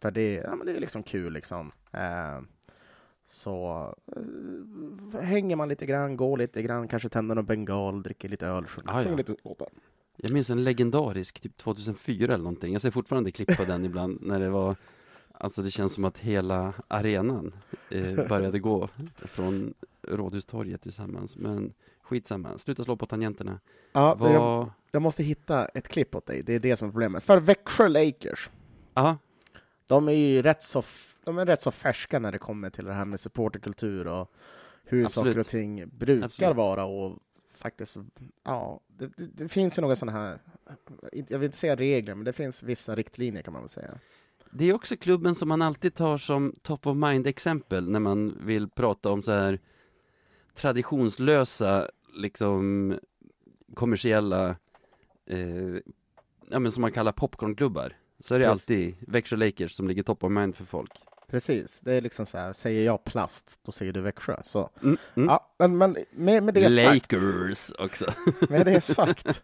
För 0.01 0.11
det, 0.11 0.35
ja, 0.35 0.57
men 0.57 0.67
det 0.67 0.73
är 0.73 0.81
liksom 0.81 1.03
kul 1.03 1.33
liksom. 1.33 1.73
Eh, 1.93 2.41
så 3.27 3.95
eh, 4.17 5.21
hänger 5.21 5.57
man 5.57 5.69
lite 5.69 5.87
grann, 5.87 6.17
går 6.17 6.37
lite 6.37 6.63
grann, 6.63 6.89
kanske 6.89 7.09
tänder 7.09 7.37
en 7.37 7.47
bengal, 7.47 8.03
dricker 8.03 8.29
lite 8.29 8.47
öl, 8.47 8.67
sjunger, 8.67 8.93
Ah, 8.93 9.03
ja. 9.03 9.17
lite 9.17 9.37
låtar. 9.45 9.69
Jag 10.17 10.33
minns 10.33 10.51
en 10.51 10.65
legendarisk, 10.65 11.41
typ 11.41 11.57
2004 11.57 12.25
eller 12.35 12.45
någonting. 12.45 12.73
Jag 12.73 12.83
ser 12.83 12.91
fortfarande 12.91 13.31
klipp 13.31 13.57
på 13.57 13.65
den 13.65 13.85
ibland 13.85 14.19
när 14.23 14.41
det 14.41 14.49
var 14.51 14.77
Alltså 15.43 15.63
det 15.63 15.71
känns 15.71 15.95
som 15.95 16.05
att 16.05 16.19
hela 16.19 16.73
arenan 16.89 17.55
eh, 17.91 18.29
började 18.29 18.59
gå 18.59 18.89
från 19.17 19.75
Rådhustorget 20.03 20.83
tillsammans. 20.83 21.37
Men 21.37 21.73
skitsamma, 22.03 22.59
sluta 22.59 22.85
slå 22.85 22.97
på 22.97 23.07
tangenterna. 23.07 23.61
Ja, 23.93 24.17
jag, 24.21 24.41
Vad... 24.41 24.71
jag 24.93 25.03
måste 25.03 25.23
hitta 25.23 25.65
ett 25.67 25.89
klipp 25.89 26.15
åt 26.15 26.27
dig, 26.27 26.43
det 26.43 26.53
är 26.55 26.59
det 26.59 26.77
som 26.77 26.89
är 26.89 26.93
problemet. 26.93 27.23
För 27.23 27.41
Växjö 27.41 27.89
Lakers, 27.89 28.51
Ja, 28.95 29.19
de 29.89 30.09
är 30.09 30.13
ju 30.13 30.43
rätt 30.43 30.63
så, 30.63 30.83
de 31.25 31.39
är 31.39 31.47
rätt 31.47 31.61
så 31.63 31.71
färska 31.71 32.19
när 32.19 32.33
det 32.33 32.39
kommer 32.39 32.71
till 32.71 32.85
det 32.85 32.93
här 32.93 33.05
med 33.05 33.21
supporterkultur 33.21 34.07
och 34.07 34.33
hur 34.85 35.05
Absolut. 35.05 35.29
saker 35.29 35.41
och 35.41 35.47
ting 35.47 35.89
brukar 35.89 36.27
Absolut. 36.27 36.57
vara 36.57 36.85
och 36.85 37.19
faktiskt, 37.55 37.97
ja, 38.45 38.81
det, 38.87 39.17
det, 39.17 39.27
det 39.27 39.49
finns 39.49 39.79
ju 39.79 39.83
några 39.83 39.97
sådana 39.97 40.19
här, 40.19 40.39
jag 41.13 41.39
vill 41.39 41.47
inte 41.47 41.57
säga 41.57 41.77
regler, 41.77 42.15
men 42.15 42.25
det 42.25 42.33
finns 42.33 42.63
vissa 42.63 42.95
riktlinjer 42.95 43.43
kan 43.43 43.53
man 43.53 43.63
väl 43.63 43.69
säga. 43.69 43.99
det 44.51 44.65
är 44.65 44.75
också 44.75 44.97
klubben 44.97 45.35
som 45.35 45.49
man 45.49 45.63
alltid 45.63 45.95
tar 45.95 46.19
som 46.19 46.55
top 46.63 46.87
of 46.87 46.97
mind 46.97 47.27
exempel 47.27 47.91
när 47.91 48.01
man 48.01 48.39
vill 48.41 48.69
prata 48.69 49.11
om 49.11 49.23
så 49.23 49.33
här 49.33 49.59
traditionslösa 50.55 51.89
liksom 52.15 52.95
kommersiella, 53.75 54.57
eh, 55.31 55.81
ja 56.49 56.59
men 56.59 56.73
som 56.73 56.81
man 56.81 56.93
kallar 56.93 57.13
popcornklubbar, 57.13 57.93
så 58.21 58.35
är 58.35 58.39
det 58.39 58.45
Precis. 58.47 58.63
alltid 58.63 58.95
Växjö 59.01 59.37
Lakers 59.37 59.73
som 59.73 59.89
ligger 59.89 60.03
top 60.03 60.25
of 60.25 60.31
mind 60.31 60.57
för 60.57 60.65
folk. 60.65 60.93
Precis, 61.29 61.81
det 61.81 61.95
är 61.95 62.01
liksom 62.01 62.27
så 62.27 62.39
här, 62.39 62.53
säger 62.53 62.85
jag 62.87 63.05
plast, 63.05 63.61
då 63.63 63.73
säger 63.73 63.93
du 63.93 64.01
Växjö. 64.01 64.37
Så, 64.45 64.71
Mm, 64.83 64.97
mm. 65.15 65.29
ja, 65.29 65.55
men, 65.59 65.79
men 65.79 65.97
med, 66.11 66.43
med 66.43 66.55
det 66.55 66.71
sagt, 66.71 67.13
Lakers 67.13 67.71
också. 67.79 68.13
med 68.49 68.67
det 68.67 68.81
sagt, 68.81 69.43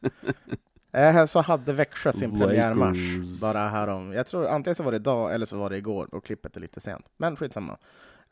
eh, 0.92 1.26
så 1.26 1.40
hade 1.40 1.72
Växjö 1.72 2.12
sin 2.12 2.40
premiärmatch 2.40 3.16
Lakers. 3.16 3.40
bara 3.40 3.68
härom, 3.68 4.12
jag 4.12 4.26
tror 4.26 4.46
antingen 4.46 4.74
så 4.74 4.82
var 4.82 4.90
det 4.92 4.96
idag 4.96 5.34
eller 5.34 5.46
så 5.46 5.56
var 5.58 5.70
det 5.70 5.76
igår 5.76 6.14
och 6.14 6.24
klippet 6.24 6.56
är 6.56 6.60
lite 6.60 6.80
sent, 6.80 7.06
men 7.16 7.36
skitsamma. 7.36 7.78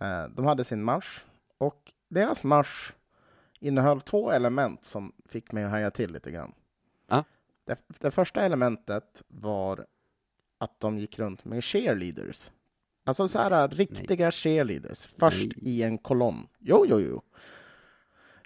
Eh, 0.00 0.24
de 0.36 0.44
hade 0.44 0.64
sin 0.64 0.82
match 0.82 1.20
och 1.58 1.92
deras 2.08 2.44
match 2.44 2.92
innehöll 3.60 4.00
två 4.00 4.30
element 4.30 4.84
som 4.84 5.12
fick 5.28 5.52
mig 5.52 5.64
att 5.64 5.70
haja 5.70 5.90
till 5.90 6.12
lite 6.12 6.30
grann. 6.30 6.52
Det, 7.66 7.76
det 8.00 8.10
första 8.10 8.42
elementet 8.44 9.22
var 9.28 9.86
att 10.58 10.80
de 10.80 10.98
gick 10.98 11.18
runt 11.18 11.44
med 11.44 11.64
cheerleaders. 11.64 12.50
Alltså 13.06 13.28
så 13.28 13.38
här 13.38 13.68
riktiga 13.68 14.30
cheerleaders, 14.30 15.06
först 15.18 15.46
Nej. 15.56 15.68
i 15.74 15.82
en 15.82 15.98
kolonn. 15.98 16.46
Jo, 16.58 16.84
jo, 16.88 17.00
jo. 17.00 17.22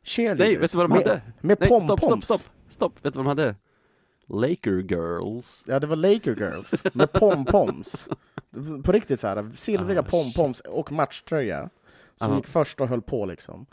Cheerleaders. 0.03 0.49
Nej, 0.49 0.57
vet 0.57 0.73
du 0.73 0.79
vad 0.79 0.91
de 0.91 0.95
med, 0.99 1.07
hade? 1.09 1.23
Med 1.41 1.57
Nej, 1.61 1.69
stopp, 1.69 2.01
pompoms. 2.01 2.25
stopp, 2.25 2.41
stopp, 2.41 2.53
stopp, 2.71 3.05
vet 3.05 3.15
du 3.15 3.19
vad 3.23 3.27
de 3.27 3.29
hade? 3.29 3.57
Laker 4.29 4.79
Girls. 4.91 5.65
Ja, 5.67 5.81
det 5.81 5.87
var 5.87 5.97
Laker 5.97 6.37
Girls 6.37 6.85
med 6.95 7.13
pompoms. 7.13 8.09
På 8.85 8.93
riktigt 8.93 9.21
så 9.21 9.27
här, 9.27 9.51
silvriga 9.55 10.01
Ah, 10.01 10.03
pompoms 10.03 10.61
och 10.61 10.93
matchtröja. 10.93 11.71
Som 12.17 12.31
Ja. 12.31 12.37
gick 12.37 12.47
först 12.47 12.81
och 12.81 12.89
höll 12.89 13.03
på 13.03 13.27
liksom. 13.27 13.67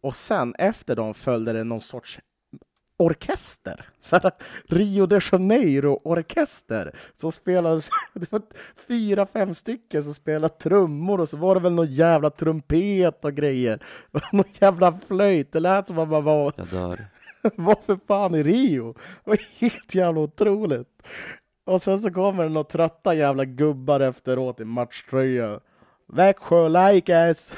Och 0.00 0.14
sen 0.14 0.54
efter 0.54 0.96
dem 0.96 1.14
följde 1.14 1.52
det 1.52 1.64
någon 1.64 1.80
sorts 1.80 2.20
orkester. 2.96 3.88
Så 4.00 4.16
här, 4.16 4.32
Rio 4.68 5.06
de 5.06 5.20
Janeiro-orkester. 5.20 6.92
Som 7.14 7.32
spelade, 7.32 7.80
det 8.14 8.32
var 8.32 8.42
fyra, 8.88 9.26
fem 9.26 9.54
stycken 9.54 10.02
som 10.02 10.14
spelade 10.14 10.54
trummor 10.54 11.20
och 11.20 11.28
så 11.28 11.36
var 11.36 11.54
det 11.54 11.60
väl 11.60 11.72
någon 11.72 11.94
jävla 11.94 12.30
trumpet 12.30 13.24
och 13.24 13.34
grejer. 13.34 13.82
Någon 14.32 14.44
jävla 14.60 14.98
flöjt. 15.08 15.52
Det 15.52 15.60
lät 15.60 15.88
som 15.88 15.98
att 15.98 16.08
man 16.08 16.24
var 16.24 16.52
Jag 16.56 16.66
dör. 16.68 17.04
var 17.56 17.76
för 17.86 17.98
fan 18.08 18.34
i 18.34 18.42
Rio. 18.42 18.92
Det 19.24 19.30
var 19.30 19.38
helt 19.60 19.94
jävla 19.94 20.20
otroligt. 20.20 20.88
Och 21.66 21.82
sen 21.82 21.98
så 21.98 22.10
kommer 22.10 22.42
det 22.42 22.48
några 22.48 22.64
trötta 22.68 23.14
jävla 23.14 23.44
gubbar 23.44 24.00
efteråt 24.00 24.60
i 24.60 24.64
matchtröja. 24.64 25.60
Växjö 26.12 26.68
Lakers! 26.68 27.50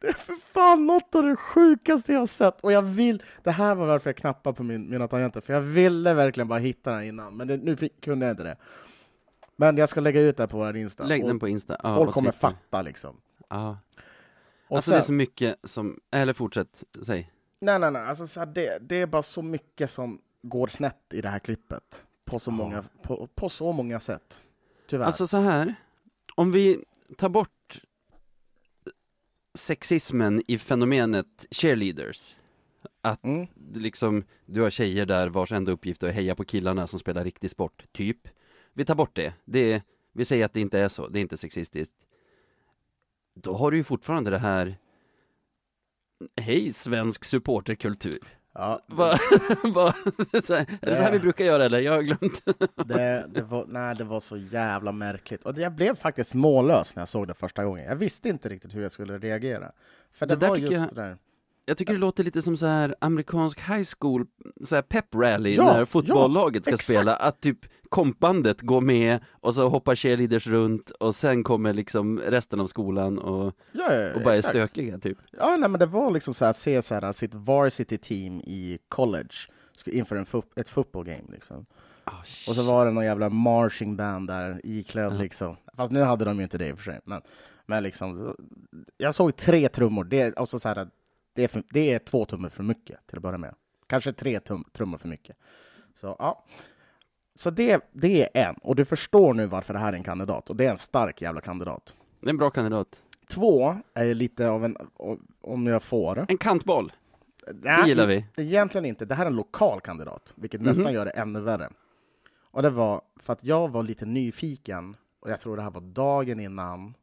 Det 0.00 0.06
är 0.06 0.12
för 0.12 0.34
fan 0.52 0.86
något 0.86 1.14
av 1.14 1.22
det 1.22 1.36
sjukaste 1.36 2.12
jag 2.12 2.20
har 2.20 2.26
sett. 2.26 2.60
Och 2.60 2.72
jag 2.72 2.82
vill, 2.82 3.22
det 3.42 3.50
här 3.50 3.74
var 3.74 3.86
varför 3.86 4.10
jag 4.10 4.16
knappade 4.16 4.56
på 4.56 4.62
min, 4.62 4.90
mina 4.90 5.08
tangenter, 5.08 5.40
för 5.40 5.52
jag 5.52 5.60
ville 5.60 6.14
verkligen 6.14 6.48
bara 6.48 6.58
hitta 6.58 6.92
den 6.92 7.04
innan, 7.04 7.36
men 7.36 7.48
det, 7.48 7.56
nu 7.56 7.76
fick, 7.76 8.00
kunde 8.00 8.26
jag 8.26 8.32
inte 8.32 8.42
det. 8.42 8.56
Men 9.56 9.76
jag 9.76 9.88
ska 9.88 10.00
lägga 10.00 10.20
ut 10.20 10.36
det 10.36 10.48
på 10.48 10.56
vår 10.58 10.76
Insta. 10.76 11.04
Lägg 11.04 11.26
den 11.26 11.38
på 11.38 11.48
Insta. 11.48 11.76
Ja, 11.82 11.96
folk 11.96 12.12
kommer 12.12 12.30
Twitter. 12.30 12.48
fatta 12.48 12.82
liksom. 12.82 13.16
Ja. 13.48 13.78
Och 14.68 14.76
Alltså 14.76 14.90
sen, 14.90 14.94
det 14.94 15.00
är 15.00 15.04
så 15.06 15.12
mycket 15.12 15.56
som, 15.64 16.00
eller 16.10 16.32
fortsätt, 16.32 16.84
säg. 17.02 17.30
Nej, 17.60 17.78
nej, 17.78 17.90
nej. 17.90 18.02
Alltså, 18.02 18.26
så 18.26 18.40
här, 18.40 18.46
det, 18.46 18.78
det 18.80 18.96
är 18.96 19.06
bara 19.06 19.22
så 19.22 19.42
mycket 19.42 19.90
som 19.90 20.20
går 20.42 20.66
snett 20.66 21.00
i 21.12 21.20
det 21.20 21.28
här 21.28 21.38
klippet. 21.38 22.04
På 22.24 22.38
så, 22.38 22.50
många, 22.50 22.84
på, 23.02 23.28
på 23.34 23.48
så 23.48 23.72
många 23.72 24.00
sätt. 24.00 24.42
Tyvärr. 24.86 25.06
Alltså 25.06 25.26
så 25.26 25.36
här, 25.36 25.74
om 26.34 26.52
vi 26.52 26.84
tar 27.18 27.28
bort 27.28 27.63
sexismen 29.54 30.42
i 30.48 30.58
fenomenet 30.58 31.46
cheerleaders, 31.50 32.36
att 33.00 33.24
Mm. 33.24 33.46
liksom, 33.74 34.24
du 34.46 34.60
har 34.60 34.70
tjejer 34.70 35.06
där 35.06 35.28
vars 35.28 35.52
enda 35.52 35.72
uppgift 35.72 36.02
är 36.02 36.08
att 36.08 36.14
heja 36.14 36.34
på 36.34 36.44
killarna 36.44 36.86
som 36.86 36.98
spelar 36.98 37.24
riktig 37.24 37.50
sport, 37.50 37.86
typ. 37.92 38.28
Vi 38.72 38.84
tar 38.84 38.94
bort 38.94 39.16
det, 39.16 39.34
det 39.44 39.72
är, 39.72 39.82
vi 40.12 40.24
säger 40.24 40.44
att 40.44 40.52
det 40.52 40.60
inte 40.60 40.78
är 40.80 40.88
så, 40.88 41.08
det 41.08 41.18
är 41.18 41.20
inte 41.20 41.36
sexistiskt. 41.36 41.96
Då 43.34 43.52
har 43.52 43.70
du 43.70 43.76
ju 43.76 43.84
fortfarande 43.84 44.30
det 44.30 44.38
här 44.38 44.76
Hej 46.36 46.72
svensk 46.72 47.24
supporterkultur. 47.24 48.38
Ja, 48.54 48.80
Va, 48.86 49.18
va, 49.64 49.94
så 50.44 50.54
här, 50.54 50.66
är 50.82 50.90
det 50.90 50.96
så 50.96 51.02
här 51.02 51.12
vi 51.12 51.18
brukar 51.18 51.44
göra 51.44 51.64
eller? 51.64 51.78
Jag 51.78 51.92
har 51.92 52.02
glömt. 52.02 52.42
det, 52.88 53.26
det, 53.28 53.42
var, 53.42 53.64
nej, 53.68 53.96
det 53.96 54.04
var 54.04 54.20
så 54.20 54.36
jävla 54.36 54.92
märkligt. 54.92 55.44
Och 55.44 55.58
jag 55.58 55.72
blev 55.72 55.94
faktiskt 55.94 56.34
mållös 56.34 56.96
när 56.96 57.00
jag 57.00 57.08
såg 57.08 57.28
det 57.28 57.34
första 57.34 57.64
gången. 57.64 57.84
Jag 57.84 57.96
visste 57.96 58.28
inte 58.28 58.48
riktigt 58.48 58.74
hur 58.74 58.82
jag 58.82 58.92
skulle 58.92 59.18
reagera. 59.18 59.72
För 60.12 60.26
det, 60.26 60.36
Det 60.36 60.48
var 60.48 60.56
just 60.56 60.72
jag- 60.72 60.88
det 60.88 60.94
där. 60.94 61.16
Jag 61.66 61.76
tycker 61.78 61.92
det 61.92 61.98
låter 61.98 62.24
lite 62.24 62.42
som 62.42 62.56
så 62.56 62.66
här 62.66 62.94
amerikansk 63.00 63.60
high 63.60 63.84
school, 63.98 64.26
så 64.64 64.74
här 64.74 64.82
pep 64.82 65.14
rally 65.14 65.54
Ja, 65.54 65.64
när 65.64 65.84
fotbollslaget 65.84 66.62
ska 66.64 66.72
exakt. 66.74 66.90
spela, 66.92 67.16
att 67.16 67.40
typ 67.40 67.58
kompbandet 67.88 68.60
går 68.60 68.80
med 68.80 69.20
och 69.30 69.54
så 69.54 69.68
hoppar 69.68 69.94
cheerleaders 69.94 70.46
runt 70.46 70.90
och 70.90 71.14
sen 71.14 71.42
kommer 71.44 71.72
liksom 71.72 72.18
resten 72.18 72.60
av 72.60 72.66
skolan 72.66 73.18
och, 73.18 73.52
Ja, 73.72 73.92
ja, 73.94 74.14
och 74.14 74.22
bara 74.22 74.34
är 74.34 74.38
exakt. 74.38 74.56
stökiga 74.56 74.98
typ. 74.98 75.18
Ja, 75.38 75.56
nej, 75.56 75.68
men 75.70 75.78
det 75.78 75.86
var 75.86 76.10
liksom 76.10 76.34
så 76.34 76.44
här, 76.44 76.52
se 76.52 76.82
så 76.82 76.94
här, 76.94 77.12
sitt 77.12 77.34
varsity 77.34 77.98
team 77.98 78.40
i 78.40 78.78
college 78.88 79.34
inför 79.86 80.16
en 80.16 80.26
fot- 80.26 80.58
ett 80.60 80.68
football 80.68 81.04
game 81.04 81.24
liksom. 81.32 81.66
Oh, 82.06 82.20
Och 82.48 82.54
så 82.54 82.62
var 82.62 82.86
det 82.86 82.92
någon 82.92 83.04
jävla 83.04 83.28
marching 83.28 83.96
band 83.96 84.26
där 84.28 84.60
iklädd 84.64 85.12
Ja. 85.12 85.18
liksom. 85.18 85.56
Fast 85.76 85.92
nu 85.92 86.00
hade 86.02 86.24
de 86.24 86.36
ju 86.36 86.42
inte 86.42 86.58
det 86.58 86.68
i 86.68 86.72
och 86.72 86.78
för 86.78 86.84
sig. 86.84 87.00
Men, 87.04 87.22
men 87.66 87.82
liksom, 87.82 88.36
jag 88.96 89.14
såg 89.14 89.36
tre 89.36 89.68
trummor. 89.68 90.04
Det, 90.04 90.20
är- 90.20 90.38
och 90.38 90.48
så 90.48 90.58
så 90.58 90.68
här, 90.68 90.88
det, 91.34 91.44
är 91.44 91.48
för, 91.48 91.62
det 91.70 91.92
är 91.92 91.98
två 91.98 92.24
tummar 92.24 92.48
för 92.48 92.62
mycket 92.62 93.06
till 93.06 93.16
att 93.16 93.22
börja 93.22 93.38
med. 93.38 93.54
Kanske 93.86 94.12
tre 94.12 94.40
tum, 94.40 94.64
trummor 94.72 94.98
för 94.98 95.08
mycket. 95.08 95.36
Så 95.94 96.16
ja. 96.18 96.44
Så 97.34 97.50
det, 97.50 97.90
det 97.92 98.22
är 98.38 98.48
en. 98.48 98.54
Och 98.54 98.76
du 98.76 98.84
förstår 98.84 99.34
nu 99.34 99.46
varför 99.46 99.74
det 99.74 99.80
här 99.80 99.88
är 99.92 99.96
en 99.96 100.04
kandidat. 100.04 100.50
Och 100.50 100.56
det 100.56 100.66
är 100.66 100.70
en 100.70 100.78
stark 100.78 101.22
jävla 101.22 101.40
kandidat. 101.40 101.94
Det 102.20 102.26
är 102.26 102.30
en 102.30 102.36
bra 102.36 102.50
kandidat. 102.50 102.88
Två 103.28 103.74
är 103.94 104.14
lite 104.14 104.48
av 104.48 104.64
en, 104.64 104.76
om 105.40 105.66
jag 105.66 105.82
får. 105.82 106.26
En 106.28 106.38
kantboll, 106.38 106.92
det 107.52 107.82
gillar 107.86 108.06
vi. 108.06 108.24
Egentligen 108.36 108.84
inte. 108.84 109.04
Det 109.04 109.14
här 109.14 109.24
är 109.26 109.30
en 109.30 109.36
lokal 109.36 109.80
kandidat, 109.80 110.32
vilket 110.36 110.60
Mhm. 110.60 110.68
nästan 110.68 110.92
gör 110.92 111.04
det 111.04 111.10
ännu 111.10 111.40
värre. 111.40 111.70
Och 112.50 112.62
det 112.62 112.70
var 112.70 113.02
för 113.16 113.32
att 113.32 113.44
jag 113.44 113.68
var 113.68 113.82
lite 113.82 114.06
nyfiken, 114.06 114.96
och 115.20 115.30
jag 115.30 115.40
tror 115.40 115.56
det 115.56 115.62
här 115.62 115.70
var 115.70 115.80
dagen 115.80 116.40
innan, 116.40 116.94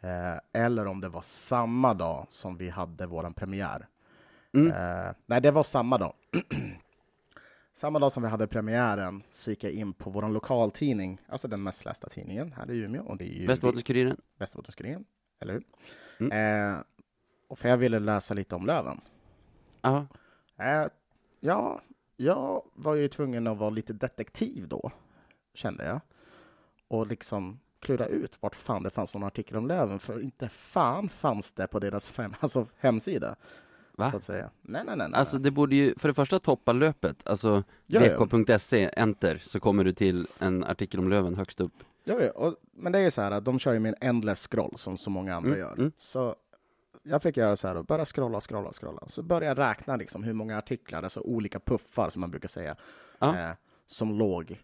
eh, 0.00 0.38
eller 0.52 0.86
om 0.86 1.00
det 1.00 1.08
var 1.08 1.20
samma 1.20 1.94
dag 1.94 2.26
som 2.28 2.56
vi 2.56 2.68
hade 2.68 3.06
vår 3.06 3.30
premiär. 3.30 3.88
Mm. 4.52 4.72
Eh, 4.72 5.14
nej, 5.26 5.40
det 5.40 5.50
var 5.50 5.62
samma 5.62 5.98
dag. 5.98 6.14
samma 7.74 7.98
dag 7.98 8.12
som 8.12 8.22
vi 8.22 8.28
hade 8.28 8.46
premiären 8.46 9.22
så 9.30 9.50
gick 9.50 9.64
jag 9.64 9.72
in 9.72 9.92
på 9.92 10.10
vår 10.10 10.28
lokaltidning, 10.28 11.20
alltså 11.28 11.48
den 11.48 11.62
mest 11.62 11.84
lästa 11.84 12.08
tidningen 12.08 12.52
här 12.52 12.70
i 12.70 12.76
Umeå. 12.78 13.02
Och 13.02 13.16
det 13.16 13.24
är 13.24 13.40
ju 13.40 13.46
Västerbottens-Kuriren. 13.46 14.16
Västerbottens-Kuriren, 14.38 15.04
eller 15.40 15.52
hur? 15.52 15.64
Mm. 16.20 16.74
Eh, 16.74 16.80
och 17.48 17.58
för 17.58 17.68
jag 17.68 17.76
ville 17.76 17.98
läsa 17.98 18.34
lite 18.34 18.54
om 18.54 18.66
Löven. 18.66 19.00
Ja, 19.80 20.06
Eh, 20.58 20.86
ja, 21.40 21.80
jag 22.16 22.62
var 22.74 22.94
ju 22.94 23.08
tvungen 23.08 23.46
att 23.46 23.58
vara 23.58 23.70
lite 23.70 23.92
detektiv 23.92 24.68
då, 24.68 24.90
kände 25.54 25.84
jag. 25.86 26.00
Och 26.88 27.06
liksom 27.06 27.60
klura 27.80 28.06
ut 28.06 28.38
vart 28.42 28.54
fan 28.54 28.82
det 28.82 28.90
fanns 28.90 29.14
någon 29.14 29.24
artikel 29.24 29.56
om 29.56 29.66
Löven, 29.66 29.98
för 29.98 30.20
inte 30.22 30.48
fan 30.48 31.08
fanns 31.08 31.52
det 31.52 31.66
på 31.66 31.78
deras 31.78 32.08
fem, 32.10 32.34
alltså 32.40 32.66
hemsida. 32.78 33.36
va? 33.92 34.10
Så 34.10 34.16
att 34.16 34.22
säga. 34.22 34.50
Nej, 34.62 34.82
nej, 34.86 34.96
nej. 34.96 35.08
nej. 35.08 35.18
Alltså 35.18 35.38
det 35.38 35.50
borde 35.50 35.76
ju 35.76 35.94
för 35.98 36.08
det 36.08 36.14
första 36.14 36.38
toppa 36.38 36.72
löpet, 36.72 37.26
alltså 37.28 37.62
vk.se, 37.86 38.90
enter, 38.96 39.40
så 39.44 39.60
kommer 39.60 39.84
du 39.84 39.92
till 39.92 40.26
en 40.38 40.64
artikel 40.64 41.00
om 41.00 41.08
Löven 41.08 41.34
högst 41.34 41.60
upp. 41.60 41.72
Ja, 42.04 42.20
ja, 42.20 42.30
och, 42.30 42.54
men 42.72 42.92
det 42.92 42.98
är 42.98 43.02
ju 43.02 43.10
så 43.10 43.22
här 43.22 43.30
att 43.30 43.44
de 43.44 43.58
kör 43.58 43.72
ju 43.72 43.78
med 43.80 43.94
en 44.00 44.08
endless 44.08 44.48
scroll 44.48 44.72
som 44.76 44.96
så 44.96 45.10
många 45.10 45.34
andra 45.36 45.48
Mm, 45.48 45.60
gör. 45.60 45.72
mm. 45.72 45.92
Så 45.98 46.36
jag 47.02 47.22
fick 47.22 47.36
göra 47.36 47.56
så 47.56 47.68
här 47.68 47.76
och 47.76 47.84
börja 47.84 48.04
scrolla, 48.04 48.40
scrolla, 48.40 48.72
scrolla. 48.72 49.02
Så 49.06 49.22
började 49.22 49.46
jag 49.46 49.70
räkna 49.70 49.96
liksom 49.96 50.22
hur 50.22 50.32
många 50.32 50.58
artiklar, 50.58 51.02
alltså 51.02 51.20
olika 51.20 51.60
puffar 51.60 52.10
som 52.10 52.20
man 52.20 52.30
brukar 52.30 52.48
säga, 52.48 52.76
Ja. 53.18 53.38
eh, 53.38 53.50
som 53.86 54.18
låg 54.18 54.60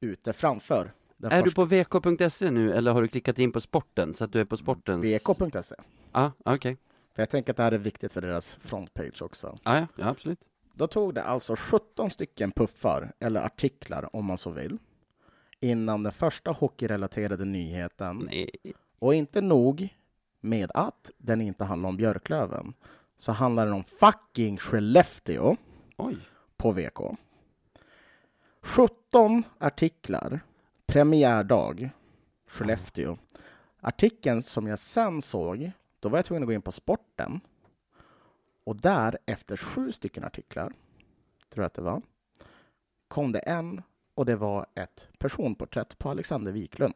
ute 0.00 0.32
framför. 0.32 0.92
Är 1.22 1.42
du 1.42 1.50
på 1.50 1.64
vk.se 1.64 2.50
nu 2.50 2.72
eller 2.72 2.92
har 2.92 3.02
du 3.02 3.08
klickat 3.08 3.38
in 3.38 3.52
på 3.52 3.60
sporten 3.60 4.14
så 4.14 4.24
att 4.24 4.32
du 4.32 4.40
är 4.40 4.44
på 4.44 4.56
sportens? 4.56 5.04
vk.se. 5.04 5.74
Ja, 6.12 6.32
okej. 6.44 6.76
För 7.14 7.22
jag 7.22 7.30
tänker 7.30 7.52
att 7.52 7.56
det 7.56 7.62
här 7.62 7.72
är 7.72 7.78
viktigt 7.78 8.12
för 8.12 8.20
deras 8.20 8.54
frontpage 8.54 9.22
också. 9.22 9.54
Ja, 9.64 9.76
ja, 9.78 9.86
ja, 9.96 10.08
absolut. 10.08 10.40
Då 10.74 10.86
tog 10.86 11.14
det 11.14 11.22
alltså 11.22 11.56
17 11.58 12.10
stycken 12.10 12.52
puffar, 12.52 13.12
eller 13.18 13.40
artiklar 13.40 14.16
om 14.16 14.24
man 14.24 14.38
så 14.38 14.50
vill, 14.50 14.78
innan 15.60 16.02
den 16.02 16.12
första 16.12 16.50
hockeyrelaterade 16.50 17.44
nyheten. 17.44 18.28
Nej. 18.30 18.50
Och 18.98 19.14
inte 19.14 19.40
nog 19.40 19.88
med 20.40 20.70
att 20.74 21.10
den 21.18 21.40
inte 21.40 21.64
handlar 21.64 21.88
om 21.88 21.96
Björklöven, 21.96 22.74
så 23.18 23.32
handlar 23.32 23.64
den 23.64 23.74
om 23.74 23.84
fucking 23.84 24.58
Skellefteå 24.58 25.56
Oj. 25.96 26.16
på 26.56 26.72
VK. 26.72 27.00
17 28.62 29.42
artiklar, 29.58 30.40
premiärdag, 30.86 31.90
Skellefteå. 32.46 33.18
Artikeln 33.80 34.42
som 34.42 34.66
jag 34.66 34.78
sen 34.78 35.22
såg, 35.22 35.70
då 36.00 36.08
var 36.08 36.18
jag 36.18 36.24
tvungen 36.24 36.42
att 36.42 36.46
gå 36.46 36.52
in 36.52 36.62
på 36.62 36.72
sporten. 36.72 37.40
Och 38.64 38.76
där, 38.76 39.18
efter 39.26 39.56
sju 39.56 39.92
stycken 39.92 40.24
artiklar, 40.24 40.72
tror 41.48 41.62
jag 41.62 41.66
att 41.66 41.74
det 41.74 41.82
var, 41.82 42.02
kom 43.08 43.32
det 43.32 43.38
en 43.38 43.82
och 44.14 44.26
det 44.26 44.36
var 44.36 44.66
ett 44.74 45.08
personporträtt 45.18 45.98
på 45.98 46.10
Alexander 46.10 46.52
Wiklund. 46.52 46.94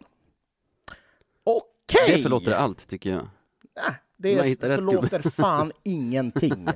Okej! 1.45 2.17
Det 2.17 2.23
förlåter 2.23 2.53
allt, 2.53 2.89
tycker 2.89 3.11
jag. 3.11 3.29
Nej, 3.77 3.95
det 4.23 4.35
är, 4.39 4.77
förlåter 4.77 5.31
fan 5.31 5.73
ingenting. 5.83 6.69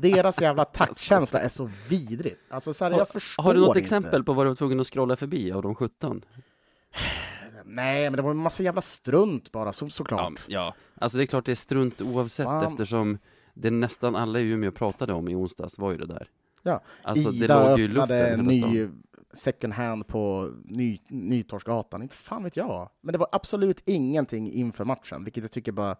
Deras 0.00 0.40
jävla 0.40 0.64
taktkänsla 0.64 1.40
är 1.40 1.48
så 1.48 1.70
vidrig. 1.88 2.36
Alltså, 2.50 2.72
så 2.72 2.84
här, 2.84 2.92
jag 2.92 3.08
förstår 3.08 3.42
Har 3.42 3.54
du 3.54 3.60
något 3.60 3.68
inte. 3.68 3.80
exempel 3.80 4.24
på 4.24 4.32
vad 4.32 4.46
du 4.46 4.48
var 4.48 4.54
tvungen 4.56 4.80
att 4.80 4.86
scrolla 4.86 5.16
förbi 5.16 5.52
av 5.52 5.62
de 5.62 5.74
17? 5.74 6.24
Nej, 7.64 8.02
men 8.10 8.16
det 8.16 8.22
var 8.22 8.30
en 8.30 8.36
massa 8.36 8.62
jävla 8.62 8.80
strunt 8.80 9.52
bara, 9.52 9.72
så, 9.72 9.84
Ja, 9.84 9.90
såklart. 9.90 10.44
ja, 10.46 10.74
alltså 10.98 11.18
det 11.18 11.24
är 11.24 11.26
klart 11.26 11.44
det 11.46 11.52
är 11.52 11.56
strunt 11.56 12.00
oavsett 12.00 12.44
Fan. 12.46 12.66
eftersom 12.72 13.18
det 13.54 13.70
nästan 13.70 14.16
alla 14.16 14.40
i 14.40 14.50
Umeå 14.50 14.70
pratade 14.70 15.12
om 15.12 15.28
i 15.28 15.34
onsdags 15.34 15.78
var 15.78 15.92
ju 15.92 15.98
det 15.98 16.06
där. 16.06 16.28
Ja, 16.62 16.80
Alltså 17.02 17.30
det 17.30 17.44
Ida 17.44 17.70
låg 17.70 17.78
ju 17.78 17.84
i 17.84 17.88
öppnade 17.88 18.36
luften 18.36 18.46
ny 18.46 18.88
second 19.32 19.72
hand 19.72 20.06
på 20.06 20.50
ny, 20.64 20.98
Nytorgsgatan. 21.08 22.02
Inte 22.02 22.16
fan 22.16 22.44
vet 22.44 22.56
jag. 22.56 22.90
Men 23.00 23.12
det 23.12 23.18
var 23.18 23.28
absolut 23.32 23.82
ingenting 23.86 24.52
inför 24.52 24.84
matchen, 24.84 25.24
vilket 25.24 25.44
jag 25.44 25.50
tycker 25.50 25.72
bara... 25.72 25.96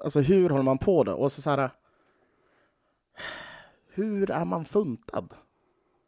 Alltså 0.00 0.20
hur 0.20 0.50
håller 0.50 0.64
man 0.64 0.78
på 0.78 1.04
då? 1.04 1.12
Och 1.12 1.32
så, 1.32 1.42
så 1.42 1.50
här... 1.50 1.70
Hur 3.94 4.30
är 4.30 4.44
man 4.44 4.64
funtad? 4.64 5.34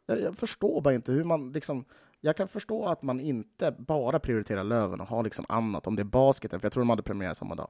Jag, 0.05 0.21
jag 0.21 0.35
förstår 0.37 0.81
bara 0.81 0.93
inte 0.93 1.11
hur 1.11 1.23
man 1.23 1.51
liksom... 1.51 1.85
Jag 2.21 2.37
kan 2.37 2.47
förstå 2.47 2.85
att 2.85 3.01
man 3.01 3.19
inte 3.19 3.75
bara 3.77 4.19
prioriterar 4.19 4.63
Löven 4.63 5.01
och 5.01 5.07
har 5.07 5.23
liksom 5.23 5.45
annat, 5.49 5.87
om 5.87 5.95
det 5.95 6.01
är 6.01 6.03
basketen, 6.03 6.59
för 6.59 6.65
jag 6.65 6.73
tror 6.73 6.81
de 6.81 6.89
hade 6.89 7.03
premiär 7.03 7.33
samma 7.33 7.55
dag. 7.55 7.69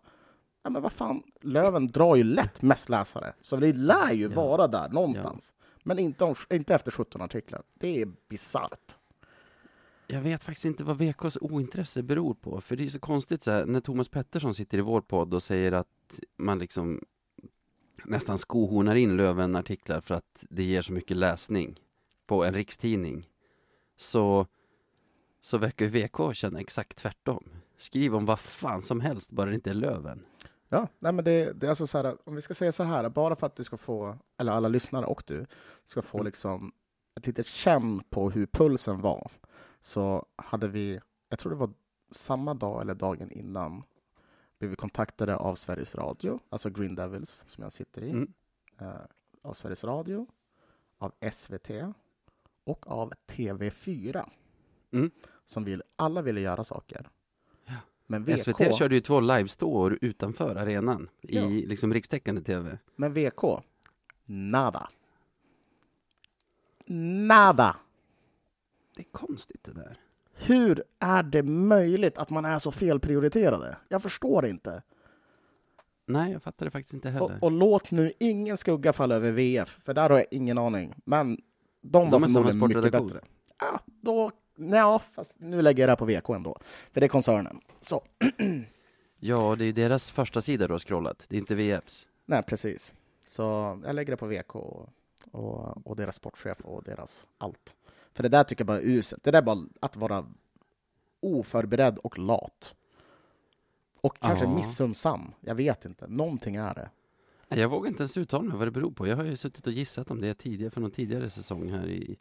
Ja, 0.63 0.69
men 0.69 0.81
vad 0.81 0.91
fan, 0.91 1.23
Löven 1.41 1.87
drar 1.87 2.15
ju 2.15 2.23
lätt 2.23 2.61
mest 2.61 2.89
läsare, 2.89 3.33
så 3.41 3.55
det 3.55 3.73
lär 3.73 4.11
ju 4.11 4.23
Ja. 4.23 4.35
vara 4.35 4.67
där 4.67 4.89
någonstans. 4.89 5.53
Men 5.83 5.99
inte, 5.99 6.23
om, 6.23 6.35
inte 6.49 6.75
efter 6.75 6.91
17 6.91 7.21
artiklar. 7.21 7.61
Det 7.73 8.01
är 8.01 8.07
bisarrt. 8.29 8.97
Jag 10.07 10.21
vet 10.21 10.43
faktiskt 10.43 10.65
inte 10.65 10.83
vad 10.83 10.97
VKs 10.97 11.37
ointresse 11.41 12.03
beror 12.03 12.33
på, 12.33 12.61
för 12.61 12.75
det 12.75 12.83
är 12.85 12.89
så 12.89 12.99
konstigt 12.99 13.43
så 13.43 13.51
här, 13.51 13.65
när 13.65 13.79
Thomas 13.79 14.09
Pettersson 14.09 14.53
sitter 14.53 14.77
i 14.77 14.81
vår 14.81 15.01
podd 15.01 15.33
och 15.33 15.43
säger 15.43 15.71
att 15.71 15.87
man 16.37 16.59
liksom 16.59 17.01
nästan 18.05 18.37
skohornar 18.37 18.95
in 18.95 19.17
Löven-artiklar 19.17 20.01
för 20.01 20.15
att 20.15 20.45
det 20.49 20.63
ger 20.63 20.81
så 20.81 20.93
mycket 20.93 21.17
läsning 21.17 21.79
på 22.25 22.43
en 22.43 22.53
rikstidning, 22.53 23.29
så, 23.97 24.47
så 25.41 25.57
verkar 25.57 25.85
ju 25.85 25.91
VK 25.91 26.35
känna 26.35 26.59
exakt 26.59 26.97
tvärtom. 26.97 27.49
Skriv 27.77 28.15
om 28.15 28.25
vad 28.25 28.39
fan 28.39 28.81
som 28.81 29.01
helst, 29.01 29.31
bara 29.31 29.49
det 29.49 29.55
inte 29.55 29.69
är 29.69 29.73
Löven. 29.73 30.25
Ja, 30.69 30.87
nej 30.99 31.11
men 31.13 31.25
det, 31.25 31.53
det 31.53 31.65
är 31.65 31.69
alltså 31.69 31.87
så 31.87 31.97
här, 31.97 32.17
om 32.23 32.35
vi 32.35 32.41
ska 32.41 32.53
säga 32.53 32.71
så 32.71 32.83
här, 32.83 33.09
bara 33.09 33.35
för 33.35 33.47
att 33.47 33.55
du 33.55 33.63
ska 33.63 33.77
få, 33.77 34.17
eller 34.37 34.51
alla 34.51 34.67
lyssnare 34.67 35.05
och 35.05 35.23
du, 35.27 35.45
ska 35.85 36.01
få 36.01 36.17
Mm. 36.17 36.25
liksom 36.25 36.71
ett 37.15 37.27
litet 37.27 37.45
känn 37.45 38.03
på 38.09 38.29
hur 38.29 38.45
pulsen 38.45 39.01
var, 39.01 39.31
så 39.81 40.25
hade 40.35 40.67
vi, 40.67 40.99
jag 41.29 41.39
tror 41.39 41.49
det 41.49 41.57
var 41.57 41.69
samma 42.11 42.53
dag 42.53 42.81
eller 42.81 42.95
dagen 42.95 43.31
innan, 43.31 43.83
blev 44.65 44.69
vi 44.69 44.75
kontaktade 44.75 45.35
av 45.35 45.55
Sveriges 45.55 45.95
Radio, 45.95 46.39
alltså 46.49 46.69
Green 46.69 46.95
Devils 46.95 47.43
som 47.45 47.63
jag 47.63 47.71
sitter 47.73 48.01
i, 48.03 48.09
Mm. 48.09 48.33
eh, 48.81 48.95
av 49.41 49.53
Sveriges 49.53 49.83
Radio, 49.83 50.27
av 50.97 51.11
SVT 51.31 51.93
och 52.63 52.87
av 52.87 53.13
TV4. 53.27 54.29
Mm. 54.91 55.11
Som 55.45 55.63
vill, 55.63 55.83
alla 55.95 56.21
ville 56.21 56.41
göra 56.41 56.63
saker. 56.63 57.09
Ja. 57.65 57.73
Men 58.07 58.23
VK, 58.23 58.37
SVT 58.37 58.73
körde 58.77 58.95
ju 58.95 59.01
två 59.01 59.19
livestår 59.19 59.97
utanför 60.01 60.55
arenan 60.55 61.09
i 61.21 61.35
Ja. 61.35 61.45
liksom 61.47 61.93
rikstäckande 61.93 62.41
TV. 62.41 62.79
Men 62.95 63.13
VK, 63.13 63.43
nada. 64.25 64.89
Nada. 67.27 67.77
Det 68.95 69.01
är 69.01 69.11
konstigt 69.11 69.63
det 69.63 69.73
där. 69.73 69.99
Hur 70.37 70.83
är 70.99 71.23
det 71.23 71.43
möjligt 71.43 72.17
att 72.17 72.29
man 72.29 72.45
är 72.45 72.59
så 72.59 72.71
felprioriterade? 72.71 73.77
Jag 73.89 74.03
förstår 74.03 74.45
inte. 74.47 74.81
Nej, 76.07 76.31
jag 76.31 76.43
fattar 76.43 76.65
det 76.65 76.71
faktiskt 76.71 76.93
inte 76.93 77.07
Och, 77.07 77.13
heller. 77.13 77.37
och 77.43 77.51
låt 77.51 77.91
nu 77.91 78.11
ingen 78.19 78.57
skugga 78.57 78.93
falla 78.93 79.15
över 79.15 79.31
VF, 79.31 79.79
för 79.83 79.93
där 79.93 80.09
har 80.09 80.17
jag 80.17 80.25
ingen 80.31 80.57
aning. 80.57 80.95
Men 81.05 81.37
de 81.81 82.09
var 82.09 82.19
De 82.19 82.29
samma 82.29 82.51
förmodligen 82.51 82.83
mycket 82.83 83.01
bättre. 83.03 83.19
Ja, 83.59 83.79
då... 83.85 84.31
Ja, 84.57 85.01
fast 85.11 85.35
nu 85.39 85.61
lägger 85.61 85.83
jag 85.83 85.87
det 85.87 85.91
här 85.91 86.19
på 86.21 86.29
VK 86.29 86.29
ändå. 86.35 86.57
För 86.91 86.99
det 86.99 87.05
är 87.05 87.09
koncernen. 87.09 87.59
Så, 87.81 88.01
Ja, 89.19 89.55
det 89.55 89.65
är 89.65 89.73
deras 89.73 90.11
första 90.11 90.41
sida 90.41 90.67
du 90.67 90.73
har 90.73 90.79
scrollat, 90.79 91.25
det 91.27 91.35
är 91.35 91.39
inte 91.39 91.55
VFs. 91.55 92.07
nej 92.25 92.43
precis. 92.43 92.93
Så 93.27 93.41
jag 93.85 93.95
lägger 93.95 94.11
det 94.11 94.17
på 94.17 94.25
VK 94.27 94.55
och, 94.55 94.89
och, 95.31 95.87
och 95.87 95.95
deras 95.95 96.15
sportchef 96.15 96.61
och 96.61 96.83
deras 96.83 97.25
allt. 97.37 97.75
För 98.15 98.23
det 98.23 98.29
där 98.29 98.43
tycker 98.43 98.61
jag 98.61 98.67
bara 98.67 98.81
är 98.81 98.85
uselt. 98.85 99.23
Det 99.23 99.31
där 99.31 99.37
är 99.37 99.45
bara 99.45 99.65
att 99.79 99.95
vara 99.95 100.25
oförberedd 101.19 101.97
och 101.97 102.17
lat. 102.19 102.75
Och 104.01 104.17
kanske 104.19 104.45
Ja. 104.45 104.55
missundsam. 104.55 105.31
Jag 105.41 105.55
vet 105.55 105.85
inte. 105.85 106.07
Någonting 106.07 106.55
är 106.55 106.73
det. 106.73 106.89
Jag 107.61 107.69
vågar 107.69 107.87
inte 107.87 108.03
ens 108.03 108.17
uttala 108.17 108.43
mig 108.43 108.57
vad 108.57 108.67
det 108.67 108.71
beror 108.71 108.91
på. 108.91 109.07
Jag 109.07 109.15
har 109.15 109.23
ju 109.23 109.35
suttit 109.35 109.67
och 109.67 109.73
gissat 109.73 110.11
om 110.11 110.21
det 110.21 110.33
tidigare, 110.33 110.71
för 110.71 110.81
någon 110.81 110.91
tidigare 110.91 111.29
säsong 111.29 111.69
här 111.69 111.87
i, 111.87 112.17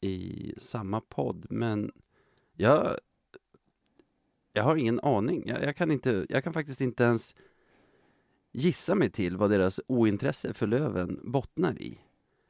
i 0.00 0.54
samma 0.58 1.00
podd. 1.00 1.46
Men 1.50 1.92
jag, 2.52 2.98
jag 4.52 4.62
har 4.62 4.76
ingen 4.76 5.00
aning. 5.00 5.42
Jag, 5.46 5.62
jag, 5.62 5.76
kan 5.76 5.90
inte, 5.90 6.26
jag 6.28 6.44
kan 6.44 6.52
faktiskt 6.52 6.80
inte 6.80 7.04
ens 7.04 7.34
gissa 8.52 8.94
mig 8.94 9.10
till 9.10 9.36
vad 9.36 9.50
deras 9.50 9.80
ointresse 9.86 10.54
för 10.54 10.66
Löven 10.66 11.20
bottnar 11.32 11.82
i. 11.82 11.98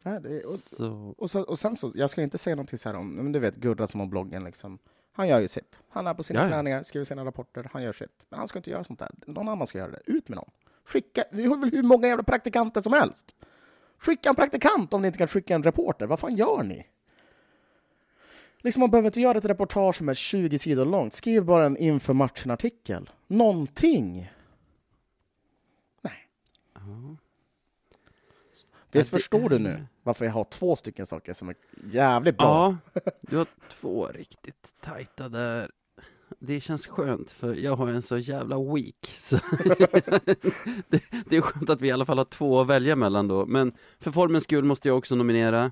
Nej, 0.04 0.14
är, 0.14 0.46
och, 0.46 0.58
Så, 0.58 1.14
och, 1.18 1.30
så, 1.30 1.42
och 1.42 1.58
sen 1.58 1.76
så, 1.76 1.92
jag 1.94 2.10
ska 2.10 2.22
inte 2.22 2.38
säga 2.38 2.56
någonting 2.56 2.78
så 2.78 2.88
här 2.88 2.96
om, 2.96 3.14
men 3.14 3.32
du 3.32 3.38
vet 3.38 3.56
Gurra 3.56 3.86
som 3.86 4.00
har 4.00 4.06
bloggen 4.06 4.44
liksom. 4.44 4.78
Han 5.12 5.28
gör 5.28 5.40
ju 5.40 5.48
sitt. 5.48 5.80
Han 5.88 6.06
är 6.06 6.14
på 6.14 6.22
sina 6.22 6.40
Ja, 6.40 6.48
träningar, 6.48 6.82
skriver 6.82 7.04
sina 7.04 7.24
rapporter, 7.24 7.70
han 7.72 7.82
gör 7.82 7.92
sitt. 7.92 8.26
Men 8.28 8.38
han 8.38 8.48
ska 8.48 8.58
inte 8.58 8.70
göra 8.70 8.84
sånt 8.84 8.98
där. 8.98 9.10
Någon 9.26 9.48
annan 9.48 9.66
ska 9.66 9.78
göra 9.78 9.90
det. 9.90 10.00
Ut 10.06 10.28
med 10.28 10.36
någon. 10.36 10.50
Skicka, 10.84 11.24
vi 11.32 11.44
har 11.46 11.56
väl 11.56 11.70
hur 11.70 11.82
många 11.82 12.06
jävla 12.06 12.22
praktikanter 12.24 12.80
som 12.80 12.92
helst. 12.92 13.34
Skicka 13.98 14.28
en 14.28 14.34
praktikant 14.34 14.94
om 14.94 15.02
ni 15.02 15.06
inte 15.06 15.18
kan 15.18 15.28
skicka 15.28 15.54
en 15.54 15.62
reporter. 15.62 16.06
Vad 16.06 16.18
fan 16.18 16.36
gör 16.36 16.62
ni? 16.62 16.86
Liksom 18.58 18.80
man 18.80 18.90
behöver 18.90 19.08
inte 19.08 19.20
göra 19.20 19.38
ett 19.38 19.44
reportage 19.44 19.96
som 19.96 20.08
är 20.08 20.14
20 20.14 20.58
sidor 20.58 20.84
långt. 20.84 21.14
Skriv 21.14 21.44
bara 21.44 21.66
en 21.66 21.76
inför 21.76 22.14
matchen-artikel. 22.14 23.10
Någonting. 23.26 24.30
ja. 26.02 27.16
Visst 28.52 28.66
Ja, 28.70 28.78
det 28.90 29.04
förstår 29.04 29.48
du 29.48 29.58
nu 29.58 29.86
varför 30.02 30.24
jag 30.24 30.32
har 30.32 30.44
två 30.44 30.76
stycken 30.76 31.06
saker 31.06 31.32
som 31.32 31.48
är 31.48 31.54
jävligt 31.92 32.36
bra? 32.36 32.76
Ja, 32.94 33.00
du 33.20 33.36
har 33.36 33.46
två 33.68 34.06
riktigt 34.06 34.74
tajta 34.80 35.28
där. 35.28 35.70
Det 36.38 36.60
känns 36.60 36.86
skönt 36.86 37.32
för 37.32 37.54
jag 37.54 37.76
har 37.76 37.88
en 37.88 38.02
så 38.02 38.18
jävla 38.18 38.58
weak. 38.58 39.06
Så 39.16 39.36
det, 40.88 41.02
det 41.26 41.36
är 41.36 41.40
skönt 41.40 41.70
att 41.70 41.80
vi 41.80 41.88
i 41.88 41.90
alla 41.92 42.04
fall 42.04 42.18
har 42.18 42.24
två 42.24 42.60
att 42.60 42.66
välja 42.66 42.96
mellan 42.96 43.28
då. 43.28 43.46
Men 43.46 43.72
för 44.00 44.10
formens 44.10 44.44
skull 44.44 44.64
måste 44.64 44.88
jag 44.88 44.98
också 44.98 45.14
nominera. 45.16 45.70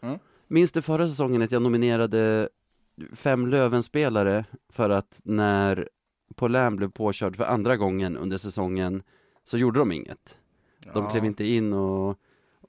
Mm. 0.00 0.18
Minns 0.48 0.72
du 0.72 0.82
förra 0.82 1.08
säsongen 1.08 1.42
att 1.42 1.50
jag 1.52 1.62
nominerade 1.62 2.48
fem 3.12 3.46
Lövenspelare 3.46 4.44
för 4.72 4.90
att 4.90 5.20
när 5.24 5.88
Paulin 6.34 6.76
blev 6.76 6.90
påkörd 6.90 7.36
för 7.36 7.44
andra 7.44 7.76
gången 7.76 8.16
under 8.16 8.38
säsongen 8.38 9.02
så 9.44 9.58
gjorde 9.58 9.78
de 9.78 9.92
inget. 9.92 10.38
De 10.92 11.04
Ja. 11.04 11.10
klev 11.10 11.24
inte 11.24 11.44
in 11.44 11.72
och, 11.72 12.18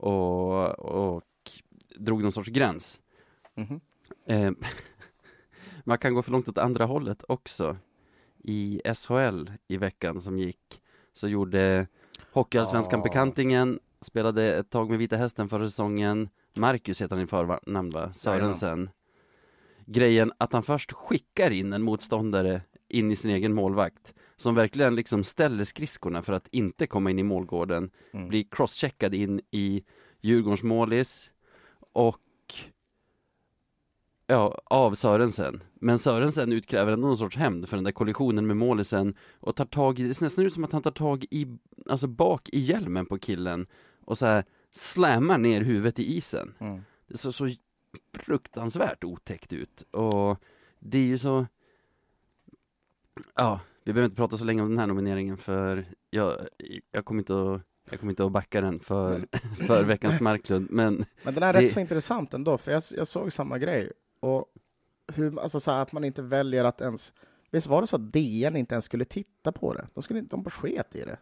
och, 0.06 0.80
och 0.80 1.24
drog 1.96 2.22
någon 2.22 2.32
sorts 2.32 2.50
gräns. 2.50 3.00
Mhm. 3.56 3.80
Eh, 4.26 4.52
man 5.84 5.98
kan 5.98 6.14
gå 6.14 6.22
för 6.22 6.32
långt 6.32 6.48
åt 6.48 6.58
andra 6.58 6.86
hållet 6.86 7.24
också. 7.28 7.78
I 8.44 8.82
SHL 8.96 9.50
i 9.68 9.78
veckan 9.78 10.22
som 10.22 10.40
gick 10.40 10.82
så 11.14 11.28
gjorde 11.28 11.88
Hockeyallsvenskan 12.32 13.00
Ja. 13.00 13.04
bekantingen, 13.04 13.80
spelade 14.02 14.56
ett 14.56 14.70
tag 14.70 14.90
med 14.90 15.00
Vita 15.00 15.16
Hästen 15.18 15.50
förra 15.50 15.68
säsongen. 15.68 16.30
Marcus 16.58 17.02
heter 17.02 17.16
han 17.16 17.26
i 17.26 17.28
förnamn 17.28 17.90
va? 17.90 18.14
Sörensen. 18.14 18.90
Grejen 19.86 20.32
att 20.38 20.54
han 20.54 20.64
först 20.64 20.92
skickar 20.92 21.52
in 21.52 21.74
en 21.74 21.82
motståndare 21.82 22.62
in 22.88 23.12
i 23.12 23.16
sin 23.16 23.32
egen 23.32 23.54
målvakt 23.54 24.14
som 24.38 24.56
verkligen 24.56 24.96
liksom 24.96 25.24
ställer 25.24 25.64
skridskorna 25.64 26.22
för 26.22 26.34
att 26.34 26.48
inte 26.52 26.88
komma 26.88 27.10
in 27.12 27.20
i 27.20 27.24
målgården 27.24 27.92
Mm. 28.14 28.28
blir 28.28 28.46
crosscheckad 28.52 29.14
in 29.14 29.42
i 29.52 29.84
Djurgårdens 30.22 30.64
målis 30.64 31.32
och 31.94 32.22
ja, 34.28 34.62
av 34.66 34.94
Sörensen. 34.96 35.64
Men 35.74 36.00
Sörensen 36.00 36.52
utkräver 36.54 36.92
ändå 36.92 37.08
någon 37.08 37.18
sorts 37.18 37.38
hämnd 37.38 37.70
för 37.70 37.78
den 37.78 37.84
där 37.84 37.92
kollisionen 37.92 38.48
med 38.48 38.58
målisen 38.58 39.16
och 39.40 39.56
tar 39.56 39.66
tag 39.66 40.00
i, 40.00 40.04
det 40.04 40.14
ser 40.14 40.26
nästan 40.26 40.46
ut 40.46 40.54
som 40.54 40.64
att 40.64 40.72
han 40.72 40.82
tar 40.82 40.92
tag 40.92 41.26
i, 41.32 41.48
alltså 41.90 42.08
bak 42.08 42.50
i 42.50 42.60
hjälmen 42.60 43.06
på 43.06 43.18
killen 43.20 43.68
och 44.06 44.18
så 44.18 44.26
här 44.26 44.44
slammar 44.72 45.38
ner 45.38 45.62
huvudet 45.62 46.00
i 46.00 46.18
isen. 46.18 46.54
Mm. 46.60 46.82
Det 47.08 47.18
såg 47.18 47.34
så 47.34 47.50
fruktansvärt 48.14 49.04
otäckt 49.04 49.54
ut 49.54 49.82
och 49.92 50.38
det 50.80 50.98
är 50.98 51.06
ju 51.06 51.18
så 51.18 51.46
Ja, 53.36 53.60
vi 53.86 53.94
behöver 53.94 54.06
inte 54.06 54.16
prata 54.16 54.38
så 54.38 54.46
länge 54.46 54.62
om 54.62 54.70
den 54.70 54.80
här 54.80 54.88
nomineringen 54.88 55.38
för 55.38 55.86
jag, 56.10 56.34
jag 56.92 57.06
kommer 57.06 57.22
inte 57.22 57.34
att 57.54 57.62
Jag 57.92 58.00
kommer 58.00 58.12
inte 58.12 58.26
att 58.26 58.32
backa 58.32 58.62
den 58.62 58.80
för, 58.80 59.28
för 59.68 59.84
veckans 59.84 60.22
Marklund, 60.22 60.68
men 60.72 61.06
Men 61.24 61.34
den 61.34 61.44
är 61.44 61.54
Det- 61.54 61.62
rätt 61.62 61.72
så 61.72 61.80
intressant 61.80 62.34
ändå, 62.34 62.58
för 62.58 62.72
jag, 62.72 62.84
jag 62.92 63.08
såg 63.08 63.32
samma 63.34 63.58
grej. 63.58 63.92
Och 64.20 64.46
hur, 65.14 65.40
alltså 65.40 65.60
så 65.60 65.72
här, 65.72 65.80
att 65.82 65.92
man 65.92 66.04
inte 66.04 66.22
väljer 66.22 66.64
att 66.64 66.82
ens... 66.82 67.14
Visst 67.52 67.68
var 67.68 67.82
det 67.82 67.88
så 67.88 67.96
att 67.96 68.14
DN 68.14 68.56
inte 68.56 68.76
ens 68.76 68.86
skulle 68.86 69.06
titta 69.06 69.52
på 69.52 69.74
det? 69.74 69.88
De, 69.94 70.04
skulle 70.04 70.20
inte, 70.20 70.36
de 70.36 70.44
bara 70.44 70.50
sket 70.50 70.96
i 70.96 71.02
det. 71.02 71.18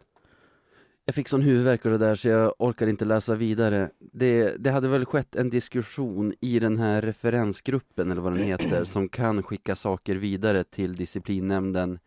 Jag 1.06 1.14
fick 1.14 1.28
sån 1.28 1.42
huvudvärk 1.42 1.86
av 1.86 1.92
det 1.92 1.98
där 1.98 2.14
så 2.14 2.28
jag 2.28 2.54
orkar 2.58 2.86
inte 2.86 3.04
läsa 3.04 3.34
vidare. 3.34 3.90
Det, 4.12 4.56
det 4.58 4.70
hade 4.70 4.88
väl 4.88 5.04
skett 5.06 5.36
en 5.36 5.50
diskussion 5.50 6.34
i 6.40 6.58
den 6.58 6.78
här 6.78 7.02
referensgruppen, 7.02 8.10
eller 8.10 8.22
vad 8.22 8.32
den 8.32 8.42
heter, 8.42 8.84
som 8.84 9.08
kan 9.08 9.42
skicka 9.42 9.74
saker 9.74 10.16
vidare 10.16 10.64
till 10.64 10.94
disciplinnämnden 10.96 11.98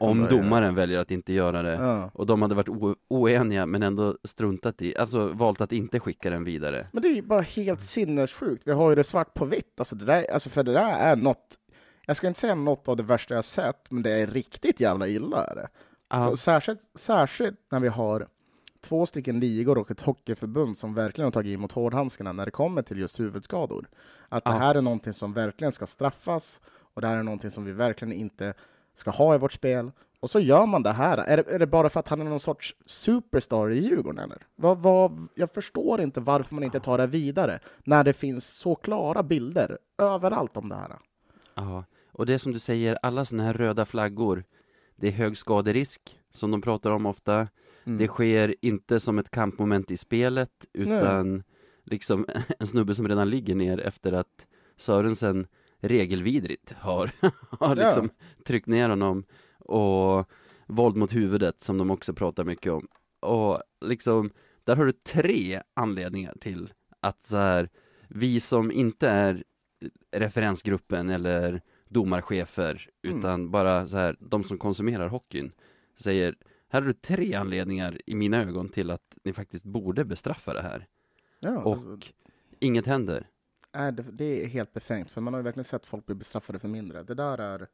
om 0.00 0.20
det. 0.20 0.28
domaren 0.28 0.74
väljer 0.74 0.98
att 0.98 1.10
inte 1.10 1.32
göra 1.32 1.62
det. 1.62 1.72
Ja. 1.74 2.10
Och 2.14 2.26
de 2.26 2.42
hade 2.42 2.54
varit 2.54 2.68
o- 2.68 2.96
oeniga 3.08 3.66
men 3.66 3.82
ändå 3.82 4.16
struntat 4.24 4.82
i, 4.82 4.96
alltså 4.96 5.26
valt 5.26 5.60
att 5.60 5.72
inte 5.72 6.00
skicka 6.00 6.30
den 6.30 6.44
vidare. 6.44 6.86
Men 6.92 7.02
det 7.02 7.08
är 7.08 7.14
ju 7.14 7.22
bara 7.22 7.40
helt 7.40 7.80
sinnessjukt. 7.80 8.62
Vi 8.66 8.72
har 8.72 8.90
ju 8.90 8.96
det 8.96 9.04
svart 9.04 9.34
på 9.34 9.44
vitt. 9.44 9.74
Alltså 9.78 9.96
det 9.96 10.04
där, 10.04 10.30
alltså 10.32 10.50
för 10.50 10.62
det 10.62 10.72
där 10.72 10.92
är 10.98 11.16
något... 11.16 11.56
Jag 12.06 12.16
ska 12.16 12.26
inte 12.28 12.40
säga 12.40 12.54
något 12.54 12.88
av 12.88 12.96
det 12.96 13.02
värsta 13.02 13.34
jag 13.34 13.44
sett, 13.44 13.90
men 13.90 14.02
det 14.02 14.10
är 14.10 14.26
riktigt 14.26 14.80
jävla 14.80 15.08
illa. 15.08 15.44
Är 15.46 15.54
det. 15.54 15.68
Ja, 16.10 16.36
Särskilt, 16.36 16.80
särskilt 16.94 17.56
när 17.70 17.80
vi 17.80 17.88
har 17.88 18.26
två 18.80 19.06
stycken 19.06 19.40
ligor 19.40 19.78
och 19.78 19.90
ett 19.90 20.00
hockeyförbund 20.00 20.78
som 20.78 20.94
verkligen 20.94 21.26
har 21.26 21.32
tagit 21.32 21.54
emot 21.54 21.72
hårdhandskarna 21.72 22.32
när 22.32 22.44
det 22.44 22.50
kommer 22.50 22.82
till 22.82 22.98
just 22.98 23.20
huvudskador. 23.20 23.88
Att 24.28 24.44
det 24.44 24.50
Ja. 24.50 24.56
här 24.56 24.74
är 24.74 24.82
någonting 24.82 25.12
som 25.12 25.32
verkligen 25.32 25.72
ska 25.72 25.86
straffas 25.86 26.60
och 26.94 27.00
det 27.00 27.06
här 27.08 27.16
är 27.16 27.22
någonting 27.22 27.50
som 27.50 27.64
vi 27.64 27.72
verkligen 27.72 28.12
inte 28.12 28.54
ska 28.94 29.10
ha 29.10 29.34
i 29.34 29.38
vårt 29.38 29.52
spel. 29.52 29.90
Och 30.20 30.30
så 30.30 30.40
gör 30.40 30.66
man 30.66 30.82
det 30.82 30.92
här. 30.92 31.18
Är 31.18 31.36
det, 31.36 31.54
är 31.54 31.58
det 31.58 31.66
bara 31.66 31.88
för 31.88 32.00
att 32.00 32.08
han 32.08 32.20
är 32.20 32.24
någon 32.24 32.40
sorts 32.40 32.74
superstar 32.84 33.70
i 33.70 33.78
Djurgården 33.84 34.18
eller? 34.24 34.38
Vad, 34.56 34.78
vad, 34.78 35.28
jag 35.34 35.50
förstår 35.50 36.00
inte 36.00 36.20
varför 36.20 36.54
man 36.54 36.64
inte 36.64 36.80
tar 36.80 36.98
det 36.98 37.06
vidare 37.06 37.60
när 37.84 38.04
det 38.04 38.12
finns 38.12 38.46
så 38.48 38.74
klara 38.74 39.22
bilder 39.22 39.78
överallt 39.98 40.56
om 40.56 40.68
det 40.68 40.74
här. 40.76 40.96
ja. 41.54 41.84
Och 42.12 42.26
det 42.26 42.34
är 42.34 42.38
som 42.38 42.52
du 42.52 42.58
säger, 42.58 42.98
alla 43.02 43.24
sådana 43.24 43.44
här 43.44 43.54
röda 43.54 43.84
flaggor, 43.84 44.44
det 44.96 45.08
är 45.08 45.12
hög 45.12 45.36
skaderisk, 45.36 46.18
som 46.30 46.50
de 46.50 46.62
pratar 46.62 46.90
om 46.90 47.06
ofta. 47.06 47.48
Mm. 47.84 47.98
Det 47.98 48.08
sker 48.08 48.54
inte 48.62 49.00
som 49.00 49.18
ett 49.18 49.30
kampmoment 49.30 49.90
i 49.90 49.96
spelet, 49.96 50.66
utan 50.72 51.42
liksom 51.84 52.26
en 52.58 52.66
snubbe 52.66 52.94
som 52.94 53.08
redan 53.08 53.30
ligger 53.30 53.54
ner 53.54 53.80
efter 53.80 54.12
att 54.12 54.46
Sörensen 54.76 55.46
regelvidrigt 55.78 56.72
har, 56.72 57.10
har 57.60 57.76
Ja. 57.76 57.84
liksom 57.84 58.10
tryckt 58.46 58.66
ner 58.66 58.88
honom 58.88 59.24
och 59.58 60.30
våld 60.66 60.96
mot 60.96 61.14
huvudet 61.14 61.60
som 61.60 61.78
de 61.78 61.90
också 61.90 62.14
pratar 62.14 62.44
mycket 62.44 62.72
om. 62.72 62.88
Och 63.20 63.62
liksom, 63.80 64.30
där 64.64 64.76
har 64.76 64.86
du 64.86 64.92
tre 64.92 65.62
anledningar 65.74 66.34
till 66.40 66.72
att 67.00 67.22
så 67.24 67.36
här, 67.36 67.68
vi 68.08 68.40
som 68.40 68.72
inte 68.72 69.08
är 69.08 69.44
referensgruppen 70.16 71.10
eller 71.10 71.60
domarchefer, 71.88 72.88
Mm. 73.04 73.18
utan 73.18 73.50
bara 73.50 73.86
så 73.88 73.96
här, 73.96 74.16
de 74.20 74.44
som 74.44 74.58
konsumerar 74.58 75.08
hockeyn, 75.08 75.52
säger 75.96 76.34
här 76.70 76.80
har 76.80 76.86
du 76.86 76.92
tre 76.92 77.34
anledningar 77.34 78.00
i 78.06 78.14
mina 78.14 78.42
ögon 78.42 78.68
till 78.68 78.90
att 78.90 79.16
ni 79.22 79.32
faktiskt 79.32 79.64
borde 79.64 80.04
bestraffa 80.04 80.52
det 80.52 80.62
här. 80.62 80.86
Ja, 81.40 81.58
Och 81.58 81.72
alltså, 81.72 81.98
inget 82.58 82.86
händer. 82.86 83.26
Nej, 83.72 83.92
det, 83.92 84.02
det 84.02 84.24
är 84.24 84.46
helt 84.46 84.72
befängt, 84.72 85.10
för 85.10 85.20
man 85.20 85.34
har 85.34 85.40
ju 85.40 85.44
verkligen 85.44 85.64
sett 85.64 85.86
folk 85.86 86.06
bli 86.06 86.14
bestraffade 86.14 86.58
för 86.58 86.68
mindre. 86.68 87.02
Det 87.02 87.14
där 87.14 87.38
är... 87.38 87.68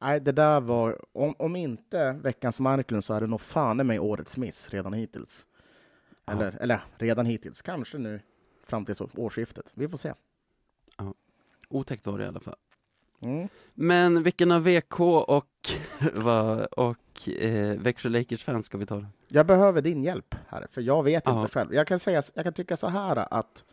Nej, 0.00 0.20
det 0.20 0.32
där 0.32 0.60
var... 0.60 1.04
Om, 1.12 1.34
om 1.38 1.56
inte 1.56 2.12
veckans 2.12 2.60
Marklund 2.60 3.04
så 3.04 3.14
är 3.14 3.20
det 3.20 3.26
nog 3.26 3.40
fan 3.40 3.80
i 3.80 3.84
mig 3.84 3.98
årets 3.98 4.36
miss 4.36 4.70
redan 4.70 4.92
hittills. 4.92 5.46
Ja. 6.24 6.32
Eller, 6.32 6.56
eller 6.60 6.80
redan 6.98 7.26
hittills. 7.26 7.62
Kanske 7.62 7.98
nu 7.98 8.20
fram 8.64 8.84
till 8.84 8.94
årsskiftet. 9.16 9.72
Vi 9.74 9.88
får 9.88 9.98
se. 9.98 10.12
Otäckt 11.68 12.06
var 12.06 12.18
det 12.18 12.24
i 12.24 12.28
alla 12.28 12.40
fall. 12.40 12.56
Mm. 13.26 13.48
Men 13.74 14.22
vilken 14.22 14.52
av 14.52 14.64
VK 14.64 15.00
och, 15.00 15.70
och 16.76 17.28
eh, 17.28 17.78
Växjö 17.78 18.08
Lakers 18.08 18.44
fans 18.44 18.66
ska 18.66 18.78
vi 18.78 18.86
ta? 18.86 19.06
Jag 19.28 19.46
behöver 19.46 19.82
din 19.82 20.02
hjälp 20.04 20.34
här, 20.48 20.66
för 20.70 20.80
jag 20.80 21.02
vet 21.02 21.22
Ja. 21.26 21.40
inte 21.40 21.52
själv. 21.52 21.74
Jag 21.74 21.86
kan, 21.86 21.98
säga, 21.98 22.22
jag 22.34 22.44
kan 22.44 22.52
tycka 22.52 22.76
så 22.76 22.88
här 22.88 23.26
att 23.34 23.64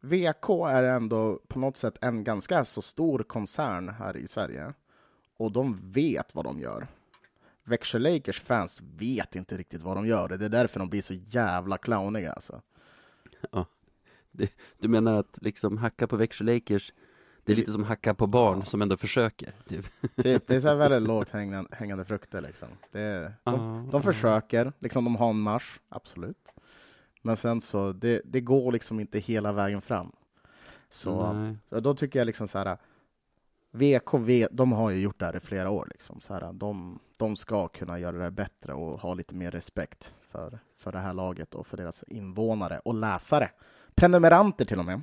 VK 0.00 0.48
är 0.68 0.82
ändå 0.82 1.40
på 1.48 1.58
något 1.58 1.76
sätt 1.76 1.94
en 2.00 2.24
ganska 2.24 2.64
så 2.64 2.82
stor 2.82 3.18
koncern 3.22 3.88
här 3.88 4.16
i 4.16 4.28
Sverige. 4.28 4.72
Och 5.36 5.52
de 5.52 5.80
vet 5.92 6.34
vad 6.34 6.44
de 6.44 6.58
gör. 6.60 6.86
Växjö 7.64 7.98
Lakers 7.98 8.40
fans 8.40 8.82
vet 8.98 9.36
inte 9.36 9.56
riktigt 9.56 9.82
vad 9.82 9.96
de 9.96 10.06
gör. 10.06 10.28
Det 10.28 10.44
är 10.44 10.48
därför 10.48 10.78
de 10.80 10.88
blir 10.88 11.02
så 11.02 11.14
jävla 11.14 11.78
clowniga 11.78 12.32
alltså. 12.32 12.62
Du 14.78 14.88
menar 14.88 15.14
att 15.14 15.38
liksom 15.42 15.76
hacka 15.78 16.06
på 16.06 16.16
Växjö 16.16 16.44
Lakers, 16.44 16.92
det 17.44 17.52
är 17.52 17.56
lite 17.56 17.72
som 17.72 17.84
hacka 17.84 18.14
på 18.14 18.26
barn 18.26 18.64
som 18.64 18.82
ändå 18.82 18.96
försöker? 18.96 19.52
Typ. 19.68 19.86
Typ, 20.16 20.46
det 20.46 20.54
är 20.56 20.60
så 20.60 20.68
här 20.68 20.74
väldigt 20.74 21.02
lågt 21.02 21.30
hängande, 21.30 21.76
hängande 21.76 22.04
frukter 22.04 22.40
liksom. 22.40 22.68
Det, 22.92 23.32
de, 23.44 23.84
Ja, 23.84 23.88
de 23.92 24.02
försöker, 24.02 24.72
liksom 24.78 25.04
de 25.04 25.16
har 25.16 25.30
en 25.30 25.40
marsch, 25.40 25.78
absolut. 25.88 26.52
Men 27.22 27.36
sen 27.36 27.60
så, 27.60 27.92
det, 27.92 28.20
det 28.24 28.40
går 28.40 28.72
liksom 28.72 29.00
inte 29.00 29.18
hela 29.18 29.52
vägen 29.52 29.82
fram. 29.82 30.12
Så, 30.90 31.36
så 31.66 31.80
då 31.80 31.94
tycker 31.94 32.18
jag 32.18 32.26
liksom 32.26 32.48
så 32.48 32.58
här, 32.58 32.76
VKV, 33.70 34.48
de 34.50 34.72
har 34.72 34.90
ju 34.90 35.00
gjort 35.00 35.18
det 35.18 35.26
här 35.26 35.36
i 35.36 35.40
flera 35.40 35.70
år 35.70 35.86
liksom. 35.90 36.20
Så 36.20 36.34
här, 36.34 36.52
de, 36.52 36.98
de 37.18 37.36
ska 37.36 37.68
kunna 37.68 37.98
göra 37.98 38.16
det 38.16 38.30
bättre 38.30 38.72
och 38.74 39.00
ha 39.00 39.14
lite 39.14 39.34
mer 39.34 39.50
respekt 39.50 40.14
för, 40.30 40.58
för 40.76 40.92
det 40.92 40.98
här 40.98 41.14
laget 41.14 41.54
och 41.54 41.66
för 41.66 41.76
deras 41.76 42.04
invånare 42.08 42.78
och 42.78 42.94
läsare. 42.94 43.50
Prenumeranter 43.94 44.64
till 44.64 44.78
och 44.78 44.84
med. 44.84 45.00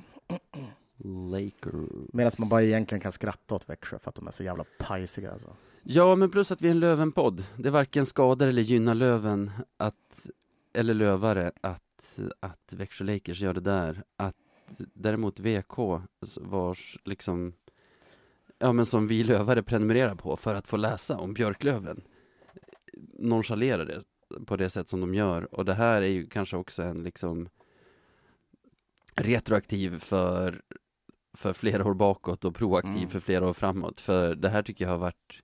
Laker. 1.04 1.72
Medan 2.12 2.32
man 2.38 2.48
bara 2.48 2.62
egentligen 2.62 3.00
kan 3.00 3.12
skratta 3.12 3.54
åt 3.54 3.68
Växjö 3.68 3.98
för 3.98 4.08
att 4.08 4.14
de 4.14 4.26
är 4.26 4.30
så 4.30 4.42
jävla 4.42 4.64
pajsiga 4.78 5.32
alltså. 5.32 5.56
Ja, 5.82 6.14
men 6.14 6.30
plus 6.30 6.52
att 6.52 6.62
vi 6.62 6.68
är 6.68 6.70
en 6.70 6.80
Löven-podd. 6.80 7.44
Det 7.56 7.70
varken 7.70 8.06
skadar 8.06 8.48
eller 8.48 8.62
gynnar 8.62 8.94
Löven 8.94 9.50
att, 9.76 10.26
eller 10.72 10.94
lövare 10.94 11.52
att, 11.60 12.18
att 12.40 12.72
Växjö 12.72 13.04
Lakers 13.04 13.40
gör 13.40 13.54
det 13.54 13.60
där. 13.60 14.02
Att 14.16 14.36
däremot 14.76 15.40
VK, 15.40 16.02
vars 16.36 16.98
liksom, 17.04 17.52
ja 18.58 18.72
men 18.72 18.86
som 18.86 19.08
vi 19.08 19.24
lövare 19.24 19.62
prenumererar 19.62 20.14
på 20.14 20.36
för 20.36 20.54
att 20.54 20.66
få 20.66 20.76
läsa 20.76 21.18
om 21.18 21.34
Björklöven, 21.34 22.00
nonchalerar 23.18 23.84
det 23.84 24.02
på 24.46 24.56
det 24.56 24.70
sätt 24.70 24.88
som 24.88 25.00
de 25.00 25.14
gör. 25.14 25.54
Och 25.54 25.64
det 25.64 25.74
här 25.74 26.02
är 26.02 26.06
ju 26.06 26.26
kanske 26.26 26.56
också 26.56 26.82
en 26.82 27.02
liksom 27.02 27.48
retroaktiv 29.14 29.98
för, 29.98 30.62
för 31.32 31.52
flera 31.52 31.84
år 31.86 31.94
bakåt 31.94 32.44
och 32.44 32.54
proaktiv 32.54 32.96
Mm. 32.96 33.08
för 33.08 33.20
flera 33.20 33.48
år 33.48 33.52
framåt. 33.52 34.00
För 34.00 34.34
det 34.34 34.48
här 34.48 34.62
tycker 34.62 34.84
jag 34.84 34.92
har 34.92 34.98
varit 34.98 35.42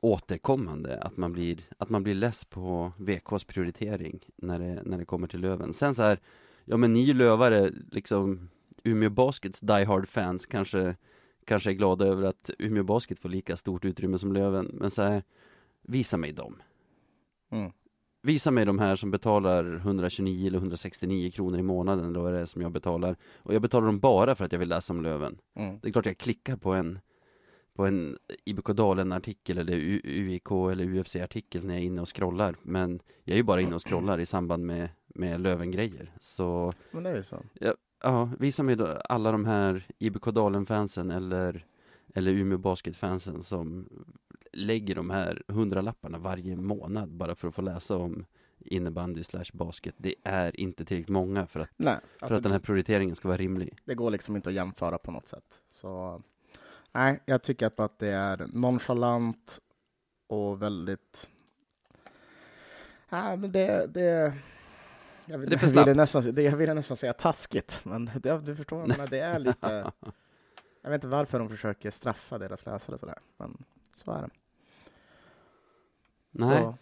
återkommande, 0.00 0.98
att 1.02 1.16
man 1.16 1.32
blir, 1.32 1.60
att 1.78 1.88
man 1.88 2.02
blir 2.02 2.14
less 2.14 2.44
på 2.44 2.92
VKs 2.96 3.44
prioritering 3.44 4.20
när 4.36 4.58
det, 4.58 4.82
när 4.84 4.98
det 4.98 5.04
kommer 5.04 5.26
till 5.28 5.40
Löven. 5.40 5.72
Sen 5.72 5.94
så 5.94 6.02
här, 6.02 6.18
ja 6.64 6.76
men 6.76 6.92
ni 6.92 7.12
lövare, 7.12 7.70
liksom 7.90 8.48
Umeå 8.84 9.10
Baskets 9.10 9.60
die 9.60 9.84
hard 9.84 10.08
fans 10.08 10.46
kanske, 10.46 10.96
kanske 11.44 11.70
är 11.70 11.74
glada 11.74 12.06
över 12.06 12.22
att 12.22 12.50
Umeå 12.58 12.82
Basket 12.84 13.18
får 13.18 13.28
lika 13.28 13.56
stort 13.56 13.84
utrymme 13.84 14.18
som 14.18 14.32
Löven, 14.32 14.70
men 14.72 14.90
så 14.90 15.02
här, 15.02 15.22
visa 15.82 16.16
mig 16.16 16.32
dem. 16.32 16.62
Mm. 17.50 17.72
Visa 18.28 18.50
mig 18.50 18.64
de 18.64 18.78
här 18.78 18.96
som 18.96 19.10
betalar 19.10 19.74
129 19.76 20.46
eller 20.46 20.58
169 20.58 21.30
kronor 21.30 21.58
i 21.58 21.62
månaden, 21.62 22.12
då 22.12 22.26
är 22.26 22.32
det 22.32 22.46
som 22.46 22.62
jag 22.62 22.72
betalar. 22.72 23.16
Och 23.36 23.54
jag 23.54 23.62
betalar 23.62 23.86
dem 23.86 23.98
bara 24.00 24.34
för 24.34 24.44
att 24.44 24.52
jag 24.52 24.58
vill 24.58 24.68
läsa 24.68 24.92
om 24.92 25.02
Löven. 25.02 25.38
Mm. 25.54 25.78
Det 25.82 25.88
är 25.88 25.92
klart 25.92 26.06
jag 26.06 26.18
klickar 26.18 26.56
på 26.56 26.72
en 26.72 26.98
på 27.74 27.86
en 27.86 28.18
IBK 28.44 28.66
Dalen-artikel 28.66 29.58
eller 29.58 29.72
U- 29.76 30.00
UIK 30.04 30.50
eller 30.50 30.84
UFC-artikel 30.84 31.64
när 31.66 31.74
jag 31.74 31.82
är 31.82 31.86
inne 31.86 32.00
och 32.02 32.16
scrollar. 32.16 32.56
Men 32.62 33.00
jag 33.24 33.32
är 33.32 33.36
ju 33.36 33.42
bara 33.42 33.60
inne 33.60 33.74
och 33.74 33.86
scrollar 33.86 34.20
i 34.20 34.26
samband 34.26 34.66
med, 34.66 34.88
med 35.06 35.40
Löven-grejer. 35.40 36.12
Så 36.20 36.72
Men 36.90 37.02
det 37.02 37.10
är 37.10 37.16
ju 37.16 37.22
så. 37.22 37.42
ja, 38.02 38.30
visa 38.38 38.62
mig 38.62 38.76
då 38.76 38.86
alla 38.86 39.32
de 39.32 39.44
här 39.44 39.86
IBK 39.98 40.24
Dalen-fansen 40.24 41.10
eller, 41.10 41.64
eller 42.14 42.32
Umeå 42.32 42.58
Basket-fansen 42.58 43.42
som 43.42 43.88
lägger 44.52 44.94
de 44.94 45.10
här 45.10 45.42
hundralapparna 45.48 46.18
varje 46.18 46.56
månad 46.56 47.12
bara 47.12 47.34
för 47.34 47.48
att 47.48 47.54
få 47.54 47.62
läsa 47.62 47.96
om 47.96 48.24
innebandy 48.58 49.24
slash 49.24 49.44
basket. 49.52 49.94
Det 49.98 50.14
är 50.24 50.60
inte 50.60 50.84
tillräckligt 50.84 51.08
många 51.08 51.46
för 51.46 51.60
att, 51.60 51.68
Nej, 51.76 51.96
för 52.18 52.26
alltså, 52.26 52.36
att 52.36 52.42
den 52.42 52.52
här 52.52 52.58
prioriteringen 52.58 53.14
ska 53.16 53.28
vara 53.28 53.38
rimlig. 53.38 53.78
det 53.84 53.94
går 53.94 54.10
liksom 54.10 54.36
inte 54.36 54.48
att 54.48 54.54
jämföra 54.54 54.98
på 54.98 55.10
något 55.10 55.26
sätt. 55.26 55.58
Så 55.70 56.22
nej, 56.92 57.22
jag 57.26 57.42
tycker 57.42 57.66
att, 57.66 57.80
att 57.80 57.98
det 57.98 58.08
är 58.08 58.46
nonchalant 58.52 59.60
och 60.26 60.62
väldigt... 60.62 61.28
Nej, 63.08 63.36
men 63.36 63.52
det... 63.52 63.86
det 63.86 64.34
jag, 65.26 65.38
vill, 65.38 65.50
Det 65.50 65.56
är 65.56 65.58
för 65.58 65.66
jag, 65.66 65.84
ville 65.84 65.94
nästan, 65.94 66.34
det, 66.34 66.42
jag 66.42 66.56
ville 66.56 66.74
nästan 66.74 66.96
säga 66.96 67.12
taskigt, 67.12 67.80
men 67.84 68.04
det, 68.22 68.38
du 68.38 68.56
förstår, 68.56 68.86
menar, 68.86 69.06
det 69.06 69.18
är 69.18 69.38
lite... 69.38 69.92
Jag 70.82 70.90
vet 70.90 70.98
inte 70.98 71.08
varför 71.08 71.38
de 71.38 71.48
försöker 71.48 71.90
straffa 71.90 72.38
deras 72.38 72.66
läsare 72.66 72.98
sådär, 72.98 73.18
men 73.36 73.64
så 73.96 74.10
är 74.10 74.22
det. 74.22 74.28
Nej, 76.30 76.62
Så, 76.62 76.74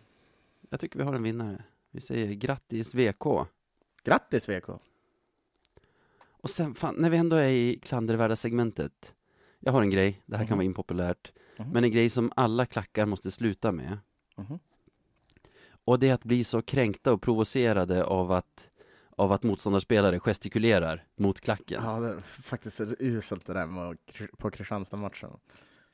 jag 0.71 0.81
tycker 0.81 0.99
vi 0.99 1.05
har 1.05 1.15
en 1.15 1.23
vinnare. 1.23 1.65
Vi 1.91 2.01
säger 2.01 2.35
grattis 2.35 2.95
VK. 2.95 3.47
Grattis 4.05 4.49
VK! 4.49 4.69
Och 6.29 6.51
sen, 6.51 6.75
fan, 6.75 6.95
när 6.99 7.11
vi 7.11 7.17
ändå 7.17 7.37
är 7.37 7.49
i 7.49 7.79
klandervärda 7.83 8.37
segmentet. 8.37 9.15
Jag 9.61 9.73
har 9.73 9.83
en 9.83 9.91
grej, 9.91 10.23
det 10.27 10.37
här 10.37 10.45
kan 10.45 10.51
Mhm. 10.51 10.59
vara 10.59 10.65
impopulärt, 10.67 11.33
Mhm. 11.59 11.71
men 11.71 11.85
en 11.85 11.91
grej 11.91 12.11
som 12.11 12.33
alla 12.37 12.67
klackar 12.67 13.07
måste 13.07 13.31
sluta 13.31 13.73
med. 13.73 13.99
Mhm. 14.37 14.59
Och 15.85 15.99
det 15.99 16.09
är 16.09 16.15
att 16.15 16.25
bli 16.25 16.45
så 16.45 16.63
kränkta 16.63 17.13
och 17.13 17.23
provocerade 17.23 18.05
av 18.05 18.33
att, 18.33 18.71
av 19.11 19.33
att 19.33 19.43
motståndarspelare 19.43 20.21
gestikulerar 20.21 21.07
mot 21.17 21.41
klacken. 21.41 21.83
Ja, 21.85 22.01
det 22.01 22.09
är 22.09 22.21
faktiskt 22.21 22.81
uselt 22.99 23.47
det 23.47 23.53
där 23.53 23.67
med, 23.67 23.99
på 24.39 24.51
Kristianstad-matchen. 24.51 25.31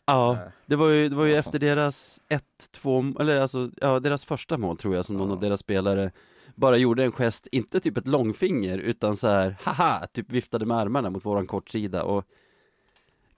Ja, 0.06 0.32
Eh, 0.32 0.38
det 0.66 0.76
var 0.76 0.88
ju, 0.88 1.08
det 1.08 1.16
var 1.16 1.24
ju 1.24 1.34
Alltså. 1.36 1.48
efter 1.48 1.58
deras 1.58 2.20
1-2, 2.28 3.20
eller 3.20 3.40
alltså, 3.40 3.70
ja, 3.80 4.00
deras 4.00 4.24
första 4.24 4.58
mål 4.58 4.76
tror 4.76 4.94
jag 4.94 5.04
som 5.04 5.16
någon 5.16 5.30
av 5.30 5.40
deras 5.40 5.60
spelare 5.60 6.10
bara 6.54 6.76
gjorde 6.76 7.04
en 7.04 7.12
gest, 7.12 7.46
inte 7.52 7.80
typ 7.80 7.96
ett 7.96 8.06
långfinger, 8.06 8.78
utan 8.78 9.16
så 9.16 9.28
här, 9.28 9.56
haha, 9.62 10.06
typ 10.12 10.32
viftade 10.32 10.66
med 10.66 10.76
armarna 10.76 11.10
mot 11.10 11.24
våran 11.24 11.46
kortsida 11.46 12.02
och 12.04 12.24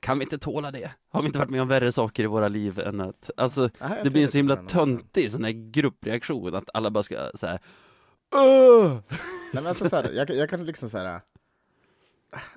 kan 0.01 0.19
vi 0.19 0.25
inte 0.25 0.39
tåla 0.39 0.71
det? 0.71 0.91
Har 1.09 1.21
vi 1.23 1.27
inte 1.27 1.39
varit 1.39 1.51
med 1.51 1.63
om 1.63 1.69
värre 1.69 1.93
saker 1.93 2.23
i 2.25 2.27
våra 2.27 2.49
liv 2.49 2.79
än 2.79 3.01
att, 3.01 3.31
alltså, 3.37 3.71
nej, 3.81 4.01
det 4.05 4.11
blir 4.11 4.23
en 4.23 4.29
så 4.29 4.37
himla 4.39 4.57
töntig 4.57 5.31
sån 5.31 5.45
här 5.45 5.71
gruppreaktion, 5.71 6.55
att 6.55 6.69
alla 6.75 6.91
bara 6.91 7.03
ska 7.03 7.31
så 7.35 7.47
här, 7.47 7.59
Åh! 8.35 8.91
Nej, 9.09 9.19
men 9.53 9.67
alltså, 9.67 9.89
så 9.89 9.97
här, 9.97 10.11
jag, 10.13 10.27
kan- 10.27 10.37
jag 10.37 10.51
kan 10.51 10.65
liksom 10.67 10.91
säga 10.91 11.21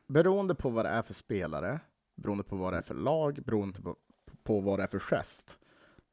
beroende 0.08 0.56
på 0.56 0.70
vad 0.70 0.86
det 0.86 0.90
är 0.90 1.02
för 1.02 1.14
spelare, 1.14 1.80
beroende 2.18 2.44
på 2.44 2.56
vad 2.56 2.74
det 2.74 2.78
är 2.78 2.82
för 2.82 2.96
lag, 2.96 3.40
beroende 3.46 3.82
på, 3.82 3.96
på 4.44 4.60
vad 4.60 4.80
det 4.80 4.84
är 4.84 4.88
för 4.88 5.00
gest, 5.00 5.60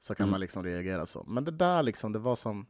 så 0.01 0.15
kan 0.15 0.25
Mm. 0.25 0.31
man 0.31 0.41
liksom 0.41 0.65
reagera 0.65 1.07
så. 1.07 1.25
Men 1.29 1.45
det 1.45 1.51
där 1.51 1.83
liksom, 1.83 2.13
det 2.13 2.19
var 2.19 2.37
som... 2.37 2.67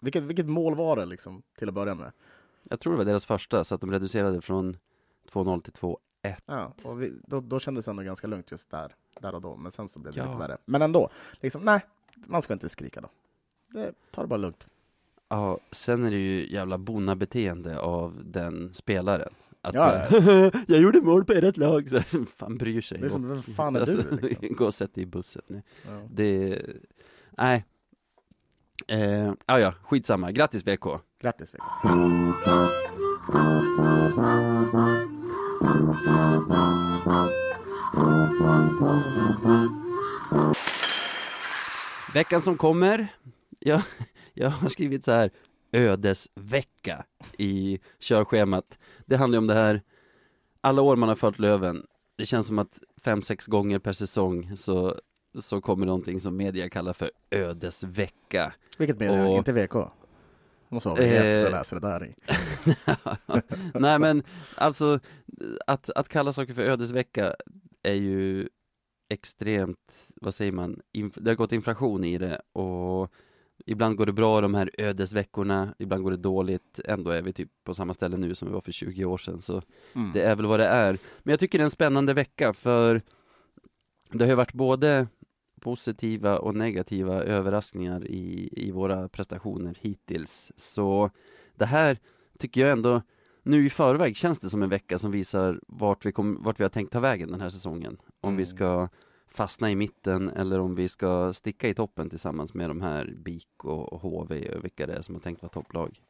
Vilket, 0.00 0.22
vilket 0.22 0.46
mål 0.46 0.74
var 0.74 0.96
det 0.96 1.04
liksom, 1.06 1.42
till 1.58 1.68
att 1.68 1.74
börja 1.74 1.94
med? 1.94 2.12
Jag 2.62 2.80
tror 2.80 2.92
det 2.92 2.96
var 2.96 3.04
deras 3.04 3.24
första, 3.26 3.64
så 3.64 3.74
att 3.74 3.80
de 3.80 3.90
reducerade 3.90 4.40
från 4.40 4.76
2-0 5.32 5.60
till 5.60 5.72
2 5.72 5.98
Ja, 6.46 6.72
och 6.82 7.02
vi, 7.02 7.12
då, 7.26 7.40
då 7.40 7.60
kändes 7.60 7.84
det 7.84 7.90
ändå 7.90 8.02
ganska 8.02 8.26
lugnt 8.26 8.50
just 8.50 8.70
där, 8.70 8.94
där 9.20 9.34
och 9.34 9.40
då, 9.40 9.56
men 9.56 9.72
sen 9.72 9.88
så 9.88 9.98
blev 9.98 10.14
det 10.14 10.20
Ja. 10.20 10.26
lite 10.26 10.38
värre. 10.38 10.58
Men 10.64 10.82
ändå, 10.82 11.10
liksom, 11.40 11.62
nej, 11.64 11.80
man 12.14 12.42
ska 12.42 12.52
inte 12.52 12.68
skrika 12.68 13.00
då. 13.00 13.08
Det, 13.66 13.92
ta 14.10 14.22
det 14.22 14.28
bara 14.28 14.36
lugnt. 14.36 14.68
Ja, 15.28 15.58
sen 15.70 16.04
är 16.04 16.10
det 16.10 16.16
ju 16.16 16.52
jävla 16.52 16.78
beteende 17.16 17.80
av 17.80 18.22
den 18.24 18.74
spelaren. 18.74 19.34
Att 19.66 19.74
Ja, 19.74 20.06
jag 20.66 20.80
gjorde 20.80 21.00
mål 21.00 21.24
på 21.24 21.32
ert 21.32 21.56
lag, 21.56 21.88
så 21.88 22.00
fan 22.36 22.58
bryr 22.58 22.80
sig. 22.80 22.98
Det 22.98 23.06
är 23.06 23.10
som, 23.10 23.28
vem 23.28 23.42
fan 23.42 23.76
är 23.76 23.86
du? 24.20 24.28
Liksom? 24.28 24.56
Gå 24.56 24.64
och 24.66 24.74
sätt 24.74 24.94
dig 24.94 25.02
i 25.02 25.06
bussen. 25.06 25.42
Nej, 25.46 25.62
Ja. 25.86 26.00
Det, 26.10 26.62
nej. 27.38 27.64
Eh, 28.88 29.32
ah, 29.46 29.58
ja, 29.58 29.72
skitsamma. 29.82 30.32
Grattis 30.32 30.62
VK. 30.66 30.86
Grattis 31.20 31.54
Victor. 31.54 32.76
Veckan 42.14 42.42
som 42.42 42.56
kommer, 42.56 43.08
jag, 43.60 43.82
jag 44.34 44.50
har 44.50 44.68
skrivit 44.68 45.04
så 45.04 45.12
här 45.12 45.30
ödesvecka 45.72 47.04
i 47.38 47.78
körschemat. 48.00 48.78
Det 49.06 49.16
handlar 49.16 49.36
ju 49.36 49.38
om 49.38 49.46
det 49.46 49.54
här, 49.54 49.82
alla 50.60 50.82
år 50.82 50.96
man 50.96 51.08
har 51.08 51.16
följt 51.16 51.38
Löven, 51.38 51.86
det 52.16 52.26
känns 52.26 52.46
som 52.46 52.58
att 52.58 52.80
fem, 53.04 53.22
sex 53.22 53.46
gånger 53.46 53.78
per 53.78 53.92
säsong 53.92 54.56
så, 54.56 54.94
så 55.38 55.60
kommer 55.60 55.86
någonting 55.86 56.20
som 56.20 56.36
media 56.36 56.68
kallar 56.70 56.92
för 56.92 57.10
ödesvecka. 57.30 58.52
Vilket 58.78 58.98
media? 58.98 59.26
Och- 59.26 59.36
Inte 59.36 59.52
VK? 59.52 59.74
Måste 60.68 60.88
VF 60.90 61.24
Eh, 61.38 61.44
och 61.44 61.50
läsa 61.50 61.80
det 61.80 61.88
där 61.88 62.04
i. 62.06 62.14
Nej 63.78 63.98
men 63.98 64.22
alltså 64.56 65.00
att, 65.66 65.90
att 65.90 66.08
kalla 66.08 66.32
saker 66.32 66.54
för 66.54 66.62
ödesvecka 66.62 67.34
är 67.82 67.94
ju 67.94 68.48
extremt, 69.08 69.78
vad 70.16 70.34
säger 70.34 70.52
man, 70.52 70.80
inf- 70.96 71.20
det 71.20 71.30
har 71.30 71.36
gått 71.36 71.52
inflation 71.52 72.04
i 72.04 72.18
det 72.18 72.40
och 72.52 73.12
ibland 73.66 73.96
går 73.96 74.06
det 74.06 74.12
bra 74.12 74.40
de 74.40 74.54
här 74.54 74.70
ödesveckorna, 74.78 75.74
ibland 75.78 76.02
går 76.02 76.10
det 76.10 76.16
dåligt, 76.16 76.80
ändå 76.84 77.10
är 77.10 77.22
vi 77.22 77.32
typ 77.32 77.50
på 77.64 77.74
samma 77.74 77.94
ställe 77.94 78.16
nu 78.16 78.34
som 78.34 78.48
vi 78.48 78.54
var 78.54 78.60
för 78.60 78.72
20 78.72 79.04
år 79.04 79.18
sedan 79.18 79.40
så 79.40 79.62
Mm. 79.94 80.10
det 80.12 80.22
är 80.22 80.36
väl 80.36 80.46
vad 80.46 80.60
det 80.60 80.66
är. 80.66 80.98
Men 81.22 81.30
jag 81.32 81.40
tycker 81.40 81.58
det 81.58 81.62
är 81.62 81.64
en 81.64 81.70
spännande 81.70 82.14
vecka 82.14 82.52
för 82.52 83.02
det 84.10 84.24
har 84.24 84.28
ju 84.30 84.34
varit 84.34 84.52
både 84.52 85.06
positiva 85.60 86.38
och 86.38 86.54
negativa 86.54 87.22
överraskningar 87.22 88.06
i, 88.06 88.48
i 88.52 88.70
våra 88.70 89.08
prestationer 89.08 89.78
hittills. 89.80 90.52
Så 90.56 91.10
det 91.54 91.66
här 91.66 91.98
tycker 92.38 92.60
jag 92.60 92.70
ändå, 92.70 93.02
nu 93.42 93.66
i 93.66 93.70
förväg 93.70 94.16
känns 94.16 94.38
det 94.40 94.50
som 94.50 94.62
en 94.62 94.68
vecka 94.68 94.98
som 94.98 95.10
visar 95.10 95.60
vart 95.68 96.06
vi, 96.06 96.12
kom, 96.12 96.42
vart 96.42 96.60
vi 96.60 96.64
har 96.64 96.68
tänkt 96.70 96.92
ta 96.92 97.00
vägen 97.00 97.30
den 97.30 97.40
här 97.40 97.50
säsongen. 97.50 97.96
Om 98.20 98.36
vi 98.36 98.42
Mm. 98.42 98.46
ska 98.46 98.88
fastna 99.36 99.70
i 99.70 99.76
mitten 99.76 100.28
eller 100.30 100.60
om 100.60 100.74
vi 100.74 100.88
ska 100.88 101.32
sticka 101.32 101.68
i 101.68 101.74
toppen 101.74 102.10
tillsammans 102.10 102.54
med 102.54 102.70
de 102.70 102.80
här 102.80 103.14
BIK 103.16 103.64
och 103.64 104.00
HV 104.00 104.48
och 104.56 104.64
vilka 104.64 104.86
det 104.86 104.94
är 104.94 105.02
som 105.02 105.14
har 105.14 105.22
tänkt 105.22 105.42
vara 105.42 105.50
topplag. 105.52 106.00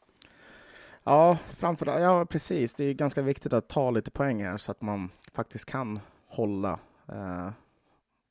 Ja, 1.05 1.39
framför 1.49 2.01
ja 2.01 2.27
precis. 2.27 2.75
Det 2.75 2.85
är 2.85 2.93
ganska 2.95 3.23
viktigt 3.23 3.53
att 3.53 3.69
ta 3.69 3.91
lite 3.91 4.11
poäng 4.11 4.43
här 4.45 4.57
så 4.57 4.71
att 4.71 4.83
man 4.83 5.09
faktiskt 5.33 5.65
kan 5.65 6.01
hålla 6.27 6.79
eh, 7.09 7.49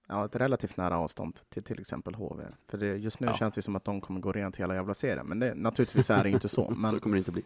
ja, 0.08 0.26
ett 0.26 0.36
relativt 0.36 0.78
nära 0.78 0.98
avstånd 0.98 1.40
till 1.50 1.64
till 1.64 1.80
exempel 1.80 2.16
HV. 2.16 2.44
För 2.68 2.78
det, 2.78 2.88
just 2.98 3.20
nu 3.20 3.28
Ja. 3.28 3.34
känns 3.34 3.56
det 3.56 3.62
som 3.62 3.76
att 3.76 3.84
de 3.86 4.02
kommer 4.02 4.20
gå 4.20 4.32
rent 4.32 4.56
hela 4.58 4.76
jävla 4.76 4.94
serien. 4.94 5.28
Men 5.28 5.40
det, 5.40 5.54
naturligtvis 5.56 6.10
är 6.10 6.24
det 6.24 6.30
inte 6.30 6.48
så. 6.48 6.64
så 6.66 6.72
Men, 6.72 7.00
kommer 7.00 7.16
det 7.16 7.20
inte 7.20 7.32
bli. 7.32 7.44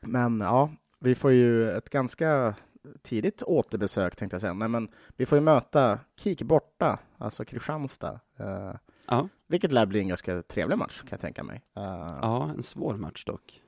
men 0.00 0.40
ja, 0.40 0.70
vi 0.98 1.14
får 1.14 1.32
ju 1.32 1.70
ett 1.70 1.90
ganska 1.90 2.54
tidigt 3.02 3.42
återbesök 3.42 4.16
tänkte 4.16 4.34
jag 4.34 4.40
säga. 4.40 4.52
Nej, 4.52 4.68
men 4.68 4.88
vi 5.16 5.26
får 5.26 5.38
ju 5.38 5.42
möta 5.44 5.98
KIK 6.16 6.42
borta, 6.42 6.98
alltså 7.18 7.44
Kristianstad. 7.44 8.20
Eh, 8.36 8.72
Ja, 9.10 9.28
vilket 9.46 9.72
lär 9.72 9.86
bli 9.86 10.00
en 10.00 10.08
ganska 10.08 10.42
trevlig 10.42 10.78
match 10.78 11.00
kan 11.00 11.08
jag 11.10 11.20
tänka 11.20 11.42
mig. 11.42 11.62
Eh, 11.76 11.82
ja 12.22 12.50
en 12.56 12.62
svår 12.62 12.94
match 12.94 13.24
dock. 13.24 13.62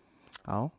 Ja. 0.46 0.70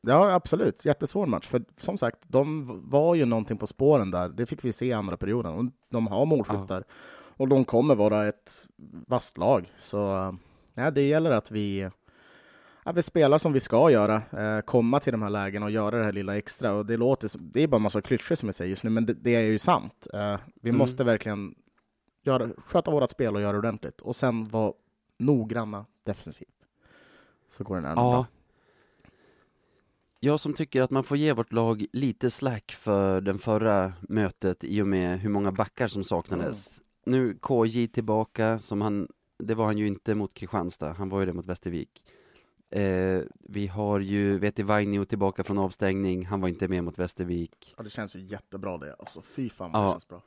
ja, 0.00 0.32
absolut. 0.32 0.84
Jättesvår 0.84 1.26
match. 1.26 1.46
För 1.46 1.64
som 1.76 1.98
sagt, 1.98 2.18
de 2.22 2.66
var 2.90 3.14
ju 3.14 3.24
någonting 3.24 3.58
på 3.58 3.66
spåren 3.66 4.10
där. 4.10 4.28
Det 4.28 4.46
fick 4.46 4.64
vi 4.64 4.72
se 4.72 4.86
i 4.86 4.92
andra 4.92 5.16
perioden. 5.16 5.54
Och 5.54 5.64
de 5.90 6.06
har 6.06 6.26
målskyttar. 6.26 6.84
Och 7.36 7.48
de 7.48 7.64
kommer 7.64 7.94
vara 7.94 8.26
ett 8.28 8.66
vasst 9.06 9.38
lag. 9.38 9.72
Så 9.78 9.98
ja, 10.74 10.90
det 10.90 11.02
gäller 11.02 11.30
att 11.30 11.50
vi, 11.50 11.90
att 12.84 12.96
vi 12.96 13.02
spelar 13.02 13.38
som 13.38 13.52
vi 13.52 13.60
ska 13.60 13.90
göra. 13.90 14.22
Eh, 14.32 14.60
komma 14.60 15.00
till 15.00 15.12
de 15.12 15.22
här 15.22 15.30
lägena 15.30 15.66
och 15.66 15.70
göra 15.72 15.98
det 15.98 16.04
här 16.04 16.12
lilla 16.12 16.36
extra. 16.36 16.72
Och 16.72 16.86
det, 16.86 16.96
låter, 16.96 17.28
som- 17.28 17.50
det 17.52 17.62
är 17.62 17.66
bara 17.68 17.76
en 17.76 17.82
massa 17.82 18.00
klyschor 18.02 18.34
som 18.34 18.48
jag 18.48 18.54
säger 18.54 18.68
just 18.68 18.84
nu, 18.84 18.90
men 18.90 19.06
det, 19.06 19.14
det 19.14 19.34
är 19.34 19.40
ju 19.42 19.58
sant. 19.58 20.06
Eh, 20.14 20.38
vi 20.62 20.68
Mm. 20.68 20.78
måste 20.78 21.04
verkligen 21.04 21.54
göra, 22.22 22.48
sköta 22.56 22.90
vårt 22.90 23.10
spel 23.10 23.34
och 23.36 23.40
göra 23.42 23.52
det 23.52 23.58
ordentligt. 23.58 24.00
Och 24.00 24.16
sen 24.16 24.48
vara 24.48 24.72
noggranna 25.18 25.86
defensivt. 26.04 26.48
Så 27.50 27.64
går 27.64 27.74
det 27.76 27.80
närmare 27.82 27.94
bra. 28.04 28.12
Ja. 28.14 28.26
Jag 30.20 30.40
som 30.40 30.54
tycker 30.54 30.82
att 30.82 30.90
man 30.90 31.04
får 31.04 31.16
ge 31.16 31.32
vårt 31.32 31.52
lag 31.52 31.86
lite 31.92 32.30
slack 32.30 32.72
för 32.72 33.20
den 33.20 33.38
förra 33.38 33.92
mötet 34.00 34.64
i 34.64 34.82
och 34.82 34.86
med 34.86 35.18
hur 35.20 35.30
många 35.30 35.52
backar 35.52 35.88
som 35.88 36.04
saknades. 36.04 36.80
Nu 37.06 37.38
KJ 37.42 37.88
tillbaka, 37.88 38.58
som 38.58 38.80
han, 38.80 39.08
det 39.38 39.54
var 39.54 39.64
han 39.64 39.78
ju 39.78 39.86
inte 39.86 40.14
mot 40.14 40.34
Kristianstad, 40.34 40.92
han 40.92 41.08
var 41.08 41.20
ju 41.20 41.26
det 41.26 41.32
mot 41.32 41.46
Västervik. 41.46 42.04
Eh, 42.80 43.22
vi 43.38 43.66
har 43.66 44.00
ju 44.00 44.38
Veti 44.38 44.62
Vainio 44.62 45.04
tillbaka 45.04 45.44
från 45.44 45.58
avstängning, 45.58 46.26
han 46.26 46.40
var 46.40 46.48
inte 46.48 46.68
med 46.68 46.84
mot 46.84 46.98
Västervik. 46.98 47.74
Ja, 47.76 47.82
det 47.82 47.90
känns 47.90 48.16
ju 48.16 48.20
jättebra 48.20 48.78
det. 48.78 48.94
Alltså, 48.94 49.22
fy 49.22 49.50
fan 49.50 49.72
vad 49.72 49.82
Ja. 49.82 49.86
det 49.86 49.92
känns 49.92 50.08
bra. 50.08 50.22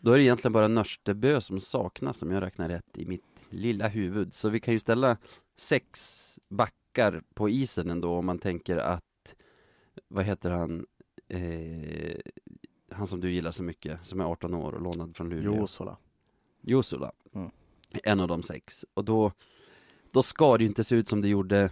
Då 0.00 0.12
är 0.12 0.16
det 0.18 0.24
egentligen 0.24 0.52
bara 0.52 0.68
Nörstebö 0.68 1.40
som 1.40 1.60
saknas, 1.60 2.22
om 2.22 2.30
jag 2.30 2.42
räknar 2.42 2.68
rätt 2.68 2.98
i 2.98 3.06
mitt 3.06 3.24
lilla 3.50 3.88
huvud. 3.88 4.34
Så 4.34 4.48
vi 4.48 4.60
kan 4.60 4.72
ju 4.74 4.78
ställa 4.78 5.16
sex 5.56 6.22
backar 6.48 7.22
på 7.34 7.48
isen 7.48 7.90
ändå, 7.90 8.12
om 8.14 8.26
man 8.26 8.38
tänker 8.38 8.76
att, 8.76 9.34
vad 10.08 10.24
heter 10.24 10.50
han, 10.50 10.86
eh, 11.28 12.16
han 12.90 13.06
som 13.06 13.20
du 13.20 13.30
gillar 13.30 13.50
så 13.50 13.62
mycket, 13.62 14.06
som 14.06 14.20
är 14.20 14.24
18 14.24 14.54
år 14.54 14.72
och 14.72 14.80
lånad 14.82 15.16
från 15.16 15.28
Luleå. 15.28 15.56
Josola. 15.56 15.96
Jusula. 16.60 17.12
Mm. 17.34 17.50
En 18.04 18.20
av 18.20 18.28
de 18.28 18.42
sex. 18.42 18.84
Och 18.94 19.04
då, 19.04 19.32
då 20.16 20.22
ska 20.22 20.56
det 20.56 20.64
ju 20.64 20.68
inte 20.68 20.84
se 20.84 20.96
ut 20.96 21.08
som 21.08 21.20
det 21.20 21.28
gjorde 21.28 21.70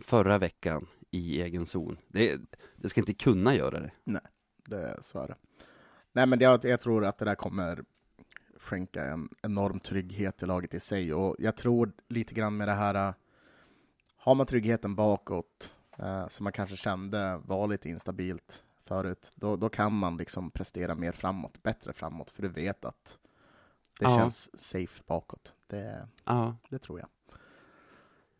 förra 0.00 0.38
veckan 0.38 0.86
i 1.10 1.42
egen 1.42 1.66
zon. 1.66 1.98
Det, 2.08 2.40
det 2.76 2.88
ska 2.88 3.00
inte 3.00 3.14
kunna 3.14 3.54
göra 3.54 3.80
det. 3.80 3.90
Det, 4.66 4.98
så 5.02 5.18
är 5.18 5.28
det. 5.28 5.36
Nej, 6.12 6.26
men 6.26 6.40
jag, 6.40 6.64
jag 6.64 6.80
tror 6.80 7.04
att 7.04 7.18
det 7.18 7.24
där 7.24 7.34
kommer 7.34 7.84
skänka 8.58 9.04
en 9.04 9.28
enorm 9.42 9.80
trygghet 9.80 10.36
till 10.36 10.48
laget 10.48 10.74
i 10.74 10.80
sig. 10.80 11.14
Och 11.14 11.36
jag 11.38 11.56
tror 11.56 11.92
lite 12.08 12.34
grann 12.34 12.56
med 12.56 12.68
det 12.68 12.74
här, 12.74 13.08
äh, 13.08 13.14
har 14.16 14.34
man 14.34 14.46
tryggheten 14.46 14.94
bakåt, 14.94 15.72
eh, 15.98 16.28
som 16.28 16.44
man 16.44 16.52
kanske 16.52 16.76
kände 16.76 17.40
var 17.44 17.68
lite 17.68 17.88
instabilt 17.88 18.64
förut, 18.82 19.32
då, 19.34 19.56
då 19.56 19.68
kan 19.68 19.92
man 19.92 20.16
liksom 20.16 20.50
prestera 20.50 20.94
mer 20.94 21.12
framåt, 21.12 21.62
bättre 21.62 21.92
framåt, 21.92 22.30
för 22.30 22.42
du 22.42 22.48
vet 22.48 22.84
att 22.84 23.18
det 23.98 24.04
Ja. 24.04 24.18
känns 24.18 24.60
safe 24.62 25.02
bakåt. 25.06 25.54
Det, 25.66 26.08
Ja, 26.24 26.56
det 26.68 26.78
tror 26.78 26.98
jag. 27.00 27.08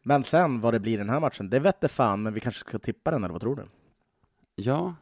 Men 0.09 0.25
sen 0.25 0.61
vad 0.61 0.75
det 0.75 0.81
blir 0.81 0.93
i 0.95 0.97
den 0.97 1.11
här 1.11 1.21
matchen, 1.21 1.51
det 1.51 1.59
vette 1.59 1.89
fan, 1.89 2.23
men 2.23 2.35
vi 2.35 2.41
kanske 2.41 2.61
ska 2.61 2.79
tippa 2.79 3.11
den, 3.11 3.25
eller 3.25 3.33
vad 3.33 3.41
tror 3.41 3.57
du? 3.57 3.65
Ja, 4.55 4.95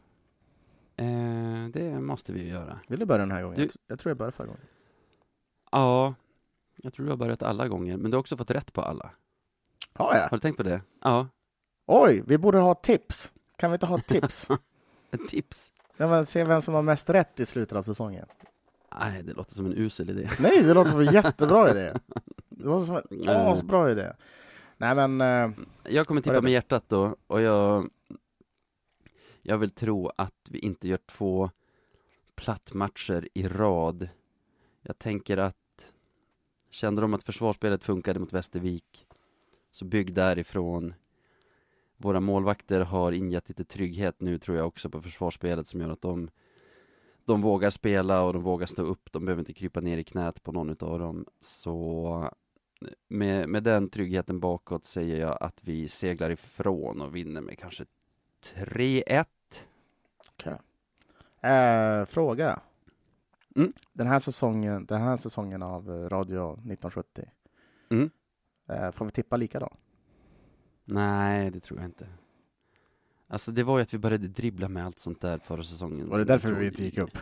eh, 0.97 1.69
det 1.73 2.01
måste 2.01 2.33
vi 2.33 2.41
ju 2.43 2.49
göra. 2.49 2.79
Vill 2.89 2.99
du 3.01 3.07
börja 3.07 3.19
den 3.19 3.31
här 3.31 3.43
gången? 3.43 3.57
Du- 3.59 3.69
Jag, 3.87 3.99
tror 3.99 4.11
jag 4.11 4.17
började 4.17 4.37
förra 4.37 4.47
gången. 4.47 4.63
Ja, 5.73 6.15
jag 6.77 6.93
tror 6.95 7.07
du 7.07 7.13
har 7.13 7.17
börjat 7.17 7.43
alla 7.43 7.69
gånger, 7.69 7.97
men 7.97 8.11
du 8.11 8.17
har 8.17 8.21
också 8.21 8.37
fått 8.37 8.51
rätt 8.51 8.73
på 8.73 8.83
alla. 8.83 9.11
Har 9.93 10.15
jag? 10.15 10.23
Har 10.23 10.37
du 10.37 10.41
tänkt 10.41 10.57
på 10.57 10.63
det? 10.63 10.83
Ja, 11.03 11.29
Oj, 11.87 12.23
vi 12.27 12.39
borde 12.39 12.59
ha 12.59 12.75
tips. 12.75 13.33
Kan 13.57 13.71
vi 13.71 13.75
inte 13.75 13.87
ha 13.87 13.99
tips? 13.99 14.49
tips. 15.29 15.73
ja, 15.97 16.09
men 16.09 16.27
se 16.27 16.45
vem 16.45 16.63
som 16.63 16.75
har 16.75 16.83
mest 16.83 17.11
rätt 17.11 17.41
i 17.41 17.47
slutet 17.47 17.77
av 17.79 17.83
säsongen. 17.83 18.27
Nej, 18.99 19.23
det 19.23 19.33
låter 19.33 19.55
som 19.55 19.67
en 19.67 19.75
usel 19.77 20.11
idé. 20.11 20.29
Nej, 20.41 20.63
det 20.63 20.75
låter 20.75 20.91
som 20.91 21.01
en 21.01 21.13
jättebra 21.13 21.71
idé. 21.71 21.93
Det 22.49 22.65
låter 22.65 22.87
som 22.87 22.97
en 22.97 23.03
Nej. 23.11 23.37
asbra 23.37 23.91
idé. 23.91 24.13
Nej, 24.77 24.95
men 24.95 25.21
eh, 25.21 25.51
Jag 25.83 26.07
kommer 26.07 26.21
tippa 26.21 26.41
med 26.41 26.53
hjärtat 26.53 26.85
då, 26.89 27.17
och 27.27 27.41
jag, 27.41 27.91
jag 29.43 29.59
vill 29.59 29.71
tro 29.71 30.11
att 30.17 30.49
vi 30.51 30.59
inte 30.59 30.89
gör 30.89 30.99
två 31.07 31.51
plattmatcher 32.35 33.29
i 33.35 33.49
rad. 33.49 34.09
Jag 34.83 34.99
tänker 34.99 35.37
att, 35.37 35.93
kände 36.71 37.01
de 37.03 37.15
att 37.15 37.23
försvarsspelet 37.23 37.85
funkade 37.85 38.19
mot 38.19 38.33
Västervik, 38.33 39.07
så 39.71 39.85
bygg 39.85 40.15
därifrån. 40.15 40.95
Våra 41.97 42.21
målvakter 42.21 42.81
har 42.81 43.13
ingett 43.13 43.49
lite 43.49 43.65
trygghet 43.65 44.21
nu 44.21 44.39
tror 44.39 44.57
jag 44.57 44.67
också 44.67 44.91
på 44.91 45.03
försvarsspelet 45.03 45.69
som 45.69 45.81
gör 45.81 45.91
att 45.91 46.03
de 46.03 46.31
de 47.25 47.43
vågar 47.43 47.71
spela 47.71 48.23
och 48.23 48.33
de 48.33 48.43
vågar 48.43 48.67
stå 48.67 48.83
upp, 48.83 49.13
de 49.13 49.25
behöver 49.25 49.41
inte 49.41 49.53
krypa 49.53 49.81
ner 49.81 49.99
i 49.99 50.05
knät 50.05 50.43
på 50.43 50.53
någon 50.53 50.71
utav 50.71 50.99
dem. 50.99 51.27
Så 51.41 52.31
med, 53.09 53.49
med 53.49 53.63
den 53.63 53.89
tryggheten 53.89 54.41
bakåt 54.41 54.85
säger 54.85 55.21
jag 55.21 55.39
att 55.41 55.61
vi 55.65 55.89
seglar 55.89 56.31
ifrån 56.31 57.01
och 57.01 57.17
vinner 57.17 57.41
med 57.41 57.59
kanske 57.59 57.85
3-1. 58.55 59.25
eh, 61.43 62.05
fråga. 62.07 62.61
Mm. 63.57 63.73
Den, 63.93 64.07
här 64.07 64.19
säsongen, 64.19 64.87
den 64.87 65.01
här 65.01 65.17
säsongen 65.17 65.63
av 65.63 65.89
Radio 66.09 66.53
1970, 66.53 67.25
Mm. 67.91 68.11
eh, 68.69 68.91
får 68.91 69.05
vi 69.05 69.11
tippa 69.11 69.37
lika 69.37 69.61
då? 69.61 69.71
Nej, 70.85 71.51
det 71.51 71.61
tror 71.61 71.79
jag 71.81 71.89
inte. 71.89 72.09
Alltså 73.29 73.53
det 73.53 73.63
var 73.63 73.79
ju 73.79 73.83
att 73.83 73.95
vi 73.95 73.99
började 73.99 74.29
dribbla 74.29 74.69
med 74.69 74.85
allt 74.87 74.99
sånt 74.99 75.21
där 75.21 75.39
förra 75.39 75.63
säsongen. 75.65 76.09
Var 76.09 76.19
det 76.19 76.25
därför 76.25 76.53
vi 76.53 76.67
inte 76.67 76.85
gick 76.85 76.99
upp? 76.99 77.19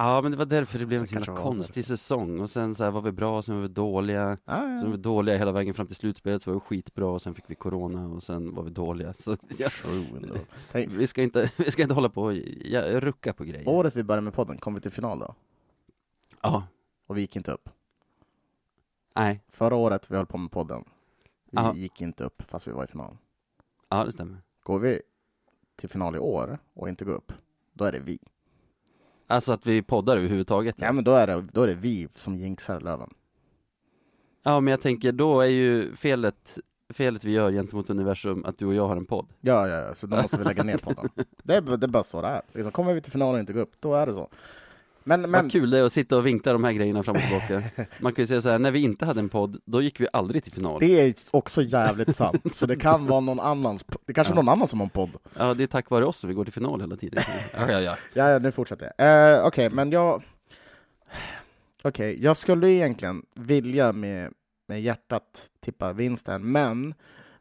Ja, 0.00 0.20
men 0.22 0.30
det 0.32 0.38
var 0.38 0.44
därför 0.46 0.78
det 0.78 0.86
blev 0.86 1.00
en 1.00 1.06
så 1.06 1.14
himla 1.14 1.36
konstig 1.36 1.84
säsong. 1.84 2.40
Och 2.40 2.50
sen 2.50 2.74
så 2.74 2.84
här 2.84 2.90
var 2.90 3.00
vi 3.00 3.12
bra, 3.12 3.42
sen 3.42 3.54
var 3.54 3.62
vi 3.62 3.68
dåliga. 3.68 4.38
Ah, 4.44 4.60
Sen 4.60 4.82
var 4.84 4.90
vi 4.90 4.96
dåliga 5.02 5.36
hela 5.36 5.52
vägen 5.52 5.74
fram 5.74 5.86
till 5.86 5.96
slutspelet, 5.96 6.42
så 6.42 6.50
var 6.50 6.54
vi 6.54 6.60
skitbra 6.60 7.06
och 7.06 7.22
sen 7.22 7.34
fick 7.34 7.44
vi 7.50 7.54
corona 7.54 8.06
och 8.08 8.22
sen 8.22 8.54
var 8.54 8.62
vi 8.62 8.70
dåliga. 8.70 9.12
Så 9.12 9.36
ja, 9.58 9.68
vi, 10.88 11.06
ska 11.06 11.22
inte, 11.22 11.52
vi 11.56 11.70
ska 11.70 11.82
inte 11.82 11.94
hålla 11.94 12.08
på 12.08 12.22
och 12.22 12.34
ja, 12.64 13.00
rucka 13.00 13.32
på 13.32 13.44
grejer. 13.44 13.68
året 13.68 13.96
vi 13.96 14.02
började 14.02 14.24
med 14.24 14.34
podden, 14.34 14.58
kom 14.58 14.74
vi 14.74 14.80
till 14.80 14.90
final 14.90 15.18
då? 15.18 15.34
Ja, 16.42 16.66
Och 17.06 17.16
vi 17.16 17.20
gick 17.20 17.36
inte 17.36 17.52
upp. 17.52 17.68
nej, 19.16 19.40
Förra 19.48 19.74
året 19.76 20.10
vi 20.10 20.16
höll 20.16 20.26
på 20.26 20.38
med 20.38 20.50
podden, 20.50 20.84
vi 21.50 21.50
Ja. 21.50 21.74
gick 21.74 22.00
inte 22.00 22.24
upp 22.24 22.42
fast 22.42 22.68
vi 22.68 22.72
var 22.72 22.84
i 22.84 22.86
final. 22.86 23.16
ja 23.88 24.04
det 24.04 24.12
stämmer. 24.12 24.38
Går 24.62 24.78
vi 24.78 25.00
till 25.76 25.88
final 25.88 26.16
i 26.16 26.18
år 26.18 26.58
och 26.74 26.88
inte 26.88 27.04
går 27.04 27.14
upp, 27.14 27.32
då 27.72 27.84
är 27.84 27.92
det 27.92 28.00
vi. 28.00 28.18
Alltså 29.30 29.52
att 29.52 29.66
vi 29.66 29.82
poddar 29.82 30.16
överhuvudtaget. 30.16 30.74
Ja, 30.78 30.92
men 30.92 31.04
då 31.04 31.14
är 31.14 31.26
det, 31.26 31.44
då 31.52 31.62
är 31.62 31.66
det 31.66 31.74
vi 31.74 32.08
som 32.14 32.36
jinxar 32.36 32.80
Löven. 32.80 33.10
Ja, 34.42 34.60
men 34.60 34.70
jag 34.70 34.80
tänker 34.80 35.12
då 35.12 35.40
är 35.40 35.46
ju 35.46 35.96
felet, 35.96 36.58
felet 36.88 37.24
vi 37.24 37.32
gör 37.32 37.52
gentemot 37.52 37.90
universum 37.90 38.44
att 38.44 38.58
du 38.58 38.66
och 38.66 38.74
jag 38.74 38.88
har 38.88 38.96
en 38.96 39.06
podd. 39.06 39.26
Ja, 39.40 39.68
ja, 39.68 39.76
ja, 39.76 39.94
så 39.94 40.06
då 40.06 40.16
måste 40.16 40.38
vi 40.38 40.44
lägga 40.44 40.62
ner 40.62 40.78
podden. 40.78 41.08
Det 41.42 41.54
är, 41.54 41.60
det 41.60 41.86
är 41.86 41.88
bara 41.88 42.02
så 42.02 42.22
det 42.22 42.28
är. 42.28 42.42
Liksom, 42.52 42.72
kommer 42.72 42.94
vi 42.94 43.00
till 43.00 43.12
final 43.12 43.34
och 43.34 43.40
inte 43.40 43.52
går 43.52 43.60
upp, 43.60 43.72
då 43.80 43.94
är 43.94 44.06
det 44.06 44.14
så. 44.14 44.28
Men, 45.08 45.20
men 45.20 45.32
Vad 45.32 45.52
kul 45.52 45.70
det 45.70 45.78
är 45.78 45.84
att 45.84 45.92
sitta 45.92 46.16
och 46.16 46.26
vinkla 46.26 46.52
de 46.52 46.64
här 46.64 46.72
grejerna 46.72 47.02
fram 47.02 47.16
och 47.16 47.22
tillbaka. 47.22 47.62
Man 48.00 48.12
kan 48.12 48.22
ju 48.22 48.26
säga 48.26 48.40
så 48.40 48.48
här, 48.50 48.58
när 48.58 48.70
vi 48.70 48.82
inte 48.82 49.04
hade 49.06 49.20
en 49.20 49.28
podd, 49.28 49.60
då 49.64 49.82
gick 49.82 50.00
vi 50.00 50.06
aldrig 50.12 50.44
till 50.44 50.52
final. 50.52 50.80
det 50.80 51.00
är 51.00 51.14
också 51.30 51.62
jävligt 51.62 52.16
sant. 52.16 52.54
Så 52.54 52.66
det 52.66 52.76
kan 52.76 53.06
vara 53.06 53.20
någon 53.20 53.40
annans, 53.40 53.84
det 54.06 54.12
kanske 54.12 54.32
är 54.32 54.36
Ja. 54.36 54.42
någon 54.42 54.48
annan 54.52 54.68
som 54.68 54.80
har 54.80 54.86
en 54.86 54.90
podd. 54.90 55.10
Ja, 55.38 55.54
det 55.54 55.62
är 55.62 55.66
tack 55.66 55.90
vare 55.90 56.04
oss 56.04 56.18
som 56.18 56.28
vi 56.28 56.34
går 56.34 56.44
till 56.44 56.52
final 56.52 56.80
hela 56.80 56.96
tiden. 56.96 57.22
Ja, 57.54 57.70
ja, 57.72 57.80
ja. 57.80 57.96
Ja, 58.14 58.30
ja 58.30 58.38
nu 58.38 58.52
fortsätter 58.52 58.92
jag. 58.98 59.36
Eh, 59.38 59.46
Okej, 59.46 59.70
men 59.70 59.90
jag... 59.90 60.22
Okej, 61.82 62.22
jag 62.24 62.36
skulle 62.36 62.68
egentligen 62.70 63.22
vilja 63.34 63.92
med, 63.92 64.32
med 64.66 64.82
hjärtat 64.82 65.46
tippa 65.60 65.92
vinsten, 65.92 66.52
men 66.52 66.94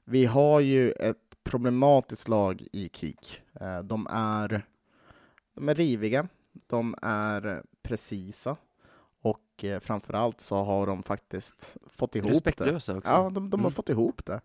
vi 0.05 0.25
har 0.25 0.59
ju 0.59 0.91
ett 0.91 1.17
problematiskt 1.43 2.27
lag 2.27 2.67
i 2.73 2.89
KIK. 2.93 3.41
Eh, 3.61 3.79
de 3.79 4.07
är, 4.11 4.65
de 5.55 5.69
är 5.69 5.75
riviga, 5.75 6.27
de 6.67 6.95
är 7.01 7.63
precisa 7.81 8.55
och 9.21 9.63
eh, 9.63 9.79
framförallt 9.79 10.39
så 10.39 10.63
har 10.63 10.87
de 10.87 11.03
faktiskt 11.03 11.77
fått 11.87 12.15
ihop 12.15 12.25
det. 12.27 12.31
Respektlösa 12.33 12.97
också. 12.97 13.09
Ja, 13.09 13.29
de, 13.29 13.49
de 13.49 13.59
har 13.59 13.65
Mm. 13.65 13.71
fått 13.71 13.89
ihop 13.89 14.21
det. 14.25 14.41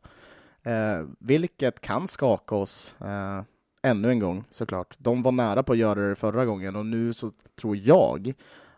Eh, 0.70 1.06
vilket 1.18 1.80
kan 1.80 2.08
skaka 2.08 2.54
oss 2.54 2.96
eh, 3.00 3.42
ännu 3.82 4.10
en 4.10 4.18
gång 4.18 4.44
såklart. 4.50 4.94
De 4.98 5.22
var 5.22 5.32
nära 5.32 5.62
på 5.62 5.72
att 5.72 5.78
göra 5.78 6.08
det 6.08 6.14
förra 6.14 6.44
gången 6.44 6.76
och 6.76 6.86
nu 6.86 7.12
så 7.12 7.30
tror 7.54 7.76
jag 7.76 8.34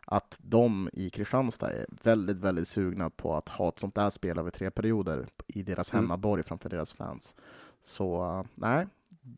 att 0.06 0.38
de 0.42 0.90
i 0.92 1.10
Kristianstad 1.10 1.70
är 1.72 1.86
väldigt, 2.02 2.36
väldigt 2.36 2.68
sugna 2.68 3.10
på 3.10 3.36
att 3.36 3.48
ha 3.48 3.68
ett 3.68 3.78
sånt 3.78 3.94
där 3.94 4.10
spel 4.10 4.38
över 4.38 4.50
tre 4.50 4.70
perioder 4.70 5.26
i 5.46 5.62
deras 5.62 5.92
Mm. 5.92 6.04
hemmaborg 6.04 6.42
framför 6.42 6.68
deras 6.68 6.92
fans. 6.92 7.34
Så 7.82 8.24
eh, 8.24 8.44
nej, 8.54 8.86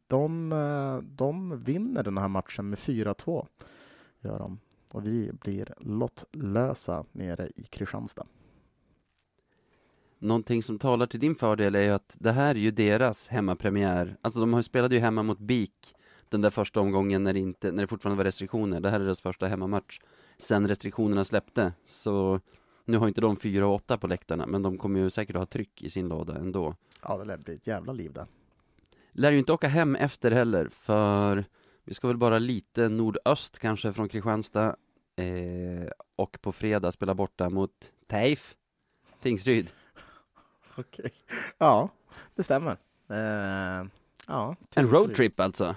de, 0.07 0.53
eh, 0.53 0.97
de 1.17 1.63
vinner 1.65 2.03
den 2.03 2.19
här 2.19 2.29
matchen 2.29 2.69
med 2.71 2.79
4-2. 2.79 3.47
Gör 4.21 4.39
de. 4.39 4.61
Och 4.89 5.07
vi 5.07 5.31
blir 5.33 5.75
lottlösa 5.79 7.05
nere 7.13 7.51
i 7.57 7.63
Kristianstad. 7.63 8.27
Någonting 10.19 10.63
som 10.63 10.79
talar 10.79 11.07
till 11.07 11.21
din 11.21 11.35
fördel 11.35 11.75
är 11.75 11.81
ju 11.81 11.91
att 11.91 12.17
det 12.19 12.33
här 12.33 12.55
är 12.55 12.59
ju 12.59 12.71
deras 12.71 13.29
hemmapremiär. 13.29 14.17
Alltså 14.21 14.41
de 14.41 14.53
har 14.53 14.63
spelade 14.63 14.95
ju 14.95 15.01
hemma 15.01 15.23
mot 15.23 15.39
BIK 15.39 15.95
den 16.29 16.41
där 16.41 16.51
första 16.51 16.81
omgången 16.81 17.25
när 17.25 17.33
det, 17.33 17.39
inte, 17.39 17.73
när 17.73 17.83
det 17.83 17.87
fortfarande 17.87 18.17
var 18.17 18.25
restriktioner. 18.25 18.81
Det 18.81 18.91
här 18.91 19.01
är 19.01 19.05
deras 19.05 19.21
första 19.21 19.47
hemmamatch 19.47 20.01
sen 20.39 20.69
restriktionerna 20.69 21.25
släppte. 21.25 21.73
Så 21.85 22.41
nu 22.85 22.99
har 22.99 23.09
inte 23.09 23.21
de 23.21 23.37
fyra 23.37 23.67
och 23.67 23.75
åtta 23.75 23.99
på 23.99 24.07
läktarna, 24.07 24.47
men 24.47 24.63
de 24.63 24.79
kommer 24.79 25.01
ju 25.01 25.11
säkert 25.11 25.37
att 25.37 25.41
ha 25.41 25.47
tryck 25.47 25.83
i 25.83 25.91
sin 25.91 26.09
låda 26.09 26.37
ändå. 26.37 26.75
Ja, 27.03 27.17
det 27.19 27.25
lär 27.25 27.37
bli 27.37 27.55
ett 27.55 27.67
jävla 27.67 27.93
liv 27.93 28.13
där. 28.13 28.27
Lär 29.13 29.33
ju 29.33 29.39
inte 29.39 29.53
åka 29.53 29.69
hem 29.69 29.97
efter 29.97 30.31
heller, 30.31 30.69
för 30.69 31.45
vi 31.87 31.95
ska 31.95 32.07
väl 32.07 32.17
bara 32.17 32.39
lite 32.39 32.89
nordöst 32.89 33.59
kanske 33.59 33.93
från 33.93 34.09
Kristianstad. 34.09 34.77
Eh, 35.17 35.89
och 36.17 36.39
på 36.43 36.53
fredag 36.53 36.93
spela 36.93 37.15
borta 37.15 37.51
mot 37.51 37.93
TEIF, 38.07 38.57
Tingsryd. 39.23 39.71
Okej. 40.77 41.13
Ja, 41.59 41.89
det 42.35 42.43
stämmer. 42.43 42.77
Eh, 43.09 43.87
ja, 44.27 44.57
En 44.75 44.91
roadtrip 44.91 45.41
alltså. 45.41 45.77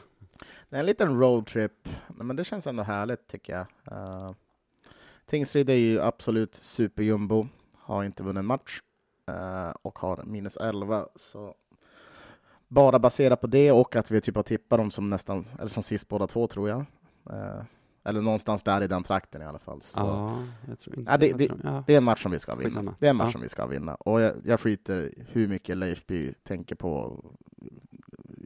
Det 0.70 0.76
är 0.76 0.80
en 0.80 0.86
liten 0.86 1.20
roadtrip, 1.20 1.90
men 2.08 2.36
det 2.36 2.44
känns 2.44 2.68
ändå 2.68 2.84
härligt 2.84 3.28
tycker 3.28 3.54
jag. 3.54 3.98
Uh, 3.98 4.32
Tingsryd 5.26 5.70
är 5.70 5.74
ju 5.74 6.02
absolut 6.02 6.56
superjumbo, 6.56 7.48
har 7.78 8.04
inte 8.04 8.24
vunnit 8.24 8.40
en 8.40 8.46
match 8.46 8.82
eh, 9.28 9.70
och 9.82 10.00
har 10.00 10.24
minus 10.24 10.58
11. 10.58 11.08
Så 11.16 11.56
bara 12.70 13.00
baserat 13.00 13.42
på 13.42 13.48
det 13.48 13.72
och 13.72 13.96
att 13.96 14.12
vi 14.12 14.22
typ 14.22 14.36
har 14.36 14.44
tippat 14.44 14.80
dem 14.80 14.92
som 14.92 15.10
nästan, 15.10 15.46
eller 15.60 15.68
som 15.70 15.84
sist 15.84 16.08
båda 16.08 16.28
två 16.28 16.48
tror 16.48 16.70
jag. 16.70 16.80
Eh, 17.30 17.62
eller 18.04 18.22
någonstans 18.22 18.64
där 18.64 18.84
i 18.84 18.88
den 18.88 19.04
trakten 19.04 19.42
i 19.42 19.46
alla 19.46 19.60
fall. 19.60 19.82
Så 19.82 20.00
Ja, 20.00 20.38
jag 20.68 20.80
tror 20.80 21.00
inte 21.00 21.12
Ja, 21.12 21.18
det- 21.18 21.34
det- 21.34 21.52
ja. 21.64 21.84
Det 21.88 21.94
är 21.94 21.98
en 21.98 22.04
match 22.04 22.24
som 22.24 22.32
vi 22.32 22.40
ska 22.40 22.56
vinna. 22.56 22.70
Skitsamma. 22.70 22.94
Det 23.00 23.06
är 23.06 23.10
en 23.10 23.16
match 23.16 23.28
Ja. 23.28 23.32
som 23.32 23.42
vi 23.42 23.50
ska 23.50 23.66
vinna. 23.66 23.96
Och 23.96 24.22
jag, 24.22 24.36
jag 24.44 24.60
skiter 24.60 25.14
hur 25.32 25.48
mycket 25.48 25.78
Leifby 25.78 26.34
tänker 26.44 26.76
på 26.76 27.24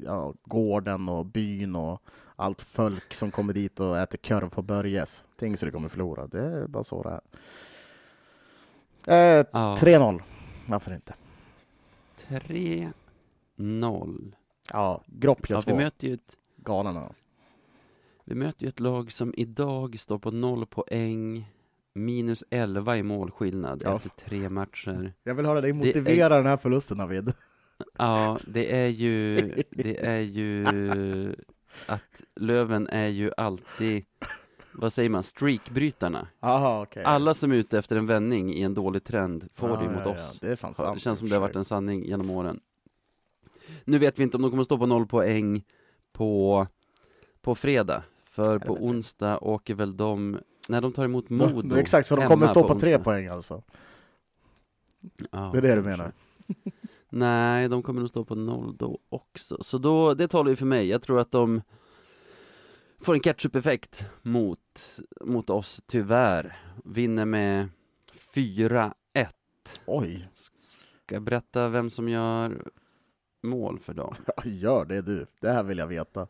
ja, 0.03 0.34
gården 0.43 1.09
och 1.09 1.26
byn 1.26 1.76
och 1.76 2.01
allt 2.36 2.61
folk 2.61 3.13
som 3.13 3.32
kommer 3.32 3.53
dit 3.53 3.80
och 3.80 3.97
äter 3.99 4.17
korv 4.17 4.49
på 4.49 4.61
Börjes. 4.61 5.26
Tingsryd 5.39 5.74
kommer 5.74 5.89
förlora. 5.89 6.28
Det 6.28 6.41
är 6.41 6.67
bara 6.67 6.84
så 6.84 7.03
det 7.03 7.19
är. 9.11 9.39
Eh, 9.39 9.45
Ja. 9.51 9.76
3-0. 9.80 10.21
Varför 10.67 10.93
inte? 10.93 11.13
3-0. 13.64 14.34
Ja, 14.72 15.01
Gropp 15.05 15.49
gör 15.49 15.57
Ja, 15.57 15.59
vi 15.66 15.72
två. 15.72 15.78
möter 15.78 16.07
ju 16.07 16.14
ett 16.14 16.38
Galarna. 16.55 17.11
Vi 18.26 18.36
möter 18.36 18.64
ju 18.64 18.70
ett 18.70 18.80
lag 18.80 19.11
som 19.11 19.34
idag 19.38 19.99
står 19.99 20.20
på 20.20 20.32
noll 20.32 20.66
poäng, 20.66 21.45
minus 21.93 22.43
11 22.49 22.97
i 22.97 23.03
målskillnad 23.03 23.82
Ja. 23.86 23.95
efter 23.95 24.09
tre 24.09 24.49
matcher. 24.49 25.14
Jag 25.24 25.36
vill 25.36 25.45
höra 25.45 25.61
dig 25.61 25.74
Det 25.74 25.95
är- 25.95 26.30
den 26.30 26.45
här 26.45 26.57
förlusten, 26.57 26.97
Navid. 26.97 27.34
Ja, 27.97 28.39
det 28.47 28.76
är 28.82 28.88
ju, 28.88 29.36
det 29.72 30.05
är 30.05 30.20
ju 30.20 31.36
att 31.88 32.01
Löven 32.36 32.88
är 32.88 33.07
ju 33.07 33.32
alltid 33.38 34.05
vad 34.72 34.93
säger 34.93 35.09
man, 35.09 35.24
streakbrytarna. 35.24 36.28
Jaha, 36.39 36.82
okej. 36.82 37.03
Alla 37.03 37.34
som 37.34 37.51
är 37.51 37.55
ute 37.55 37.78
efter 37.80 37.95
en 37.95 38.05
vändning 38.07 38.53
i 38.53 38.61
en 38.61 38.74
dålig 38.74 39.03
trend 39.03 39.49
får 39.53 39.70
Ja, 39.70 39.76
det 39.76 39.89
mot 39.89 40.01
ja, 40.05 40.11
oss. 40.11 40.39
Ja, 40.41 40.47
det. 40.47 40.93
Det 40.93 40.99
känns 40.99 41.20
som 41.20 41.30
det 41.30 41.36
har 41.36 41.41
varit 41.41 41.55
en 41.55 41.66
sanning 41.66 42.05
genom 42.05 42.30
åren. 42.30 42.59
Nu 43.86 43.99
vet 43.99 44.19
vi 44.19 44.23
inte 44.23 44.38
om 44.38 44.41
de 44.41 44.51
kommer 44.51 44.63
stå 44.63 44.77
på 44.77 44.86
noll 44.86 45.07
poäng 45.07 45.63
på, 46.11 46.67
på 47.41 47.55
fredag. 47.55 48.03
För 48.25 48.59
på 48.59 48.73
onsdag 48.73 49.39
åker 49.43 49.73
väl 49.75 49.97
de, 49.97 50.39
när 50.67 50.81
de 50.81 50.93
tar 50.93 51.05
emot. 51.05 51.29
Modo 51.29 51.75
Exakt, 51.75 52.07
så 52.07 52.15
de 52.15 52.27
kommer 52.27 52.47
stå 52.47 52.67
på, 52.67 52.79
tre 52.79 52.95
onsdag. 52.95 53.03
poäng 53.03 53.27
alltså. 53.27 53.63
Ja, 55.31 55.49
Det 55.53 55.57
är 55.57 55.61
det 55.61 55.75
du 55.75 55.81
menar? 55.81 56.11
Nej, 57.09 57.69
de 57.69 57.84
kommer 57.84 57.99
nog 57.99 58.09
stå 58.09 58.25
på 58.25 58.36
noll 58.36 58.77
då 58.77 58.99
också. 59.09 59.63
Så 59.63 59.77
då, 59.77 60.13
det 60.13 60.27
talar 60.27 60.49
ju 60.49 60.55
för 60.55 60.65
mig. 60.65 60.88
Jag 60.88 61.01
tror 61.01 61.19
att 61.19 61.31
de 61.31 61.61
får 62.99 63.13
en 63.13 63.19
catch-up-effekt 63.19 64.05
mot, 64.21 64.99
mot 65.21 65.49
oss, 65.49 65.81
tyvärr. 65.88 66.57
Vinner 66.84 67.25
med 67.25 67.69
4-1. 68.34 68.91
Oj, 69.86 70.29
Ska 70.34 71.15
jag 71.15 71.21
berätta 71.21 71.69
vem 71.69 71.89
som 71.89 72.09
gör 72.09 72.71
mål 73.43 73.79
för 73.79 73.93
dem? 73.93 74.15
gör 74.43 74.85
det 74.85 75.01
du. 75.01 75.25
Det 75.39 75.51
här 75.51 75.63
vill 75.63 75.77
jag 75.77 75.87
veta. 75.87 76.27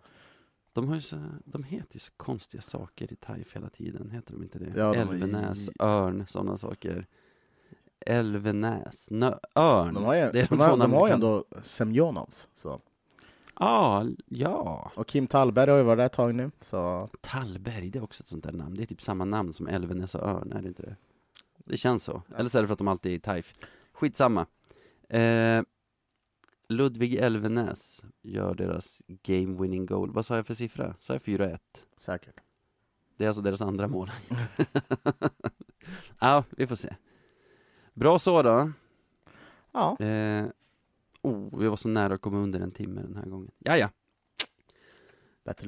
De, 0.74 0.88
har 0.88 0.96
ju 0.96 1.02
så, 1.02 1.16
de 1.46 1.64
heter 1.64 1.96
ju 1.96 2.00
så 2.00 2.12
konstiga 2.18 2.62
saker 2.62 3.14
i 3.14 3.16
TAIF 3.16 3.56
hela 3.56 3.70
tiden, 3.70 4.10
heter 4.10 4.34
de 4.34 4.44
inte 4.44 4.60
det? 4.60 4.80
Ja, 4.80 4.94
de- 4.94 5.00
Elvenäs, 5.00 5.70
Örn, 5.80 6.26
sådana 6.28 6.58
saker. 6.58 7.08
Elvenäs, 8.00 9.08
Nö, 9.12 9.38
Örn. 9.56 9.94
De 9.94 10.04
har 10.04 10.16
ju, 10.16 10.22
det 10.32 10.42
är 10.42 10.48
de 10.48 10.56
de 10.58 10.60
har, 10.62 10.78
de 10.78 10.94
har 10.94 11.08
ju 11.08 11.14
ändå 11.14 11.46
Semjonovs. 11.64 12.48
Så. 12.54 12.82
Ah, 13.54 14.06
ja. 14.28 14.92
Och 14.96 15.08
Kim 15.08 15.28
Tallberg 15.28 15.70
har 15.72 15.78
ju 15.78 15.84
varit 15.84 15.98
där 15.98 16.06
ett 16.06 16.14
tag 16.14 16.36
nu. 16.36 16.52
Så 16.62 17.10
Tallberg, 17.22 17.90
det 17.90 18.00
är 18.00 18.04
också 18.04 18.22
ett 18.24 18.28
sånt 18.28 18.44
där 18.44 18.52
namn. 18.52 18.76
Det 18.76 18.84
är 18.84 18.88
typ 18.88 19.02
samma 19.02 19.26
namn 19.26 19.54
som 19.54 19.68
Elvenäs 19.68 20.16
och 20.16 20.28
Örn, 20.28 20.52
är 20.52 20.62
det 20.62 20.68
inte 20.68 20.82
det? 20.84 20.96
Det 21.66 21.78
känns 21.78 22.04
så. 22.04 22.22
Eller 22.38 22.50
så 22.50 22.58
är 22.58 22.62
det 22.62 22.68
för 22.68 22.74
att 22.74 22.78
de 22.80 22.88
alltid 22.88 23.12
är 23.12 23.16
i 23.16 23.20
TAIF. 23.20 23.54
Skitsamma. 23.94 24.46
Eh, 25.10 25.62
Ludvig 26.76 27.16
Elvenäs 27.16 28.02
gör 28.22 28.56
deras 28.56 29.02
game 29.08 29.62
winning 29.62 29.86
goal. 29.86 30.12
Vad 30.12 30.26
sa 30.26 30.36
jag 30.36 30.48
för 30.48 30.54
siffra? 30.54 30.96
Sa 31.00 31.14
jag 31.14 31.22
4-1? 31.22 31.60
säkert. 32.00 32.36
Det 33.18 33.24
är 33.24 33.28
alltså 33.28 33.42
deras 33.42 33.62
andra 33.62 33.88
mål. 33.88 34.12
ja, 36.20 36.44
vi 36.50 36.68
får 36.68 36.76
se. 36.76 36.96
Bra 37.94 38.20
så 38.20 38.42
då. 38.42 38.72
Ja, 39.72 39.98
Eh, 40.00 40.46
oh, 41.22 41.60
vi 41.60 41.68
var 41.68 41.76
så 41.76 41.88
nära 41.88 42.14
att 42.14 42.22
komma 42.22 42.38
under 42.38 42.60
en 42.60 42.72
timme 42.72 43.02
den 43.02 43.16
här 43.16 43.26
gången. 43.26 43.52
Ja, 43.60 43.78
ja. 43.78 43.90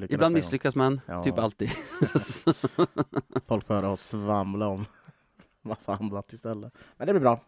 Ibland 0.08 0.34
misslyckas 0.34 0.76
man, 0.76 1.00
Ja. 1.06 1.22
typ 1.22 1.38
alltid. 1.38 1.70
Folk 3.46 3.66
får 3.66 3.74
höra 3.74 3.90
oss 3.90 4.00
svamla 4.00 4.66
om 4.68 4.84
massa 5.62 5.94
annat 5.94 6.32
istället. 6.32 6.72
Men 6.96 7.06
det 7.06 7.12
blir 7.12 7.20
bra. 7.20 7.40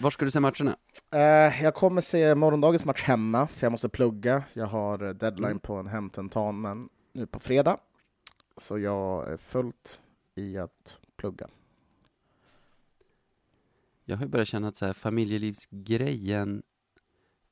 Var 0.00 0.10
ska 0.10 0.24
du 0.24 0.30
se 0.30 0.40
matcherna? 0.40 0.76
Eh, 1.10 1.62
jag 1.62 1.74
kommer 1.74 2.00
se 2.00 2.34
morgondagens 2.34 2.84
match 2.84 3.02
hemma, 3.02 3.46
för 3.46 3.64
jag 3.66 3.70
måste 3.72 3.88
plugga. 3.88 4.44
Jag 4.52 4.66
har 4.66 5.02
eh, 5.04 5.10
deadline 5.14 5.44
Mm. 5.50 5.58
på 5.60 5.74
en 5.74 5.86
hemtentamen 5.86 6.88
nu 7.12 7.26
på 7.26 7.38
fredag. 7.38 7.78
Så 8.56 8.78
jag 8.78 9.28
är 9.32 9.36
fullt 9.36 10.00
i 10.34 10.58
att 10.58 10.98
plugga. 11.16 11.48
Jag 14.04 14.16
har 14.16 14.26
börjat 14.26 14.48
känna 14.48 14.68
att 14.68 14.76
så 14.76 14.86
här, 14.86 14.92
familjelivsgrejen 14.92 16.62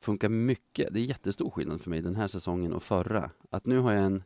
funkar 0.00 0.28
mycket. 0.28 0.92
Det 0.94 1.00
är 1.00 1.04
jättestor 1.04 1.50
skillnad 1.50 1.80
för 1.80 1.90
mig 1.90 2.00
den 2.02 2.16
här 2.16 2.28
säsongen 2.28 2.72
och 2.72 2.82
förra. 2.82 3.30
Att 3.50 3.66
nu 3.66 3.78
har 3.78 3.92
jag 3.92 4.04
en 4.04 4.22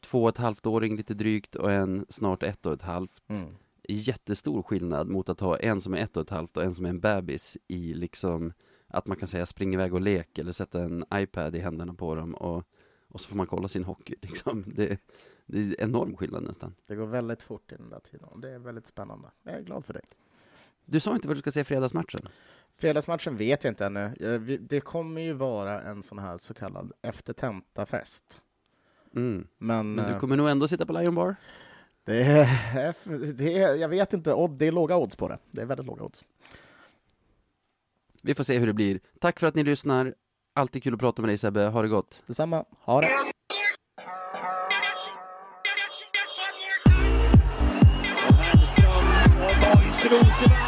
två 0.00 0.22
och 0.22 0.28
ett 0.28 0.36
halvt 0.36 0.66
åring 0.66 0.96
lite 0.96 1.14
drygt 1.14 1.54
och 1.56 1.72
en 1.72 2.06
snart 2.08 2.42
ett 2.42 2.66
och 2.66 2.72
ett 2.72 2.82
halvt. 2.82 3.22
Mm. 3.28 3.54
Jättestor 3.88 4.62
skillnad 4.62 5.08
mot 5.08 5.28
att 5.28 5.40
ha 5.40 5.56
en 5.58 5.80
som 5.80 5.94
är 5.94 5.98
ett 5.98 6.16
och 6.16 6.22
ett 6.22 6.30
halvt 6.30 6.56
och 6.56 6.64
en 6.64 6.74
som 6.74 6.84
är 6.84 6.90
en 6.90 7.00
bebis 7.00 7.56
i 7.68 7.94
liksom 7.94 8.52
att 8.86 9.06
man 9.06 9.16
kan 9.16 9.28
säga 9.28 9.46
spring 9.46 9.74
iväg 9.74 9.94
och 9.94 10.00
lek 10.00 10.38
eller 10.38 10.52
sätta 10.52 10.82
en 10.82 11.04
iPad 11.14 11.56
i 11.56 11.58
händerna 11.58 11.94
på 11.94 12.14
dem 12.14 12.34
och, 12.34 12.64
och 13.08 13.20
så 13.20 13.28
får 13.28 13.36
man 13.36 13.46
kolla 13.46 13.68
sin 13.68 13.84
hockey 13.84 14.14
liksom. 14.22 14.64
Det, 14.66 14.98
det 15.46 15.58
är 15.58 15.80
enorm 15.80 16.16
skillnad 16.16 16.42
nästan. 16.42 16.74
Det 16.86 16.94
går 16.94 17.06
väldigt 17.06 17.42
fort 17.42 17.72
i 17.72 17.76
den 17.76 17.90
där 17.90 18.00
tiden. 18.00 18.28
och 18.28 18.40
Det 18.40 18.50
är 18.50 18.58
väldigt 18.58 18.86
spännande. 18.86 19.28
Jag 19.42 19.54
är 19.54 19.62
glad 19.62 19.84
för 19.84 19.92
det. 19.92 20.00
Du 20.84 21.00
sa 21.00 21.14
inte 21.14 21.28
vad 21.28 21.36
du 21.36 21.40
ska 21.40 21.50
se 21.50 21.64
fredagsmatchen? 21.64 22.20
Fredagsmatchen 22.76 23.36
vet 23.36 23.64
jag 23.64 23.70
inte 23.70 23.86
ännu. 23.86 24.58
Det 24.60 24.80
kommer 24.80 25.20
ju 25.20 25.32
vara 25.32 25.82
en 25.82 26.02
sån 26.02 26.18
här 26.18 26.38
så 26.38 26.54
kallad 26.54 26.92
eftertentafest. 27.02 28.40
Mm. 29.14 29.46
Men, 29.58 29.94
Men 29.94 30.06
du 30.06 30.12
eh, 30.12 30.18
kommer 30.18 30.36
nog 30.36 30.48
ändå 30.48 30.68
sitta 30.68 30.86
på 30.86 30.92
Lion 30.92 31.14
Bar? 31.14 31.36
Det 32.04 32.22
är, 32.22 33.32
det 33.32 33.58
är, 33.58 33.74
jag 33.74 33.88
vet 33.88 34.12
inte, 34.12 34.48
det 34.58 34.66
är 34.66 34.72
låga 34.72 34.96
odds 34.96 35.16
på 35.16 35.28
det. 35.28 35.38
Det 35.50 35.62
är 35.62 35.66
väldigt 35.66 35.86
låga 35.86 36.04
odds. 36.04 36.24
Vi 38.22 38.34
får 38.34 38.44
se 38.44 38.58
hur 38.58 38.66
det 38.66 38.72
blir. 38.72 39.00
Tack 39.20 39.40
för 39.40 39.46
att 39.46 39.54
ni 39.54 39.64
lyssnar. 39.64 40.14
Alltid 40.54 40.82
kul 40.82 40.94
att 40.94 41.00
prata 41.00 41.22
med 41.22 41.28
dig 41.28 41.38
Sebbe. 41.38 41.66
Ha 41.66 41.82
det 41.82 41.88
gott. 41.88 42.22
Detsamma, 42.26 42.64
ha 42.78 43.00
det! 43.00 43.32
Och 50.04 50.61